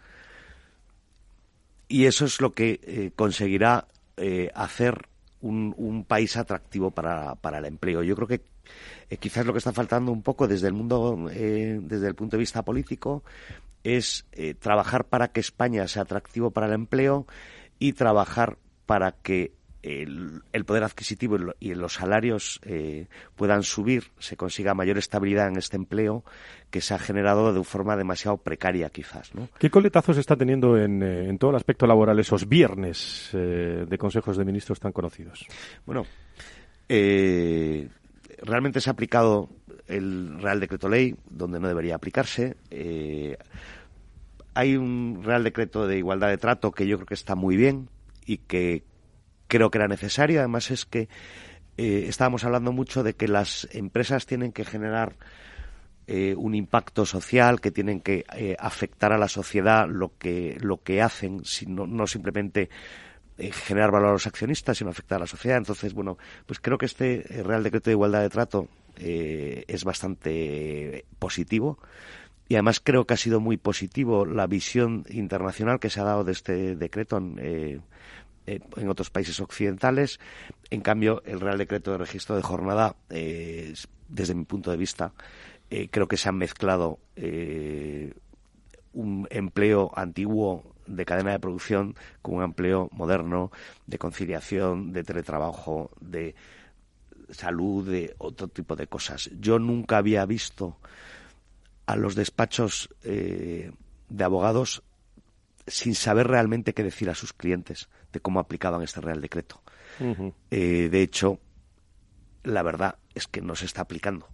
y 1.89 2.07
eso 2.07 2.25
es 2.25 2.41
lo 2.41 2.53
que 2.53 2.81
eh, 2.83 3.13
conseguirá 3.15 3.87
eh, 4.17 4.51
hacer 4.55 5.09
un, 5.41 6.05
país 6.09 6.37
atractivo 6.37 6.91
para, 6.91 7.37
el 7.59 7.65
empleo. 7.65 8.03
Yo 8.03 8.17
creo 8.17 8.27
que 8.27 8.43
eh, 9.11 9.17
quizás 9.17 9.47
lo 9.47 9.53
que 9.53 9.59
está 9.59 9.73
faltando 9.73 10.13
un 10.13 10.23
poco 10.23 10.49
desde 10.49 10.69
el 10.69 10.75
mundo, 10.75 11.29
desde 11.29 12.09
el 12.09 12.15
punto 12.15 12.37
de 12.37 12.41
vista 12.41 12.63
político, 12.63 13.23
es 13.85 14.27
trabajar 14.59 15.05
para 15.05 15.29
que 15.29 15.41
España 15.41 15.87
sea 15.87 16.03
atractivo 16.03 16.51
para 16.51 16.67
el 16.67 16.73
empleo 16.73 17.27
y 17.79 17.93
trabajar 17.93 18.59
para 18.87 19.13
que 19.13 19.53
el, 19.87 20.65
poder 20.65 20.85
adquisitivo 20.85 21.37
y 21.61 21.75
los 21.75 21.95
salarios 21.95 22.61
eh, 22.65 23.07
puedan 23.37 23.63
subir, 23.63 24.05
se 24.19 24.37
consiga 24.37 24.75
mayor 24.75 24.99
estabilidad 24.99 25.49
en 25.49 25.57
este 25.57 25.77
empleo 25.77 26.25
que 26.71 26.81
se 26.81 26.95
ha 26.95 26.99
generado 26.99 27.53
de 27.53 27.63
forma 27.63 27.97
demasiado 27.97 28.37
precaria 28.39 28.91
quizás. 28.91 29.35
¿no? 29.35 29.49
¿Qué 29.59 29.71
coletazos 29.71 30.19
está 30.19 30.37
teniendo 30.37 30.77
en, 30.77 31.03
eh, 31.03 31.29
en 31.29 31.39
todo 31.39 31.51
el 31.51 31.57
aspecto 31.57 31.87
laboral 31.87 32.19
esos 32.19 32.49
viernes 32.49 33.31
eh, 33.33 33.87
de 33.89 33.99
consejos 33.99 34.37
de 34.37 34.45
ministros 34.45 34.81
tan 34.81 34.93
conocidos? 34.93 35.47
Bueno, 35.85 36.05
realmente 38.43 38.81
se 38.81 38.91
ha 38.91 38.93
aplicado 38.93 39.49
el 39.87 40.41
Real 40.41 40.61
Decreto 40.61 40.89
Ley 40.89 41.17
donde 41.31 41.61
no 41.61 41.69
debería 41.69 41.95
aplicarse. 41.95 42.57
hay 44.55 44.77
un 44.77 45.23
Real 45.23 45.45
Decreto 45.45 45.87
de 45.87 45.99
Igualdad 45.99 46.29
de 46.29 46.39
Trato 46.39 46.73
que 46.73 46.87
yo 46.87 46.97
creo 46.97 47.07
que 47.07 47.15
está 47.15 47.35
muy 47.35 47.57
bien 47.57 47.89
y 48.25 48.39
que 48.39 48.85
creo 49.49 49.71
que 49.71 49.79
era 49.79 49.89
necesario. 49.89 50.41
Además 50.41 50.71
es 50.71 50.85
que 50.85 51.09
eh, 51.79 52.07
estábamos 52.09 52.45
hablando 52.45 52.73
mucho 52.73 53.03
de 53.03 53.15
que 53.15 53.29
las 53.29 53.69
empresas 53.73 54.27
tienen 54.27 54.53
que 54.53 54.65
generar 54.65 55.15
eh, 56.07 56.35
un 56.37 56.55
impacto 56.55 57.05
social, 57.05 57.61
que 57.61 57.71
tienen 57.71 58.01
que 58.01 58.25
eh, 58.35 58.57
afectar 58.59 59.13
a 59.13 59.19
la 59.19 59.29
sociedad 59.29 59.89
lo 59.89 60.17
que, 60.19 60.57
lo 60.61 60.83
que 60.83 61.03
hacen, 61.03 61.45
sino, 61.45 61.87
no 61.87 62.07
simplemente 62.07 62.71
generar 63.39 63.91
valor 63.91 64.11
a 64.11 64.13
los 64.13 64.27
accionistas, 64.27 64.79
sino 64.79 64.91
afectar 64.91 65.17
a 65.17 65.21
la 65.21 65.27
sociedad. 65.27 65.59
Entonces, 65.59 65.95
bueno, 65.95 66.19
pues 66.47 66.61
creo 66.61 66.79
que 66.79 66.87
este 66.87 67.25
Real 67.45 67.63
Decreto 67.63 67.91
de 67.91 67.95
Igualdad 67.95 68.23
de 68.23 68.31
Trato 68.31 68.69
es 68.97 69.85
bastante 69.85 71.05
positivo. 71.19 71.79
Y 72.49 72.55
además 72.55 72.81
creo 72.81 73.07
que 73.07 73.15
ha 73.15 73.19
sido 73.19 73.41
muy 73.41 73.57
positivo 73.57 74.25
la 74.25 74.47
visión 74.47 75.05
internacional 75.11 75.81
que 75.81 75.91
se 75.91 76.01
ha 76.01 76.05
dado 76.05 76.25
de 76.25 76.33
este 76.33 76.77
decreto. 76.77 77.21
Eh, 77.39 77.81
eh, 78.47 78.61
en 78.77 78.89
otros 78.89 79.11
países 79.11 79.41
occidentales. 79.41 80.21
En 80.71 80.81
cambio, 80.81 81.21
el 81.27 81.41
Real 81.41 81.59
Decreto 81.59 81.91
de 81.91 81.99
Registro 81.99 82.37
de 82.37 82.43
Jornada, 82.43 82.95
eh, 83.11 83.75
desde 84.09 84.35
mi 84.35 84.45
punto 84.45 84.71
de 84.71 84.77
vista, 84.77 85.13
eh, 85.69 85.89
creo 85.91 86.07
que 86.07 86.17
se 86.17 86.29
han 86.29 86.37
mezclado 86.37 87.01
un 88.93 89.27
empleo 89.31 89.91
antiguo 89.97 90.76
de 90.87 91.05
cadena 91.05 91.33
de 91.33 91.41
producción 91.41 91.95
con 92.23 92.37
un 92.37 92.43
empleo 92.43 92.89
moderno 92.93 93.51
de 93.87 93.99
conciliación, 93.99 94.93
de 94.93 95.05
teletrabajo, 95.05 95.91
de 96.01 96.35
salud, 97.31 97.89
de 97.89 98.15
otro 98.19 98.49
tipo 98.49 98.77
de 98.77 98.87
cosas. 98.87 99.31
Yo 99.41 99.59
nunca 99.59 99.99
había 99.99 100.25
visto 100.27 100.77
a 101.87 101.97
los 101.97 102.15
despachos 102.15 102.89
de 103.03 104.25
abogados 104.25 104.83
sin 105.67 105.95
saber 105.95 106.29
realmente 106.29 106.75
qué 106.75 106.83
decir 106.83 107.11
a 107.11 107.15
sus 107.15 107.33
clientes 107.33 107.89
de 108.13 108.21
cómo 108.21 108.41
aplicaban 108.41 108.83
este 108.83 109.01
Real 109.01 109.21
Decreto. 109.21 109.63
Eh, 110.51 110.89
de 110.91 111.03
hecho, 111.03 111.41
la 112.45 112.63
verdad 112.63 112.97
es 113.15 113.27
que 113.27 113.41
no 113.41 113.57
se 113.57 113.67
está 113.67 113.83
aplicando. 113.83 114.29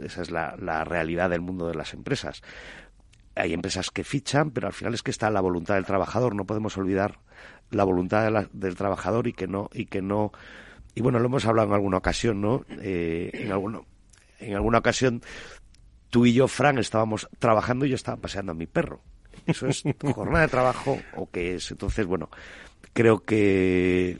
Esa 0.00 0.22
es 0.22 0.30
la, 0.30 0.84
realidad 0.84 1.30
del 1.30 1.40
mundo 1.40 1.68
de 1.68 1.74
las 1.74 1.94
empresas. 1.94 2.42
Hay 3.36 3.52
empresas 3.52 3.90
que 3.90 4.02
fichan, 4.02 4.50
pero 4.50 4.66
al 4.66 4.72
final 4.72 4.94
es 4.94 5.02
que 5.02 5.10
está 5.10 5.30
la 5.30 5.40
voluntad 5.40 5.74
del 5.74 5.84
trabajador. 5.84 6.34
No 6.34 6.46
podemos 6.46 6.76
olvidar 6.76 7.20
la 7.70 7.84
voluntad 7.84 8.48
del 8.52 8.76
trabajador 8.76 9.26
y 9.26 9.32
que 9.32 9.46
no 9.46 9.68
y 9.72 9.86
que 9.86 10.02
no 10.02 10.32
y 10.94 11.02
bueno 11.02 11.18
lo 11.18 11.26
hemos 11.26 11.44
hablado 11.44 11.68
en 11.68 11.74
alguna 11.74 11.98
ocasión, 11.98 12.40
¿no? 12.40 12.64
Eh, 12.80 13.30
en 13.34 13.52
alguno, 13.52 13.84
en 14.40 14.54
alguna 14.54 14.78
ocasión 14.78 15.22
tú 16.10 16.24
y 16.24 16.32
yo, 16.32 16.48
Fran, 16.48 16.78
estábamos 16.78 17.28
trabajando 17.38 17.84
y 17.84 17.90
yo 17.90 17.94
estaba 17.94 18.16
paseando 18.16 18.52
a 18.52 18.54
mi 18.54 18.66
perro. 18.66 19.02
¿Eso 19.46 19.66
es 19.66 19.82
jornada 20.14 20.42
de 20.42 20.48
trabajo 20.48 20.98
o 21.14 21.28
qué 21.30 21.56
es? 21.56 21.70
Entonces, 21.70 22.06
bueno, 22.06 22.30
creo 22.92 23.20
que, 23.20 24.18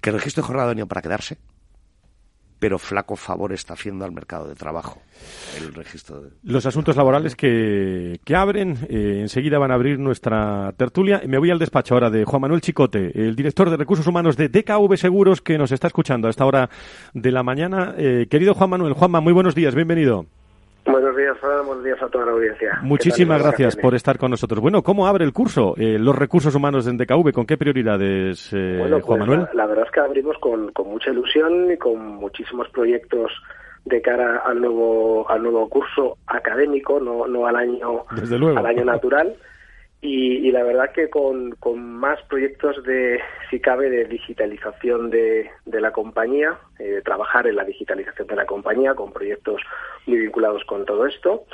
que 0.00 0.10
el 0.10 0.16
registro 0.16 0.42
de 0.42 0.46
jornada 0.48 0.66
ha 0.66 0.70
venido 0.70 0.88
para 0.88 1.02
quedarse, 1.02 1.38
pero 2.60 2.78
flaco 2.78 3.16
favor 3.16 3.52
está 3.52 3.72
haciendo 3.72 4.04
al 4.04 4.12
mercado 4.12 4.46
de 4.46 4.54
trabajo 4.54 5.02
el 5.58 5.74
registro. 5.74 6.20
De... 6.20 6.30
Los 6.44 6.66
asuntos 6.66 6.94
laborales 6.94 7.34
que, 7.34 8.20
que 8.22 8.36
abren, 8.36 8.78
eh, 8.88 9.18
enseguida 9.22 9.58
van 9.58 9.72
a 9.72 9.74
abrir 9.74 9.98
nuestra 9.98 10.72
tertulia. 10.76 11.22
Me 11.26 11.38
voy 11.38 11.50
al 11.50 11.58
despacho 11.58 11.94
ahora 11.94 12.10
de 12.10 12.24
Juan 12.24 12.42
Manuel 12.42 12.60
Chicote, 12.60 13.10
el 13.14 13.34
director 13.34 13.70
de 13.70 13.78
Recursos 13.78 14.06
Humanos 14.06 14.36
de 14.36 14.48
DKV 14.48 14.96
Seguros, 14.96 15.40
que 15.40 15.58
nos 15.58 15.72
está 15.72 15.88
escuchando 15.88 16.28
a 16.28 16.30
esta 16.30 16.44
hora 16.44 16.70
de 17.14 17.32
la 17.32 17.42
mañana. 17.42 17.94
Eh, 17.96 18.26
querido 18.30 18.54
Juan 18.54 18.70
Manuel, 18.70 18.92
Juanma, 18.92 19.20
muy 19.20 19.32
buenos 19.32 19.54
días, 19.54 19.74
bienvenido. 19.74 20.26
Buenos 20.90 21.16
días, 21.16 21.38
Fran. 21.38 21.66
Buenos 21.66 21.84
días 21.84 22.02
a 22.02 22.08
toda 22.08 22.26
la 22.26 22.32
audiencia. 22.32 22.78
Muchísimas 22.82 23.42
gracias 23.42 23.76
por 23.76 23.94
estar 23.94 24.18
con 24.18 24.30
nosotros. 24.30 24.60
Bueno, 24.60 24.82
¿cómo 24.82 25.06
abre 25.06 25.24
el 25.24 25.32
curso 25.32 25.74
eh, 25.76 25.98
los 25.98 26.16
recursos 26.16 26.54
humanos 26.54 26.86
en 26.86 26.96
DKV? 26.96 27.32
¿Con 27.32 27.46
qué 27.46 27.56
prioridades, 27.56 28.52
eh, 28.52 28.78
Juan 28.78 29.00
pues, 29.00 29.18
Manuel? 29.20 29.48
La, 29.54 29.66
verdad 29.66 29.84
es 29.86 29.90
que 29.92 30.00
abrimos 30.00 30.36
con, 30.38 30.72
mucha 30.84 31.10
ilusión 31.10 31.70
y 31.70 31.76
con 31.76 32.16
muchísimos 32.16 32.68
proyectos 32.70 33.30
de 33.84 34.02
cara 34.02 34.42
al 34.44 34.60
nuevo 34.60 35.28
al 35.30 35.42
nuevo 35.42 35.68
curso 35.68 36.18
académico, 36.26 37.00
no, 37.00 37.26
no 37.26 37.46
al 37.46 37.56
año 37.56 38.04
al 38.10 38.66
año 38.66 38.84
natural. 38.84 39.34
Y, 40.02 40.50
la 40.50 40.62
verdad 40.64 40.92
que 40.92 41.10
con, 41.10 41.52
con, 41.52 41.80
más 41.82 42.20
proyectos 42.22 42.82
de, 42.84 43.20
si 43.50 43.60
cabe, 43.60 43.90
de 43.90 44.06
digitalización 44.06 45.10
de, 45.10 45.50
de 45.66 45.80
la 45.80 45.92
compañía, 45.92 46.58
eh, 46.78 46.84
de 46.84 47.02
trabajar 47.02 47.46
en 47.46 47.56
la 47.56 47.64
digitalización 47.64 48.26
de 48.26 48.36
la 48.36 48.46
compañía, 48.46 48.94
con 48.94 49.12
proyectos 49.12 49.60
muy 50.06 50.18
vinculados 50.18 50.64
con 50.64 50.86
todo 50.86 51.06
esto. 51.06 51.44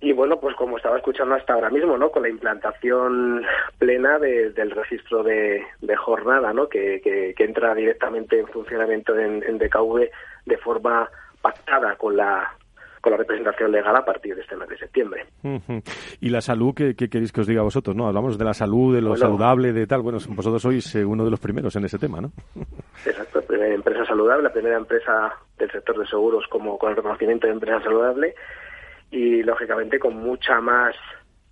Y 0.00 0.12
bueno, 0.12 0.40
pues 0.40 0.56
como 0.56 0.78
estaba 0.78 0.96
escuchando 0.96 1.34
hasta 1.34 1.52
ahora 1.52 1.70
mismo, 1.70 1.96
¿no? 1.98 2.10
Con 2.10 2.22
la 2.22 2.28
implantación 2.28 3.44
plena 3.78 4.18
del 4.18 4.70
registro 4.70 5.22
de, 5.22 5.62
de 5.80 5.96
jornada, 5.96 6.52
¿no? 6.52 6.68
Que, 6.68 7.00
que, 7.02 7.44
entra 7.44 7.74
directamente 7.74 8.38
en 8.38 8.46
funcionamiento 8.48 9.18
en, 9.18 9.42
en 9.42 9.58
DKV 9.58 10.08
de 10.46 10.58
forma 10.58 11.10
pactada 11.40 11.96
con 11.96 12.16
la 12.16 12.54
con 13.06 13.12
la 13.12 13.18
representación 13.18 13.70
legal 13.70 13.94
a 13.94 14.04
partir 14.04 14.34
de 14.34 14.40
este 14.40 14.56
mes 14.56 14.68
de 14.68 14.78
septiembre. 14.78 15.26
Y 16.20 16.28
la 16.28 16.40
salud, 16.40 16.74
¿qué, 16.74 16.96
queréis 16.96 17.30
que 17.30 17.40
os 17.40 17.46
diga 17.46 17.62
vosotros? 17.62 17.94
¿no? 17.94 18.08
Hablamos 18.08 18.36
de 18.36 18.44
la 18.44 18.52
salud, 18.52 18.96
de 18.96 19.00
lo 19.00 19.14
saludable, 19.14 19.72
de 19.72 19.86
tal. 19.86 20.02
Bueno, 20.02 20.18
vosotros 20.30 20.60
sois 20.60 20.92
eh, 20.96 21.04
uno 21.04 21.24
de 21.24 21.30
los 21.30 21.38
primeros 21.38 21.76
en 21.76 21.84
ese 21.84 22.00
tema, 22.00 22.20
¿no? 22.20 22.32
Exacto, 23.04 23.42
primera 23.42 23.72
empresa 23.72 24.04
saludable, 24.06 24.42
la 24.42 24.52
primera 24.52 24.76
empresa 24.76 25.32
del 25.56 25.70
sector 25.70 25.96
de 25.96 26.06
seguros 26.08 26.46
como 26.50 26.76
con 26.78 26.90
el 26.90 26.96
reconocimiento 26.96 27.46
de 27.46 27.52
empresa 27.52 27.80
saludable 27.84 28.34
y, 29.12 29.44
lógicamente, 29.44 30.00
con 30.00 30.16
mucha 30.16 30.60
más 30.60 30.96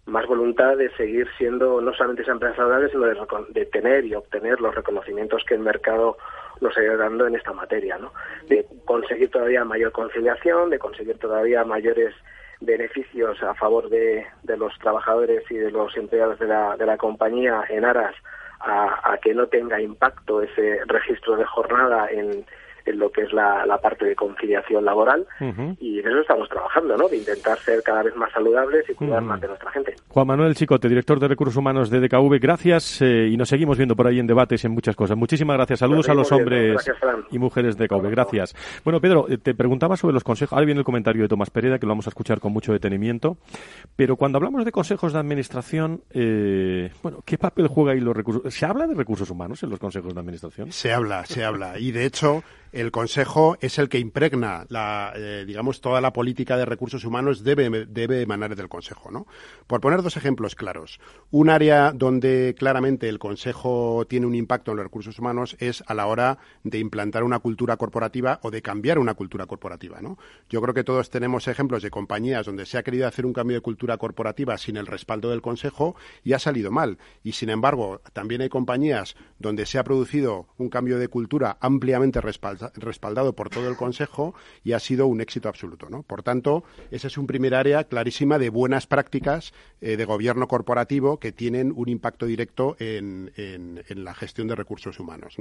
más 0.07 0.27
voluntad 0.27 0.77
de 0.77 0.91
seguir 0.97 1.29
siendo 1.39 1.81
no 1.81 1.93
solamente 1.93 2.23
esa 2.23 2.33
empresa 2.33 2.57
saludable, 2.57 2.91
sino 2.91 3.07
de, 3.51 3.67
tener 3.67 4.05
y 4.05 4.17
obtener 4.17 4.61
los 4.61 4.75
reconocimientos 4.75 5.45
que 5.49 5.55
el 5.55 5.61
mercado 5.61 6.19
nos 6.65 6.77
ha 6.77 6.97
dando 6.97 7.27
en 7.27 7.37
esta 7.37 7.53
materia, 7.53 7.99
¿no? 7.99 8.13
De 8.49 8.67
conseguir 8.87 9.31
todavía 9.31 9.65
mayor 9.65 9.93
conciliación, 9.93 10.71
de 10.71 10.79
conseguir 10.79 11.19
todavía 11.19 11.63
mayores 11.65 12.15
beneficios 12.61 13.43
a 13.43 13.55
favor 13.55 13.91
de, 13.91 14.27
de 14.43 14.57
los 14.57 14.77
trabajadores 14.79 15.45
y 15.51 15.57
de 15.57 15.71
los 15.71 15.95
empleados 15.97 16.39
de 16.39 16.47
la, 16.47 16.77
de 16.77 16.87
la 16.87 16.97
compañía 16.97 17.65
en 17.69 17.85
aras 17.85 18.15
a, 18.61 19.13
a 19.13 19.19
que 19.19 19.35
no 19.35 19.47
tenga 19.49 19.81
impacto 19.81 20.41
ese 20.41 20.81
registro 20.87 21.37
de 21.37 21.45
jornada 21.45 22.09
en, 22.11 22.47
en 22.85 22.99
lo 22.99 23.11
que 23.11 23.23
es 23.23 23.33
la, 23.33 23.65
parte 23.83 24.07
de 24.07 24.15
conciliación 24.15 24.85
laboral 24.85 25.27
y 25.81 25.99
en 25.99 26.07
eso 26.07 26.21
estamos 26.21 26.49
trabajando, 26.49 26.97
¿no? 26.97 27.09
De 27.09 27.17
intentar 27.17 27.59
ser 27.59 27.83
cada 27.83 28.03
vez 28.03 28.15
más 28.17 28.33
saludables 28.33 28.89
y 28.89 28.95
cuidar 28.95 29.23
más 29.23 29.41
de 29.41 29.49
nuestra 29.49 29.71
gente. 29.73 29.95
Juan 30.09 30.27
Manuel 30.27 30.55
Chicote, 30.55 30.89
director 30.89 31.19
de 31.19 31.29
Recursos 31.29 31.57
Humanos 31.57 31.91
de 31.91 32.01
DKV, 32.01 32.39
gracias 32.41 33.03
eh, 33.03 33.29
y 33.31 33.37
nos 33.37 33.49
seguimos 33.49 33.77
viendo 33.77 33.97
por 33.97 34.07
ahí 34.07 34.19
en 34.19 34.27
debates 34.27 34.65
y 34.65 34.67
en 34.67 34.73
muchas 34.73 34.97
cosas. 34.97 35.17
Muchísimas 35.17 35.57
gracias. 35.57 35.81
Saludos 35.81 36.09
a 36.09 36.15
los 36.15 36.31
hombres 36.33 36.91
y 37.31 37.39
mujeres 37.39 37.77
de 37.77 37.87
DKV. 37.87 38.11
Gracias. 38.11 38.55
Bueno, 38.85 39.01
Pedro, 39.01 39.27
eh, 39.29 39.39
te 39.39 39.55
preguntaba 39.55 39.97
sobre 39.97 40.15
los 40.15 40.25
consejos. 40.25 40.53
Ahora 40.53 40.67
viene 40.67 40.81
el 40.81 40.85
comentario 40.85 41.23
de 41.23 41.29
Tomás 41.29 41.51
Pereda, 41.51 41.79
que 41.79 41.87
lo 41.87 41.91
vamos 41.91 42.07
a 42.07 42.11
escuchar 42.11 42.41
con 42.41 42.53
mucho 42.53 42.73
detenimiento. 42.73 43.37
Pero 43.97 44.17
cuando 44.17 44.39
hablamos 44.39 44.65
de 44.65 44.73
consejos 44.73 45.13
de 45.13 45.19
administración, 45.19 46.03
eh, 46.11 46.91
bueno, 47.03 47.23
¿qué 47.25 47.39
papel 47.39 47.69
juega 47.69 47.93
ahí 47.93 48.01
los 48.01 48.17
recursos? 48.17 48.55
¿Se 48.55 48.67
habla 48.67 48.87
de 48.87 48.95
recursos 48.95 49.31
humanos 49.31 49.63
en 49.63 49.71
los 49.71 49.79
consejos 49.79 50.15
de 50.15 50.21
administración? 50.21 50.73
Se 50.73 50.93
habla, 50.93 51.25
se 51.27 51.45
habla. 51.45 51.79
Y 51.79 51.93
de 51.93 52.07
hecho, 52.07 52.43
el 52.75 52.91
Consejo 52.91 53.57
es 53.61 53.79
el 53.79 53.89
que 53.89 54.01
impregna, 54.01 54.67
la, 54.69 55.13
eh, 55.15 55.45
digamos, 55.47 55.81
toda 55.81 56.01
la 56.01 56.13
política 56.13 56.57
de 56.57 56.65
recursos 56.65 57.05
humanos 57.05 57.45
debe, 57.45 57.87
debe 57.87 58.23
emanar 58.23 58.57
del 58.57 58.69
Consejo, 58.69 59.13
¿no? 59.13 59.27
Por 59.69 59.81
poner 59.81 60.03
dos 60.03 60.17
ejemplos 60.17 60.57
claros, 60.57 60.99
un 61.31 61.51
área 61.51 61.93
donde 61.93 62.57
claramente 62.59 63.09
el 63.09 63.21
Consejo 63.21 64.07
tiene 64.09 64.27
un 64.27 64.35
impacto 64.35 64.73
en 64.73 64.79
los 64.79 64.87
recursos 64.87 65.19
humanos 65.21 65.57
es 65.61 65.85
a 65.87 65.95
la 65.95 66.07
hora 66.07 66.39
de 66.65 66.79
implantar 66.79 67.23
una 67.23 67.39
cultura 67.39 67.77
corporativa 67.77 68.41
o 68.43 68.51
de 68.51 68.61
cambiar 68.61 68.99
una 68.99 69.15
cultura 69.15 69.47
corporativa, 69.47 70.01
¿no? 70.01 70.19
Yo 70.51 70.61
creo 70.61 70.75
que 70.75 70.85
todos 70.85 71.11
tenemos 71.11 71.47
ejemplos 71.47 71.83
de 71.83 71.91
compañías 71.91 72.47
donde 72.47 72.67
se 72.67 72.77
ha 72.77 72.83
querido 72.83 73.07
hacer 73.07 73.25
un 73.25 73.33
cambio 73.33 73.57
de 73.57 73.61
cultura 73.61 73.99
corporativa 73.99 74.59
sin 74.59 74.77
el 74.77 74.89
respaldo 74.89 75.31
del 75.31 75.43
Consejo 75.43 75.95
y 76.25 76.33
ha 76.33 76.41
salido 76.41 76.73
mal. 76.73 76.99
Y 77.23 77.33
sin 77.33 77.51
embargo, 77.51 78.01
también 78.13 78.41
hay 78.41 78.49
compañías 78.49 79.15
donde 79.39 79.65
se 79.65 79.79
ha 79.79 79.85
producido 79.85 80.49
un 80.59 80.71
cambio 80.71 80.99
de 80.99 81.07
cultura 81.07 81.57
ampliamente 81.61 82.21
respaldado 82.21 82.64
respaldado 82.75 83.35
por 83.35 83.51
todo 83.51 83.69
el 83.69 83.77
Consejo 83.77 84.35
y 84.63 84.73
ha 84.73 84.81
sido 84.81 85.07
un 85.07 85.21
éxito 85.21 85.49
absoluto. 85.49 85.89
¿no? 85.91 86.03
Por 86.03 86.23
tanto, 86.23 86.65
ese 86.91 87.09
es 87.09 87.19
un 87.19 87.27
primer 87.27 87.55
área 87.55 87.85
clarísima 87.85 88.39
de 88.39 88.51
buenas 88.51 88.87
prácticas 88.87 89.53
eh, 89.81 89.97
de 89.97 90.05
gobierno 90.05 90.49
corporativo 90.49 91.19
que 91.19 91.33
tienen 91.33 91.73
un 91.75 91.89
impacto 91.89 92.27
directo 92.27 92.77
en, 92.79 93.33
la 93.89 94.15
gestión 94.15 94.49
de 94.49 94.55
recursos 94.55 94.99
humanos. 94.99 95.37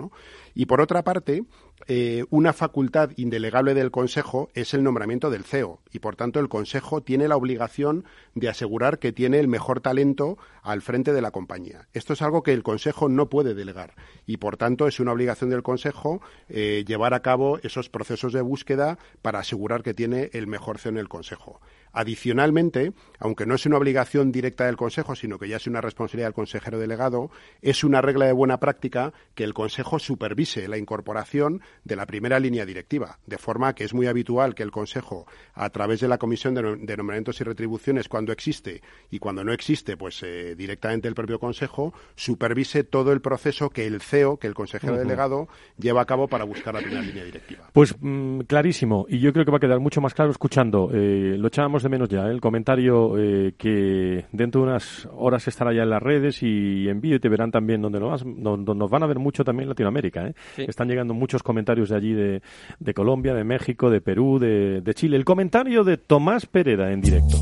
Y 0.54 0.66
por 0.66 0.82
otra 0.82 1.04
parte, 1.04 1.44
eh, 1.88 2.26
una 2.30 2.54
facultad 2.54 3.12
indelegable 3.18 3.74
del 3.74 3.92
Consejo 3.92 4.50
es 4.54 4.74
el 4.74 4.84
nombramiento 4.84 5.30
del 5.30 5.44
CEO 5.44 5.80
y, 5.92 6.00
por 6.00 6.16
tanto, 6.16 6.40
el 6.40 6.50
Consejo 6.50 7.02
tiene 7.02 7.28
la 7.28 7.36
obligación 7.36 8.06
de 8.36 8.50
asegurar 8.50 9.00
que 9.00 9.12
tiene 9.12 9.40
el 9.40 9.48
mejor 9.48 9.82
talento 9.82 10.38
al 10.64 10.82
frente 10.82 11.14
de 11.14 11.22
la 11.22 11.32
compañía. 11.32 11.88
Esto 11.94 12.14
es 12.14 12.22
algo 12.22 12.42
que 12.42 12.54
el 12.54 12.64
Consejo 12.64 13.10
no 13.10 13.30
puede 13.30 13.54
delegar 13.54 13.94
y, 14.26 14.38
por 14.38 14.58
tanto, 14.58 14.88
es 14.88 15.00
una 15.00 15.12
obligación 15.12 15.50
del 15.50 15.62
Consejo 15.62 16.22
eh, 16.50 16.84
llevar 16.88 17.14
a 17.14 17.22
cabo 17.22 17.60
esos 17.64 17.90
procesos 17.90 18.34
de 18.34 18.42
búsqueda 18.42 18.98
para 19.22 19.40
asegurar 19.40 19.84
que 19.84 19.94
tiene 19.94 20.30
el 20.34 20.48
mejor 20.48 20.80
CEO 20.80 20.94
en 20.94 20.98
el 20.98 21.10
Consejo. 21.10 21.62
Adicionalmente, 21.94 22.92
aunque 23.20 23.46
no 23.46 23.54
es 23.54 23.66
una 23.68 23.78
obligación 23.78 24.32
directa 24.32 24.66
del 24.66 24.76
Consejo, 24.76 25.16
sino 25.16 25.38
que 25.38 25.48
ya 25.48 25.58
es 25.58 25.68
una 25.68 25.80
responsabilidad 25.80 26.28
del 26.28 26.34
consejero 26.34 26.80
delegado, 26.80 27.30
es 27.62 27.84
una 27.84 28.02
regla 28.02 28.26
de 28.26 28.34
buena 28.34 28.60
práctica 28.60 29.14
que 29.36 29.44
el 29.44 29.54
Consejo 29.54 30.00
supervise 30.00 30.68
la 30.68 30.80
incorporación 30.80 31.62
de 31.84 31.96
la 31.96 32.08
primera 32.08 32.40
línea 32.40 32.66
directiva, 32.66 33.20
de 33.28 33.38
forma 33.38 33.74
que 33.74 33.84
es 33.84 33.94
muy 33.94 34.08
habitual 34.08 34.56
que 34.56 34.64
el 34.64 34.72
Consejo, 34.72 35.28
a 35.54 35.70
través 35.70 36.00
de 36.00 36.08
la 36.08 36.18
Comisión 36.18 36.56
de, 36.56 36.98
Nombramientos 36.98 37.40
y 37.40 37.44
Retribuciones, 37.44 38.10
cuando 38.10 38.32
existe 38.32 38.82
y 39.12 39.20
cuando 39.20 39.44
no 39.44 39.54
existe, 39.54 39.96
pues 39.96 40.24
eh, 40.24 40.56
directamente 40.56 41.08
el 41.08 41.14
propio 41.14 41.40
Consejo, 41.40 41.94
supervise 42.16 42.84
todo 42.84 43.12
el 43.12 43.22
proceso 43.22 43.70
que 43.70 43.86
el 43.86 44.02
CEO, 44.02 44.38
que 44.38 44.48
el 44.48 44.56
consejero 44.56 44.98
delegado, 44.98 45.48
lleva 45.78 46.02
a 46.02 46.06
cabo 46.06 46.28
para 46.28 46.44
buscar 46.44 46.74
la 46.74 46.80
primera 46.80 47.02
línea 47.02 47.24
directiva. 47.24 47.70
Pues 47.72 47.96
mm, 48.00 48.42
clarísimo, 48.42 49.06
y 49.08 49.20
yo 49.20 49.32
creo 49.32 49.46
que 49.46 49.52
va 49.52 49.58
a 49.58 49.62
quedar 49.62 49.80
mucho 49.80 50.02
más 50.02 50.16
claro 50.16 50.32
escuchando. 50.32 50.90
Eh, 50.92 51.36
lo 51.38 51.48
echábamos 51.48 51.83
de 51.84 51.90
menos 51.90 52.10
ya, 52.10 52.28
¿eh? 52.28 52.32
el 52.32 52.42
comentario 52.42 53.18
eh, 53.18 53.54
que 53.58 54.26
dentro 54.32 54.62
de 54.62 54.68
unas 54.68 55.08
horas 55.14 55.48
estará 55.48 55.74
ya 55.74 55.84
en 55.84 55.90
las 55.90 56.02
redes 56.02 56.42
y 56.42 56.88
en 56.90 57.02
vídeo 57.02 57.18
y 57.18 57.20
te 57.20 57.30
verán 57.30 57.52
también 57.52 57.82
donde 57.82 58.00
nos, 58.00 58.26
nos 58.26 58.90
van 58.90 59.04
a 59.04 59.08
ver 59.08 59.20
mucho 59.20 59.44
también 59.44 59.64
en 59.64 59.70
Latinoamérica. 59.70 60.28
¿eh? 60.28 60.34
Están 60.58 60.88
llegando 60.88 61.14
muchos 61.14 61.44
comentarios 61.44 61.90
de 61.90 61.96
allí, 61.96 62.14
de, 62.14 62.42
de 62.80 62.94
Colombia, 62.94 63.34
de 63.34 63.44
México, 63.44 63.90
de 63.90 64.02
Perú, 64.02 64.40
de, 64.40 64.82
de 64.82 64.94
Chile. 64.94 65.18
El 65.18 65.26
comentario 65.26 65.84
de 65.84 65.98
Tomás 65.98 66.46
Pereda 66.46 66.92
en 66.92 67.02
directo. 67.02 67.38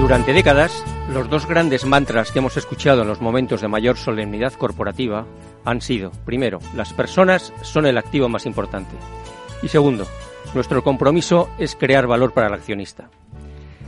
Durante 0.00 0.32
décadas, 0.32 0.72
los 1.08 1.30
dos 1.30 1.46
grandes 1.46 1.86
mantras 1.86 2.30
que 2.30 2.38
hemos 2.38 2.56
escuchado 2.56 3.02
en 3.02 3.08
los 3.08 3.20
momentos 3.20 3.62
de 3.62 3.68
mayor 3.68 3.96
solemnidad 3.96 4.52
corporativa 4.52 5.26
han 5.64 5.80
sido, 5.80 6.12
primero, 6.24 6.58
las 6.74 6.92
personas 6.92 7.52
son 7.62 7.86
el 7.86 7.96
activo 7.96 8.28
más 8.28 8.44
importante. 8.44 8.94
Y 9.62 9.68
segundo, 9.68 10.06
nuestro 10.54 10.84
compromiso 10.84 11.48
es 11.58 11.76
crear 11.76 12.06
valor 12.06 12.32
para 12.32 12.48
el 12.48 12.54
accionista. 12.54 13.08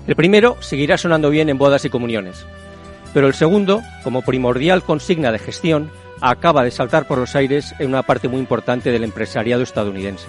El 0.07 0.16
primero 0.16 0.57
seguirá 0.61 0.97
sonando 0.97 1.31
bien 1.31 1.51
en 1.51 1.59
bodas 1.59 1.85
y 1.85 1.91
comuniones, 1.91 2.47
pero 3.12 3.27
el 3.27 3.35
segundo, 3.35 3.83
como 4.03 4.23
primordial 4.23 4.83
consigna 4.83 5.31
de 5.31 5.39
gestión, 5.39 5.91
acaba 6.23 6.64
de 6.64 6.71
saltar 6.71 7.07
por 7.07 7.18
los 7.18 7.37
aires 7.37 7.75
en 7.79 7.89
una 7.89 8.03
parte 8.03 8.29
muy 8.29 8.41
importante 8.41 8.91
del 8.91 9.05
empresariado 9.05 9.62
estadounidense. 9.62 10.29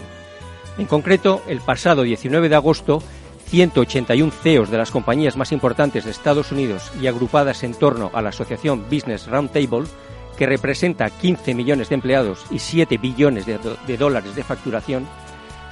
En 0.77 0.85
concreto, 0.85 1.41
el 1.47 1.61
pasado 1.61 2.03
19 2.03 2.49
de 2.49 2.55
agosto 2.55 3.03
181 3.51 4.31
CEOs 4.31 4.71
de 4.71 4.77
las 4.77 4.91
compañías 4.91 5.35
más 5.35 5.51
importantes 5.51 6.05
de 6.05 6.11
Estados 6.11 6.53
Unidos 6.53 6.89
y 7.01 7.07
agrupadas 7.07 7.63
en 7.63 7.73
torno 7.73 8.09
a 8.13 8.21
la 8.21 8.29
asociación 8.29 8.85
Business 8.89 9.27
Roundtable, 9.27 9.89
que 10.37 10.45
representa 10.45 11.09
15 11.09 11.53
millones 11.53 11.89
de 11.89 11.95
empleados 11.95 12.45
y 12.49 12.59
7 12.59 12.97
billones 12.97 13.45
de, 13.45 13.59
de, 13.85 13.97
dólares 13.97 14.35
de 14.35 14.45
facturación, 14.45 15.05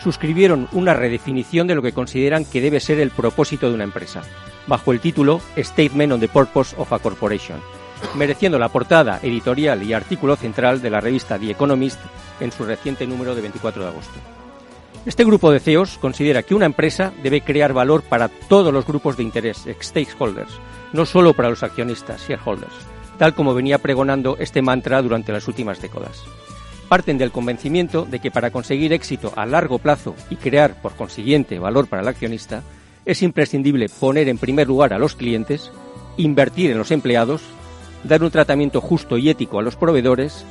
suscribieron 0.03 0.67
una 0.73 0.93
redefinición 0.93 1.67
de 1.67 1.75
lo 1.75 1.82
que 1.82 1.93
consideran 1.93 2.43
que 2.43 2.59
debe 2.59 2.82
ser 2.82 2.99
el 2.99 3.11
propósito 3.11 3.69
de 3.69 3.75
una 3.75 3.86
empresa, 3.86 4.23
bajo 4.67 4.91
el 4.91 4.99
título 4.99 5.39
Statement 5.57 6.11
on 6.11 6.19
the 6.19 6.27
Purpose 6.27 6.75
of 6.77 6.91
a 6.91 6.99
Corporation, 6.99 7.61
mereciendo 8.15 8.59
la 8.59 8.67
portada 8.67 9.21
editorial 9.23 9.84
y 9.84 9.93
artículo 9.93 10.36
central 10.36 10.82
de 10.82 10.89
la 10.89 10.99
revista 10.99 11.39
The 11.39 11.51
Economist 11.51 12.01
en 12.41 12.51
su 12.51 12.65
reciente 12.65 13.07
número 13.07 13.36
de 13.36 13.41
24 13.41 13.84
de 13.84 13.88
agosto. 13.88 14.38
Este 15.06 15.24
grupo 15.24 15.50
de 15.52 15.62
CEOs 15.62 15.97
considera 15.97 16.43
que 16.43 16.54
una 16.54 16.66
empresa 16.66 17.14
debe 17.24 17.41
crear 17.41 17.72
valor 17.72 18.04
para 18.04 18.28
todos 18.28 18.74
los 18.74 18.86
grupos 18.86 19.16
de 19.16 19.24
interés, 19.24 19.66
stakeholders, 19.82 20.52
no 20.91 21.06
solo 21.06 21.34
para 21.34 21.50
los 21.50 21.64
accionistas, 21.64 22.28
shareholders, 22.28 22.74
tal 23.18 23.34
como 23.34 23.54
venía 23.54 23.78
pregonando 23.78 24.36
este 24.39 24.62
mantra 24.62 25.02
durante 25.02 25.32
las 25.32 25.47
últimas 25.47 25.82
décadas. 25.82 26.22
Parten 26.89 27.18
del 27.18 27.32
convencimiento 27.32 28.06
de 28.06 28.20
que 28.20 28.30
para 28.30 28.52
conseguir 28.52 28.91
éxito 28.91 29.32
a 29.38 29.45
largo 29.45 29.80
plazo 29.80 30.16
y 30.30 30.36
crear, 30.36 30.82
por 30.82 30.95
consiguiente, 30.95 31.60
valor 31.60 31.88
para 31.88 32.02
el 32.02 32.08
accionista, 32.08 32.64
es 33.06 33.22
imprescindible 33.22 33.88
poner 33.88 34.28
en 34.28 34.38
primer 34.38 34.68
lugar 34.68 34.93
a 34.93 35.00
los 35.00 35.16
clientes, 35.16 35.72
invertir 36.18 36.72
en 36.72 36.78
los 36.78 36.91
empleados, 36.91 37.41
dar 38.04 38.22
un 38.22 38.32
tratamiento 38.32 38.82
justo 38.82 39.18
y 39.18 39.30
ético 39.30 39.60
a 39.60 39.64
los 39.64 39.78
proveedores 39.78 40.45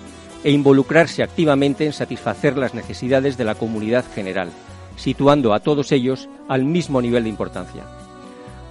e 0.44 0.50
involucrarse 0.50 1.22
activamente 1.22 1.84
en 1.84 1.92
satisfacer 1.92 2.56
las 2.56 2.74
necesidades 2.74 3.36
de 3.36 3.44
la 3.44 3.54
comunidad 3.54 4.04
general, 4.14 4.50
situando 4.96 5.52
a 5.52 5.60
todos 5.60 5.92
ellos 5.92 6.28
al 6.48 6.64
mismo 6.64 7.00
nivel 7.00 7.24
de 7.24 7.30
importancia. 7.30 7.84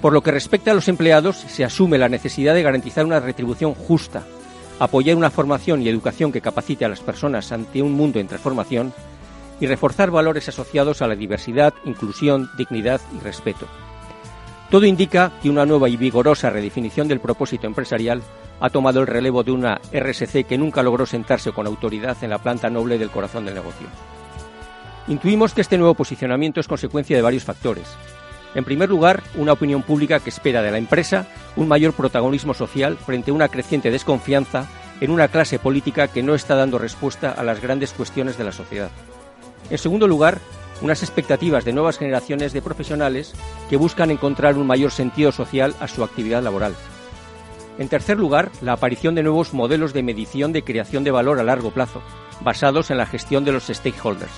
Por 0.01 0.13
lo 0.13 0.22
que 0.22 0.32
respecta 0.32 0.72
a 0.72 0.74
los 0.74 0.88
empleados, 0.88 1.38
se 1.38 1.63
asume 1.63 1.97
la 1.97 2.09
necesidad 2.09 2.53
de 2.53 2.63
garantizar 2.63 3.05
una 3.05 3.20
retribución 3.20 3.74
justa, 3.74 4.24
apoyar 4.80 5.18
una 5.18 5.32
formación 5.32 5.82
y 5.82 5.89
educación 5.89 6.32
que 6.32 6.41
capacite 6.41 6.86
a 6.86 6.89
las 6.89 6.99
personas 6.99 7.51
ante 7.51 7.82
un 7.82 7.93
mundo 7.93 8.20
en 8.20 8.28
transformación 8.28 8.93
y 9.59 9.65
reforzar 9.65 10.11
valores 10.11 10.47
asociados 10.49 11.01
a 11.01 11.07
la 11.07 11.15
diversidad, 11.15 11.74
inclusión, 11.84 12.49
dignidad 12.57 13.01
y 13.15 13.20
respeto. 13.24 13.65
Todo 14.70 14.86
indica 14.86 15.32
que 15.41 15.49
una 15.49 15.65
nueva 15.65 15.88
y 15.88 15.95
vigorosa 15.95 16.49
redefinición 16.49 17.07
del 17.07 17.22
propósito 17.22 17.68
empresarial 17.68 18.22
ha 18.59 18.70
tomado 18.70 18.99
el 18.99 19.07
relevo 19.07 19.43
de 19.43 19.51
una 19.51 19.80
RSC 19.93 20.45
que 20.45 20.57
nunca 20.57 20.84
logró 20.84 21.05
sentarse 21.05 21.53
con 21.53 21.68
autoridad 21.68 22.18
en 22.22 22.32
la 22.32 22.39
planta 22.39 22.70
noble 22.70 22.97
del 22.97 23.09
corazón 23.09 23.45
del 23.45 23.55
negocio. 23.55 23.88
Intuimos 25.07 25.53
que 25.53 25.61
este 25.61 25.78
nuevo 25.78 25.93
posicionamiento 25.93 26.59
es 26.59 26.68
consecuencia 26.68 27.15
de 27.15 27.22
varios 27.22 27.45
factores. 27.45 27.88
En 28.55 28.65
primer 28.65 28.89
lugar, 28.89 29.24
una 29.36 29.53
opinión 29.53 29.84
pública 29.84 30.20
que 30.20 30.32
espera 30.32 30.61
de 30.61 30.72
la 30.72 30.78
empresa 30.78 31.28
un 31.55 31.70
mayor 31.70 31.93
protagonismo 31.93 32.53
social 32.53 32.97
frente 32.97 33.32
a 33.32 33.34
una 33.34 33.47
creciente 33.47 33.89
desconfianza 33.89 34.68
en 34.99 35.11
una 35.11 35.30
clase 35.30 35.59
política 35.59 36.09
que 36.09 36.24
no 36.24 36.36
está 36.36 36.55
dando 36.55 36.78
respuesta 36.78 37.32
a 37.32 37.43
las 37.43 37.61
grandes 37.61 37.93
cuestiones 37.93 38.38
de 38.38 38.43
la 38.43 38.51
sociedad. 38.51 38.89
En 39.70 39.78
segundo 39.78 40.07
lugar, 40.07 40.39
unas 40.82 41.04
expectativas 41.04 41.66
de 41.66 41.74
nuevas 41.74 41.98
generaciones 41.98 42.54
de 42.54 42.62
profesionales 42.62 43.34
que 43.70 43.78
buscan 43.78 44.12
encontrar 44.12 44.58
un 44.58 44.68
mayor 44.68 44.92
sentido 44.92 45.32
social 45.32 45.76
a 45.80 45.88
su 45.88 46.04
actividad 46.04 46.44
laboral. 46.44 46.76
En 47.78 47.90
tercer 47.90 48.18
lugar, 48.18 48.52
la 48.62 48.74
aparición 48.74 49.16
de 49.16 49.24
nuevos 49.24 49.54
modelos 49.54 49.94
de 49.94 50.04
medición 50.04 50.52
de 50.52 50.64
creación 50.64 51.04
de 51.04 51.12
valor 51.12 51.40
a 51.40 51.44
largo 51.44 51.72
plazo, 51.72 52.02
basados 52.42 52.90
en 52.92 52.98
la 52.98 53.06
gestión 53.06 53.46
de 53.46 53.52
los 53.52 53.68
stakeholders. 53.68 54.32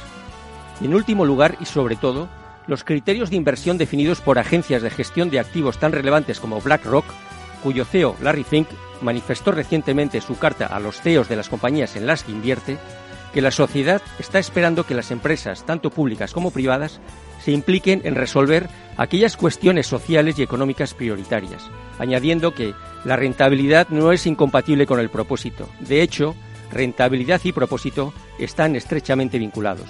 Y 0.82 0.86
en 0.86 0.96
último 0.96 1.26
lugar, 1.26 1.58
y 1.60 1.66
sobre 1.66 1.96
todo, 1.96 2.28
los 2.68 2.84
criterios 2.84 3.30
de 3.30 3.36
inversión 3.36 3.78
definidos 3.78 4.22
por 4.22 4.40
agencias 4.40 4.82
de 4.82 4.90
gestión 4.90 5.30
de 5.30 5.40
activos 5.40 5.80
tan 5.80 5.92
relevantes 5.92 6.40
como 6.40 6.62
BlackRock, 6.62 7.06
cuyo 7.64 7.86
CEO 7.86 8.16
Larry 8.22 8.44
Fink 8.44 8.68
manifestó 9.02 9.52
recientemente 9.52 10.22
su 10.22 10.38
carta 10.38 10.66
a 10.66 10.80
los 10.80 11.02
CEOs 11.02 11.30
de 11.30 11.36
las 11.36 11.50
compañías 11.50 11.96
en 11.96 12.06
las 12.06 12.24
que 12.24 12.32
invierte, 12.32 12.78
que 13.34 13.42
la 13.42 13.52
sociedad 13.52 14.02
está 14.20 14.40
esperando 14.40 14.86
que 14.86 14.96
las 14.96 15.12
empresas, 15.12 15.66
tanto 15.66 15.90
públicas 15.90 16.34
como 16.34 16.52
privadas, 16.52 17.00
se 17.44 17.52
impliquen 17.52 18.02
en 18.04 18.16
resolver 18.16 18.68
aquellas 18.98 19.38
cuestiones 19.38 19.88
sociales 19.88 20.38
y 20.38 20.44
económicas 20.44 20.94
prioritarias, 20.94 21.64
añadiendo 22.00 22.54
que 22.54 22.74
la 23.06 23.16
rentabilidad 23.16 23.88
no 23.90 24.12
es 24.12 24.26
incompatible 24.26 24.86
con 24.86 25.00
el 25.00 25.10
propósito. 25.10 25.70
De 25.80 26.02
hecho, 26.02 26.36
rentabilidad 26.72 27.42
y 27.44 27.52
propósito 27.52 28.14
están 28.38 28.76
estrechamente 28.76 29.40
vinculados. 29.40 29.90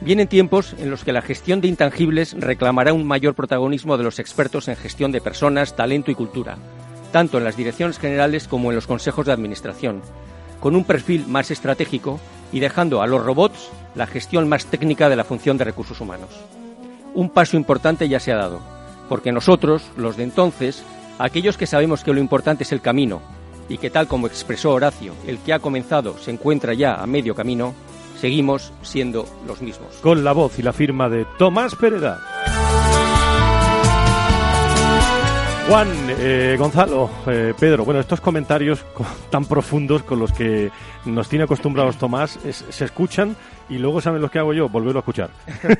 Vienen 0.00 0.28
tiempos 0.28 0.74
en 0.78 0.90
los 0.90 1.04
que 1.04 1.12
la 1.12 1.22
gestión 1.22 1.60
de 1.60 1.68
intangibles 1.68 2.34
reclamará 2.38 2.92
un 2.92 3.06
mayor 3.06 3.34
protagonismo 3.34 3.96
de 3.96 4.04
los 4.04 4.18
expertos 4.18 4.68
en 4.68 4.76
gestión 4.76 5.10
de 5.10 5.22
personas, 5.22 5.74
talento 5.74 6.10
y 6.10 6.14
cultura, 6.14 6.58
tanto 7.12 7.38
en 7.38 7.44
las 7.44 7.56
direcciones 7.56 7.98
generales 7.98 8.46
como 8.46 8.70
en 8.70 8.76
los 8.76 8.86
consejos 8.86 9.24
de 9.26 9.32
administración, 9.32 10.02
con 10.60 10.76
un 10.76 10.84
perfil 10.84 11.26
más 11.26 11.50
estratégico 11.50 12.20
y 12.52 12.60
dejando 12.60 13.02
a 13.02 13.06
los 13.06 13.24
robots 13.24 13.70
la 13.94 14.06
gestión 14.06 14.48
más 14.48 14.66
técnica 14.66 15.08
de 15.08 15.16
la 15.16 15.24
función 15.24 15.58
de 15.58 15.64
recursos 15.64 16.00
humanos. 16.00 16.30
Un 17.14 17.30
paso 17.30 17.56
importante 17.56 18.08
ya 18.08 18.20
se 18.20 18.32
ha 18.32 18.36
dado, 18.36 18.60
porque 19.08 19.32
nosotros, 19.32 19.82
los 19.96 20.16
de 20.16 20.24
entonces, 20.24 20.84
aquellos 21.18 21.56
que 21.56 21.66
sabemos 21.66 22.04
que 22.04 22.12
lo 22.12 22.20
importante 22.20 22.64
es 22.64 22.72
el 22.72 22.80
camino 22.80 23.22
y 23.68 23.78
que 23.78 23.90
tal 23.90 24.06
como 24.06 24.26
expresó 24.26 24.72
Horacio, 24.72 25.14
el 25.26 25.38
que 25.38 25.52
ha 25.52 25.58
comenzado 25.58 26.16
se 26.18 26.30
encuentra 26.30 26.74
ya 26.74 26.94
a 26.94 27.06
medio 27.06 27.34
camino, 27.34 27.74
seguimos 28.20 28.72
siendo 28.82 29.26
los 29.46 29.62
mismos. 29.62 29.96
Con 30.02 30.24
la 30.24 30.32
voz 30.32 30.58
y 30.58 30.62
la 30.62 30.72
firma 30.72 31.08
de 31.08 31.26
Tomás 31.38 31.74
Pereda. 31.74 32.65
Juan, 35.68 35.88
eh, 36.20 36.54
Gonzalo, 36.56 37.10
eh, 37.26 37.52
Pedro, 37.58 37.84
bueno, 37.84 37.98
estos 37.98 38.20
comentarios 38.20 38.84
tan 39.30 39.44
profundos 39.46 40.04
con 40.04 40.20
los 40.20 40.32
que 40.32 40.70
nos 41.04 41.28
tiene 41.28 41.44
acostumbrados 41.44 41.98
Tomás 41.98 42.38
se 42.70 42.84
escuchan 42.84 43.36
y 43.68 43.78
luego 43.78 44.00
saben 44.00 44.22
lo 44.22 44.30
que 44.30 44.38
hago 44.38 44.52
yo, 44.52 44.68
volverlo 44.68 44.98
a 44.98 45.00
escuchar 45.00 45.30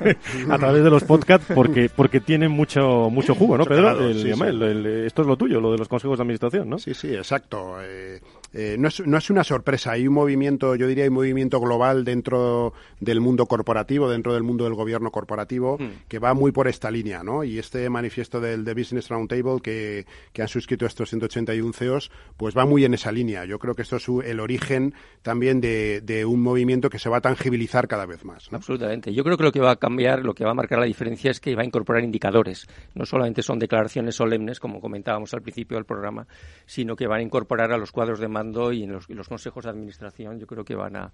a 0.51 0.59
través 0.59 0.83
de 0.83 0.91
los 0.91 1.05
podcasts 1.05 1.47
porque 1.55 1.89
porque 1.89 2.21
tienen 2.21 2.51
mucho 2.51 3.09
mucho 3.11 3.37
jugo, 3.37 3.57
¿no, 3.57 3.65
Pedro? 3.65 4.09
esto 4.09 5.23
es 5.23 5.29
lo 5.29 5.37
tuyo, 5.37 5.61
lo 5.61 5.71
de 5.71 5.79
los 5.79 5.89
consejos 5.89 6.19
de 6.19 6.23
administración, 6.23 6.69
¿no? 6.69 6.79
Sí, 6.79 6.93
sí, 6.93 7.15
exacto. 7.15 7.77
Eh, 7.81 8.21
eh, 8.59 8.77
no, 8.79 8.89
es, 8.89 9.07
no, 9.07 9.19
es, 9.19 9.29
una 9.29 9.45
sorpresa, 9.45 9.93
hay 9.93 10.09
un 10.09 10.15
movimiento, 10.15 10.77
yo 10.77 10.87
diría, 10.87 11.07
un 11.07 11.13
movimiento 11.13 11.61
global 11.61 12.05
dentro 12.05 12.73
del 13.01 13.21
mundo 13.21 13.45
corporativo, 13.45 14.09
dentro 14.09 14.33
del 14.33 14.45
mundo 14.45 14.65
del 14.65 14.73
gobierno 14.73 15.11
corporativo, 15.11 15.77
hmm. 15.79 16.09
que 16.09 16.19
va 16.19 16.33
muy 16.33 16.53
por 16.53 16.67
esta 16.67 16.91
línea, 16.91 17.23
¿no? 17.23 17.45
Y 17.45 17.59
este 17.59 17.91
manifiesto 17.91 18.41
del 18.41 18.65
The 18.65 18.73
Business 18.73 19.11
Roundtable 19.11 19.61
que, 19.63 20.07
que 20.33 20.41
han 20.41 20.49
suscrito 20.49 20.87
estos 20.87 21.11
181 21.11 21.75
CEOs, 21.75 22.11
pues 22.39 22.57
va 22.57 22.65
muy 22.65 22.87
en 22.87 22.95
esa 22.95 23.13
línea. 23.13 23.45
Yo 23.45 23.59
creo 23.59 23.75
que 23.75 23.83
esto 23.83 23.97
es 23.97 24.09
el 24.25 24.41
origen 24.41 24.95
también 25.21 25.61
de, 25.61 26.01
de 26.01 26.25
un 26.25 26.41
movimiento 26.41 26.89
que 26.89 26.99
se 26.99 27.11
va 27.11 27.19
a 27.19 27.21
tangibilizar 27.21 27.87
cada 27.89 28.07
vez 28.07 28.25
más. 28.25 28.49
Absolutamente. 28.51 29.13
Yo 29.13 29.23
creo 29.23 29.37
que 29.37 29.45
lo 29.45 29.53
que 29.53 29.61
va 29.61 29.73
a 29.73 29.77
cambiar, 29.77 30.25
lo 30.25 30.33
que 30.33 30.47
va 30.47 30.53
a 30.53 30.55
marcar 30.55 30.79
la 30.79 30.87
diferencia 30.87 31.31
es 31.31 31.41
que 31.41 31.55
va 31.55 31.61
a 31.61 31.67
incorporar 31.67 32.03
indicadores. 32.03 32.67
No 32.95 33.05
solamente 33.05 33.43
son 33.43 33.59
declaraciones 33.59 34.15
solemnes, 34.15 34.61
como 34.61 34.81
comentábamos 34.81 35.35
al 35.35 35.43
principio 35.43 35.77
del 35.77 35.85
programa, 35.85 36.27
sino 36.65 36.97
que 36.97 37.07
van 37.07 37.21
a 37.21 37.23
incorporar 37.23 37.71
a 37.73 37.77
los 37.77 37.93
cuadros 37.93 38.19
de 38.19 38.29
mando 38.29 38.46
y 38.73 38.85
en 38.85 38.93
los, 38.93 39.29
consejos 39.29 39.65
de 39.65 39.71
administración 39.71 40.39
yo 40.39 40.47
creo 40.47 40.65
que 40.65 40.75
van 40.75 40.97
a, 40.97 41.13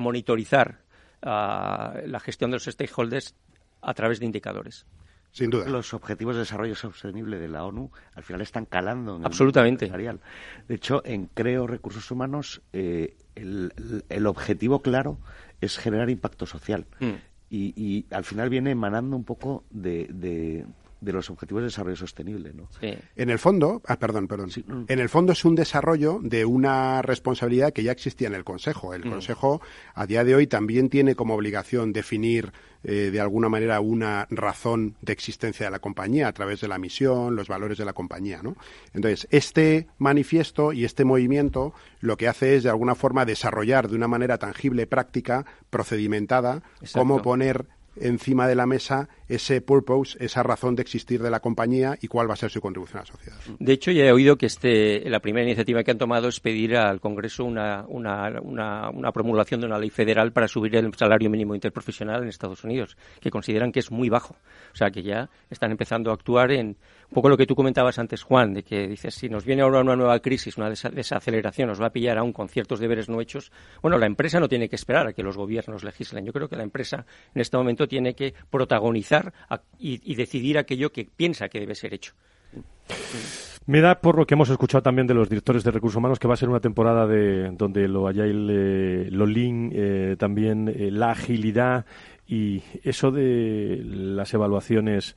monitorizar 0.00 0.80
la 1.22 2.20
gestión 2.22 2.50
de 2.50 2.56
los 2.56 2.64
stakeholders 2.64 3.34
a 3.80 3.94
través 3.94 4.20
de 4.20 4.26
indicadores. 4.26 4.86
Sin 5.32 5.48
duda. 5.48 5.66
Los 5.66 5.94
objetivos 5.94 6.34
de 6.34 6.40
desarrollo 6.40 6.74
sostenible 6.74 7.38
de 7.38 7.48
la 7.48 7.64
ONU 7.64 7.90
al 8.14 8.22
final 8.22 8.42
están 8.42 8.66
calando 8.66 9.16
en 9.16 9.24
Absolutamente. 9.24 9.86
El 9.86 10.20
de 10.68 10.74
hecho, 10.74 11.02
en 11.06 11.26
Creo 11.26 11.66
Recursos 11.66 12.10
Humanos, 12.10 12.60
eh, 12.74 13.16
el, 13.34 14.26
objetivo 14.26 14.82
claro 14.82 15.18
es 15.60 15.78
generar 15.78 16.10
impacto 16.10 16.44
social. 16.44 16.86
Mm. 17.00 17.12
Y, 17.54 18.06
al 18.10 18.24
final 18.24 18.48
viene 18.48 18.70
emanando 18.70 19.14
un 19.14 19.24
poco 19.24 19.64
de, 19.70 20.06
de 20.10 20.64
los 21.10 21.30
objetivos 21.30 21.62
de 21.62 21.66
desarrollo 21.66 21.96
sostenible, 21.96 22.52
¿no? 22.52 22.68
En 22.80 23.30
el 23.30 23.38
fondo, 23.38 23.82
ah, 23.86 23.98
perdón, 23.98 24.28
perdón. 24.28 24.50
En 24.86 24.98
el 25.00 25.08
fondo 25.08 25.32
es 25.32 25.44
un 25.44 25.56
desarrollo 25.56 26.20
de 26.22 26.44
una 26.44 27.02
responsabilidad 27.02 27.72
que 27.72 27.82
ya 27.82 27.92
existía 27.92 28.28
en 28.28 28.34
el 28.34 28.44
Consejo. 28.44 28.94
El 28.94 29.06
mm. 29.06 29.10
Consejo 29.10 29.60
a 29.94 30.06
día 30.06 30.22
de 30.22 30.34
hoy 30.34 30.46
también 30.46 30.88
tiene 30.88 31.16
como 31.16 31.34
obligación 31.34 31.92
definir 31.92 32.52
eh, 32.84 33.10
de 33.12 33.20
alguna 33.20 33.48
manera 33.48 33.80
una 33.80 34.26
razón 34.28 34.96
de 35.02 35.12
existencia 35.12 35.66
de 35.66 35.70
la 35.70 35.78
compañía 35.78 36.26
a 36.26 36.32
través 36.32 36.60
de 36.60 36.68
la 36.68 36.78
misión, 36.78 37.36
los 37.36 37.46
valores 37.46 37.78
de 37.78 37.84
la 37.84 37.92
compañía, 37.92 38.42
¿no? 38.42 38.56
Entonces, 38.92 39.28
este 39.30 39.86
manifiesto 39.98 40.72
y 40.72 40.84
este 40.84 41.04
movimiento 41.04 41.74
lo 42.00 42.16
que 42.16 42.26
hace 42.26 42.56
es 42.56 42.64
de 42.64 42.70
alguna 42.70 42.96
forma 42.96 43.24
desarrollar 43.24 43.88
de 43.88 43.94
una 43.94 44.08
manera 44.08 44.38
tangible, 44.38 44.88
práctica, 44.88 45.46
procedimentada, 45.70 46.62
cómo 46.92 47.22
poner 47.22 47.66
encima 47.96 48.48
de 48.48 48.54
la 48.54 48.66
mesa 48.66 49.08
ese 49.28 49.60
purpose, 49.60 50.16
esa 50.24 50.42
razón 50.42 50.76
de 50.76 50.82
existir 50.82 51.22
de 51.22 51.30
la 51.30 51.40
compañía 51.40 51.96
y 52.00 52.08
cuál 52.08 52.28
va 52.28 52.34
a 52.34 52.36
ser 52.36 52.50
su 52.50 52.60
contribución 52.60 52.98
a 52.98 53.02
la 53.02 53.06
sociedad. 53.06 53.38
De 53.58 53.72
hecho, 53.72 53.90
ya 53.90 54.04
he 54.04 54.12
oído 54.12 54.36
que 54.36 54.46
este, 54.46 55.08
la 55.08 55.20
primera 55.20 55.46
iniciativa 55.46 55.82
que 55.82 55.90
han 55.90 55.98
tomado 55.98 56.28
es 56.28 56.40
pedir 56.40 56.76
al 56.76 57.00
Congreso 57.00 57.44
una, 57.44 57.84
una, 57.88 58.40
una, 58.40 59.12
promulgación 59.12 59.60
de 59.60 59.66
una 59.66 59.78
ley 59.78 59.90
federal 59.90 60.32
para 60.32 60.48
subir 60.48 60.74
el 60.76 60.92
salario 60.94 61.30
mínimo 61.30 61.54
interprofesional 61.54 62.22
en 62.22 62.28
Estados 62.28 62.64
Unidos, 62.64 62.96
que 63.20 63.30
consideran 63.30 63.72
que 63.72 63.80
es 63.80 63.90
muy 63.90 64.08
bajo. 64.08 64.36
O 64.72 64.76
sea, 64.76 64.90
que 64.90 65.02
ya 65.02 65.28
están 65.50 65.70
empezando 65.70 66.10
a 66.10 66.14
actuar 66.14 66.52
en 66.52 66.76
un 67.12 67.14
poco 67.14 67.28
lo 67.28 67.36
que 67.36 67.46
tú 67.46 67.54
comentabas 67.54 67.98
antes, 67.98 68.22
Juan, 68.22 68.54
de 68.54 68.62
que 68.62 68.88
dices, 68.88 69.14
si 69.14 69.28
nos 69.28 69.44
viene 69.44 69.60
ahora 69.60 69.82
una 69.82 69.94
nueva 69.94 70.18
crisis, 70.20 70.56
una 70.56 70.70
desaceleración, 70.70 71.68
nos 71.68 71.78
va 71.78 71.88
a 71.88 71.92
pillar 71.92 72.16
aún 72.16 72.32
con 72.32 72.48
ciertos 72.48 72.80
deberes 72.80 73.10
no 73.10 73.20
hechos, 73.20 73.52
bueno, 73.82 73.98
la 73.98 74.06
empresa 74.06 74.40
no 74.40 74.48
tiene 74.48 74.66
que 74.66 74.76
esperar 74.76 75.08
a 75.08 75.12
que 75.12 75.22
los 75.22 75.36
gobiernos 75.36 75.84
legislen. 75.84 76.24
Yo 76.24 76.32
creo 76.32 76.48
que 76.48 76.56
la 76.56 76.62
empresa 76.62 77.04
en 77.34 77.42
este 77.42 77.58
momento 77.58 77.86
tiene 77.86 78.14
que 78.14 78.32
protagonizar 78.48 79.30
y, 79.78 80.14
decidir 80.14 80.56
aquello 80.56 80.90
que 80.90 81.04
piensa 81.04 81.50
que 81.50 81.60
debe 81.60 81.74
ser 81.74 81.92
hecho. 81.92 82.14
Me 83.66 83.82
da 83.82 84.00
por 84.00 84.16
lo 84.16 84.24
que 84.24 84.32
hemos 84.32 84.48
escuchado 84.48 84.80
también 84.80 85.06
de 85.06 85.12
los 85.12 85.28
directores 85.28 85.64
de 85.64 85.70
recursos 85.70 85.98
humanos 85.98 86.18
que 86.18 86.28
va 86.28 86.32
a 86.32 86.38
ser 86.38 86.48
una 86.48 86.60
temporada 86.60 87.06
de 87.06 87.50
donde 87.50 87.88
lo 87.88 88.08
agile, 88.08 89.04
eh, 89.04 89.08
lo 89.10 89.26
eh, 89.28 90.16
también 90.18 90.66
eh, 90.68 90.90
la 90.90 91.10
agilidad 91.10 91.84
y 92.26 92.62
eso 92.82 93.10
de 93.10 93.82
las 93.84 94.32
evaluaciones 94.32 95.14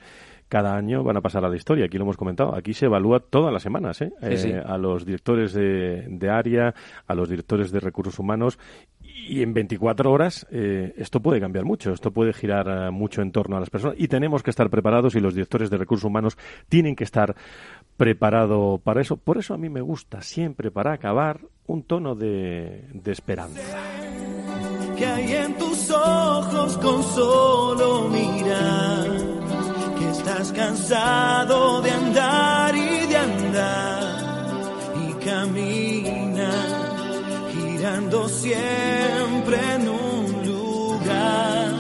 cada 0.48 0.76
año 0.76 1.04
van 1.04 1.18
a 1.18 1.22
pasar 1.22 1.44
a 1.46 1.50
la 1.50 1.56
historia. 1.56 1.86
Aquí 1.86 1.98
lo 1.98 2.04
hemos 2.04 2.18
comentado. 2.18 2.56
Aquí 2.56 2.74
se 2.74 2.86
evalúa 2.86 3.20
todas 3.20 3.52
las 3.52 3.64
semanas 3.64 4.02
a 4.02 4.78
los 4.78 5.06
directores 5.06 5.54
de, 5.54 6.06
de, 6.08 6.30
área, 6.30 6.74
a 7.08 7.16
los 7.16 7.30
directores 7.30 7.72
de 7.72 7.80
recursos 7.80 8.20
humanos 8.20 8.60
y 9.28 9.42
en 9.42 9.54
24 9.54 10.12
horas 10.12 10.46
eh, 10.52 10.94
esto 10.98 11.20
puede 11.20 11.40
cambiar 11.40 11.66
mucho, 11.66 11.92
esto 11.92 12.12
puede 12.12 12.34
girar 12.34 12.68
eh, 12.68 12.92
mucho 12.92 13.22
en 13.22 13.32
torno 13.32 13.58
a 13.58 13.60
las 13.60 13.70
personas 13.70 13.96
y 14.00 14.08
tenemos 14.08 14.44
que 14.44 14.50
estar 14.50 14.70
preparados 14.70 15.16
y 15.16 15.20
los 15.20 15.34
directores 15.34 15.70
de 15.70 15.78
recursos 15.78 16.06
humanos 16.06 16.38
tienen 16.70 16.96
que 16.96 17.04
estar 17.04 17.36
preparados 17.98 18.80
para 18.82 19.02
eso. 19.02 19.18
Por 19.18 19.38
eso 19.38 19.54
a 19.54 19.58
mí 19.58 19.70
me 19.70 19.82
gusta 19.82 20.22
siempre, 20.22 20.70
para 20.72 20.94
acabar, 20.94 21.42
un 21.68 21.84
tono 21.84 22.16
de, 22.16 22.86
de 22.94 23.12
esperanza. 23.12 23.62
Que 24.98 25.06
hay 25.06 25.34
en 25.34 25.58
tus 25.58 25.92
ojos 25.92 26.78
con 26.78 27.04
solo 27.04 28.10
mirar, 28.10 29.10
estás 30.26 30.52
cansado 30.54 31.84
de 31.84 31.92
andar 31.92 32.76
y 32.76 33.06
de 33.06 33.16
andar 33.16 34.64
y 35.08 35.14
caminar 35.24 36.68
girando 37.54 38.28
siempre 38.28 39.58
en 39.76 39.88
un 39.88 40.46
lugar. 40.48 41.74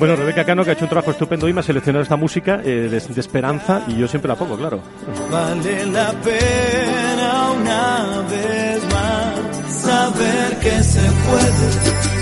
Bueno, 0.00 0.16
Rebeca 0.16 0.46
Cano, 0.46 0.64
que 0.64 0.70
ha 0.70 0.72
hecho 0.72 0.86
un 0.86 0.88
trabajo 0.88 1.10
estupendo 1.10 1.46
y 1.46 1.52
me 1.52 1.60
ha 1.60 1.62
seleccionado 1.62 2.02
esta 2.02 2.16
música 2.16 2.62
eh, 2.64 2.88
de, 2.90 3.00
de, 3.00 3.20
esperanza 3.20 3.82
y 3.86 3.98
yo 3.98 4.08
siempre 4.08 4.30
la 4.30 4.34
pongo, 4.34 4.56
claro. 4.56 4.80
Vale 5.30 5.86
la 5.88 6.10
pena 6.12 7.50
una 7.50 8.22
vez 8.30 8.82
más 8.84 9.70
saber 9.70 10.58
que 10.58 10.82
se 10.82 11.02
puede, 11.02 11.68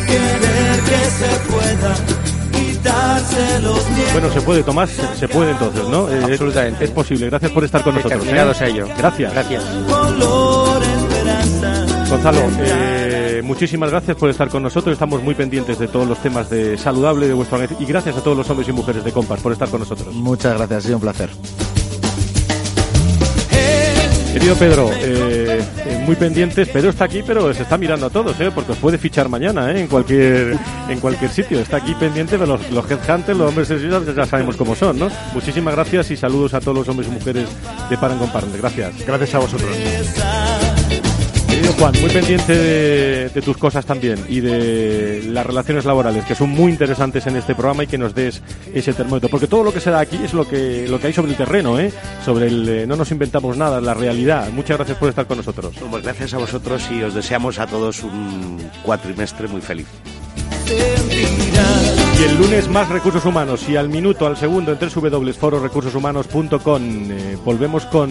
querer 0.09 0.81
que 0.89 1.05
se 1.09 1.29
pueda. 1.49 1.95
Quitarse 2.51 3.61
los 3.63 3.91
miedos. 3.91 4.13
Bueno, 4.13 4.33
se 4.33 4.41
puede, 4.41 4.63
Tomás, 4.65 4.91
se 5.17 5.29
puede 5.29 5.53
entonces, 5.53 5.85
¿no? 5.89 6.11
Eh, 6.11 6.21
Absolutamente. 6.25 6.83
Es, 6.83 6.91
es, 6.91 6.95
posible. 6.95 7.27
Gracias 7.27 7.53
por 7.53 7.63
estar 7.63 7.85
con 7.85 7.95
nosotros. 7.95 8.27
¿eh? 8.27 8.41
a 8.41 8.67
ello. 8.67 8.89
Gracias. 8.99 9.33
Gracias. 9.33 9.65
Gonzalo, 12.11 12.41
eh, 12.41 12.98
muchísimas 13.43 13.91
gracias 13.91 14.17
por 14.17 14.31
estar 14.31 14.49
con 14.49 14.63
nosotros. 14.63 14.93
Estamos 14.93 15.23
muy 15.23 15.35
pendientes 15.35 15.79
de 15.79 15.89
todos 15.89 16.07
los 16.07 16.19
temas 16.19 16.51
de 16.51 16.79
saludable 16.79 17.27
de 17.27 17.35
vuestro 17.35 17.59
y 17.79 17.85
gracias 17.85 18.17
a 18.17 18.23
todos 18.23 18.37
los 18.37 18.49
hombres 18.51 18.69
y 18.69 18.73
mujeres 18.73 19.05
de 19.05 19.13
Compas 19.13 19.41
por 19.41 19.53
estar 19.53 19.69
con 19.69 19.81
nosotros. 19.81 20.15
Muchas 20.15 20.57
gracias, 20.57 20.79
ha 20.79 20.87
sido 20.87 20.97
un 20.97 21.03
placer. 21.03 21.31
Querido 24.33 24.55
Pedro, 24.57 24.91
eh, 24.93 25.65
eh, 25.87 26.03
muy 26.05 26.15
pendientes. 26.15 26.69
Pedro 26.69 26.91
está 26.91 27.07
aquí, 27.07 27.25
pero 27.27 27.53
se 27.53 27.63
está 27.63 27.77
mirando 27.77 28.07
a 28.07 28.11
todos, 28.11 28.39
¿eh? 28.41 28.53
porque 28.55 28.73
os 28.73 28.79
puede 28.79 28.97
fichar 28.97 29.29
mañana 29.29 29.73
¿eh? 29.73 29.81
en 29.81 29.89
cualquier 29.89 30.57
en 30.89 31.01
cualquier 31.01 31.31
sitio. 31.31 31.59
Está 31.59 31.79
aquí 31.79 31.95
pendiente 31.95 32.39
de 32.39 32.47
los, 32.47 32.71
los 32.71 32.89
headhunters, 32.89 33.37
los 33.37 33.49
hombres 33.49 33.67
sensibles, 33.67 34.15
ya 34.15 34.27
sabemos 34.27 34.57
cómo 34.57 34.77
son. 34.77 34.99
¿no? 34.99 35.11
Muchísimas 35.35 35.75
gracias 35.75 36.11
y 36.11 36.17
saludos 36.17 36.55
a 36.55 36.61
todos 36.61 36.77
los 36.77 36.89
hombres 36.89 37.09
y 37.09 37.13
mujeres 37.13 37.49
de 37.91 37.99
Paran 37.99 38.19
con 38.19 38.31
Partner. 38.31 38.59
Gracias. 38.61 39.05
Gracias 39.05 39.35
a 39.35 39.39
vosotros. 39.39 39.71
Querido 41.49 41.73
Juan, 41.73 41.95
muy 42.01 42.11
pendiente 42.11 42.57
de, 42.57 43.29
de, 43.31 43.43
tus 43.43 43.57
cosas 43.57 43.87
también 43.87 44.25
y 44.29 44.41
de 44.41 45.23
las 45.27 45.47
relaciones 45.47 45.85
laborales, 45.85 46.25
que 46.25 46.35
son 46.35 46.51
muy 46.51 46.71
interesantes 46.71 47.27
en 47.27 47.37
este 47.37 47.55
programa 47.55 47.85
y 47.85 47.87
que 47.87 47.99
nos 47.99 48.15
des 48.15 48.43
ese 48.75 48.93
termómetro. 48.93 49.29
Porque 49.29 49.47
todo 49.47 49.65
lo 49.65 49.73
que 49.73 49.81
se 49.81 49.91
da 49.91 50.01
aquí 50.01 50.19
es 50.23 50.35
lo 50.35 50.47
que, 50.47 50.87
lo 50.89 51.01
que 51.01 51.09
hay 51.09 51.13
sobre 51.13 51.33
el 51.33 51.37
terreno, 51.37 51.79
¿eh? 51.81 51.93
Sobre 52.25 52.49
el, 52.49 52.69
eh, 52.69 52.87
no 52.87 52.97
nos 52.97 53.11
inventamos 53.11 53.57
nada, 53.57 53.81
la 53.81 53.95
realidad. 53.95 54.51
Muchas 54.51 54.77
gracias 54.77 54.99
por 54.99 55.09
estar 55.09 55.27
con 55.27 55.39
nosotros. 55.39 55.75
Pues 55.91 56.03
gracias 56.03 56.35
a 56.35 56.39
vosotros 56.39 56.89
y 56.91 57.03
os 57.03 57.15
deseamos 57.15 57.59
a 57.59 57.67
todos 57.67 58.03
un 58.03 58.59
cuatrimestre 58.83 59.49
muy 59.49 59.61
feliz. 59.61 59.87
Y 62.19 62.23
el 62.25 62.37
lunes 62.37 62.69
más 62.69 62.89
recursos 62.89 63.25
humanos 63.25 63.69
y 63.69 63.77
al 63.77 63.89
minuto, 63.89 64.27
al 64.27 64.37
segundo 64.37 64.73
en 64.73 64.79
www.fororecursoshumanos.com 64.79 67.11
eh, 67.11 67.39
volvemos 67.45 67.87
con... 67.87 68.11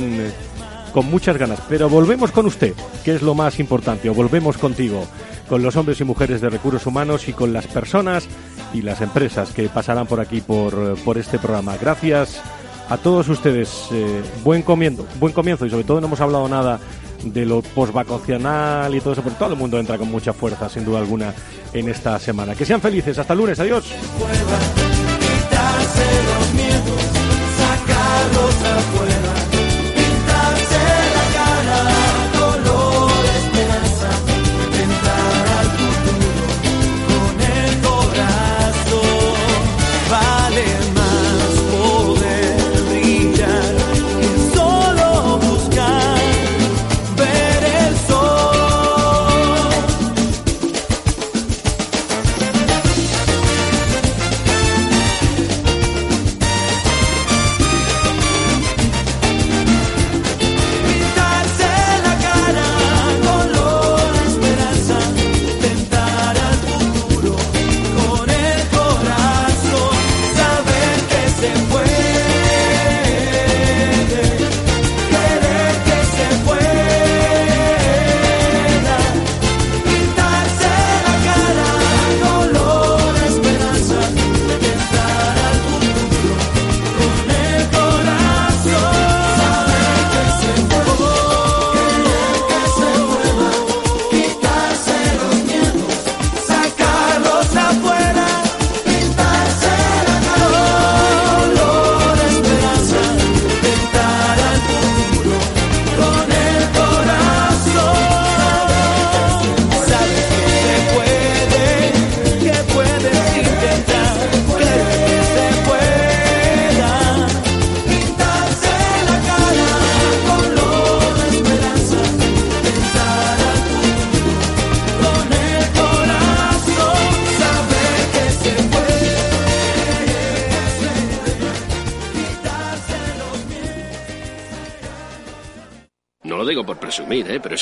Con 0.94 1.06
muchas 1.10 1.38
ganas. 1.38 1.60
Pero 1.70 1.90
volvemos 1.90 2.32
con 2.32 2.46
usted, 2.46 2.74
que 3.04 3.16
es 3.16 3.22
lo 3.22 3.36
más 3.36 3.60
importante, 3.60 4.10
o 4.10 4.14
volvemos 4.14 4.58
contigo, 4.58 5.06
con 5.50 5.62
los 5.62 5.76
hombres 5.76 6.00
y 6.02 6.04
mujeres 6.04 6.42
de 6.42 6.50
recursos 6.50 6.86
humanos 6.86 7.28
y 7.28 7.34
con 7.34 7.54
las 7.54 7.68
personas 7.68 8.28
y 8.74 8.82
las 8.82 9.02
empresas 9.02 9.52
que 9.52 9.70
pasarán 9.70 10.08
por 10.08 10.20
aquí, 10.20 10.42
por, 10.42 10.98
por 11.00 11.18
este 11.18 11.40
programa. 11.40 11.78
Gracias 11.78 12.42
a 12.90 12.98
todos 12.98 13.28
ustedes. 13.30 13.88
Eh, 13.92 14.22
buen, 14.44 14.62
comienzo, 14.62 15.06
buen 15.20 15.34
comienzo 15.34 15.66
y 15.66 15.70
sobre 15.70 15.84
todo 15.84 16.02
no 16.02 16.08
hemos 16.08 16.22
hablado 16.22 16.48
nada 16.48 16.80
de 17.24 17.46
lo 17.46 17.62
postvacacional 17.62 18.94
y 18.96 19.02
todo 19.02 19.14
eso, 19.14 19.24
pero 19.24 19.36
todo 19.36 19.54
el 19.54 19.60
mundo 19.60 19.80
entra 19.80 19.98
con 19.98 20.10
mucha 20.10 20.34
fuerza, 20.34 20.70
sin 20.70 20.86
duda 20.86 21.00
alguna, 21.00 21.34
en 21.74 21.90
esta 21.90 22.20
semana. 22.20 22.56
Que 22.56 22.66
sean 22.66 22.82
felices. 22.82 23.18
Hasta 23.18 23.36
lunes. 23.36 23.60
Adiós. 23.60 23.94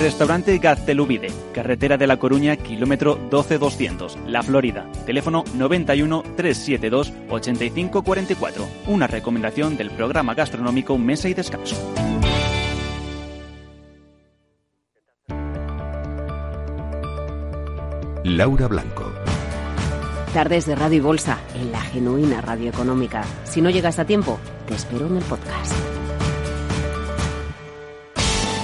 Restaurante 0.00 0.56
Gaztelubide, 0.58 1.28
carretera 1.52 1.96
de 1.96 2.06
La 2.06 2.18
Coruña, 2.18 2.56
kilómetro 2.56 3.16
12200, 3.30 4.16
La 4.26 4.44
Florida. 4.44 4.86
Teléfono 5.04 5.42
91 5.54 6.22
372 6.36 7.12
8544. 7.28 8.68
Una 8.86 9.08
recomendación 9.08 9.76
del 9.76 9.90
programa 9.90 10.34
gastronómico 10.34 10.96
Mesa 10.98 11.28
y 11.28 11.34
Descanso. 11.34 11.76
Laura 18.22 18.68
Blanco. 18.68 19.12
Tardes 20.32 20.66
de 20.66 20.76
Radio 20.76 20.98
y 20.98 21.00
Bolsa, 21.00 21.38
en 21.54 21.72
la 21.72 21.80
genuina 21.80 22.40
radio 22.40 22.68
económica. 22.70 23.24
Si 23.44 23.60
no 23.60 23.70
llegas 23.70 23.98
a 23.98 24.04
tiempo, 24.04 24.38
te 24.68 24.74
espero 24.74 25.06
en 25.08 25.16
el 25.16 25.24
podcast. 25.24 25.97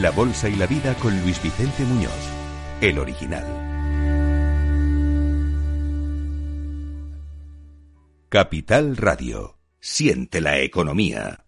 la 0.00 0.12
bolsa 0.12 0.48
y 0.48 0.54
la 0.54 0.66
vida 0.66 0.94
con 0.94 1.20
Luis 1.22 1.42
Vicente 1.42 1.82
Muñoz, 1.82 2.12
el 2.80 3.00
original. 3.00 3.44
Capital 8.28 8.96
Radio. 8.96 9.58
Siente 9.80 10.40
la 10.40 10.60
economía. 10.60 11.47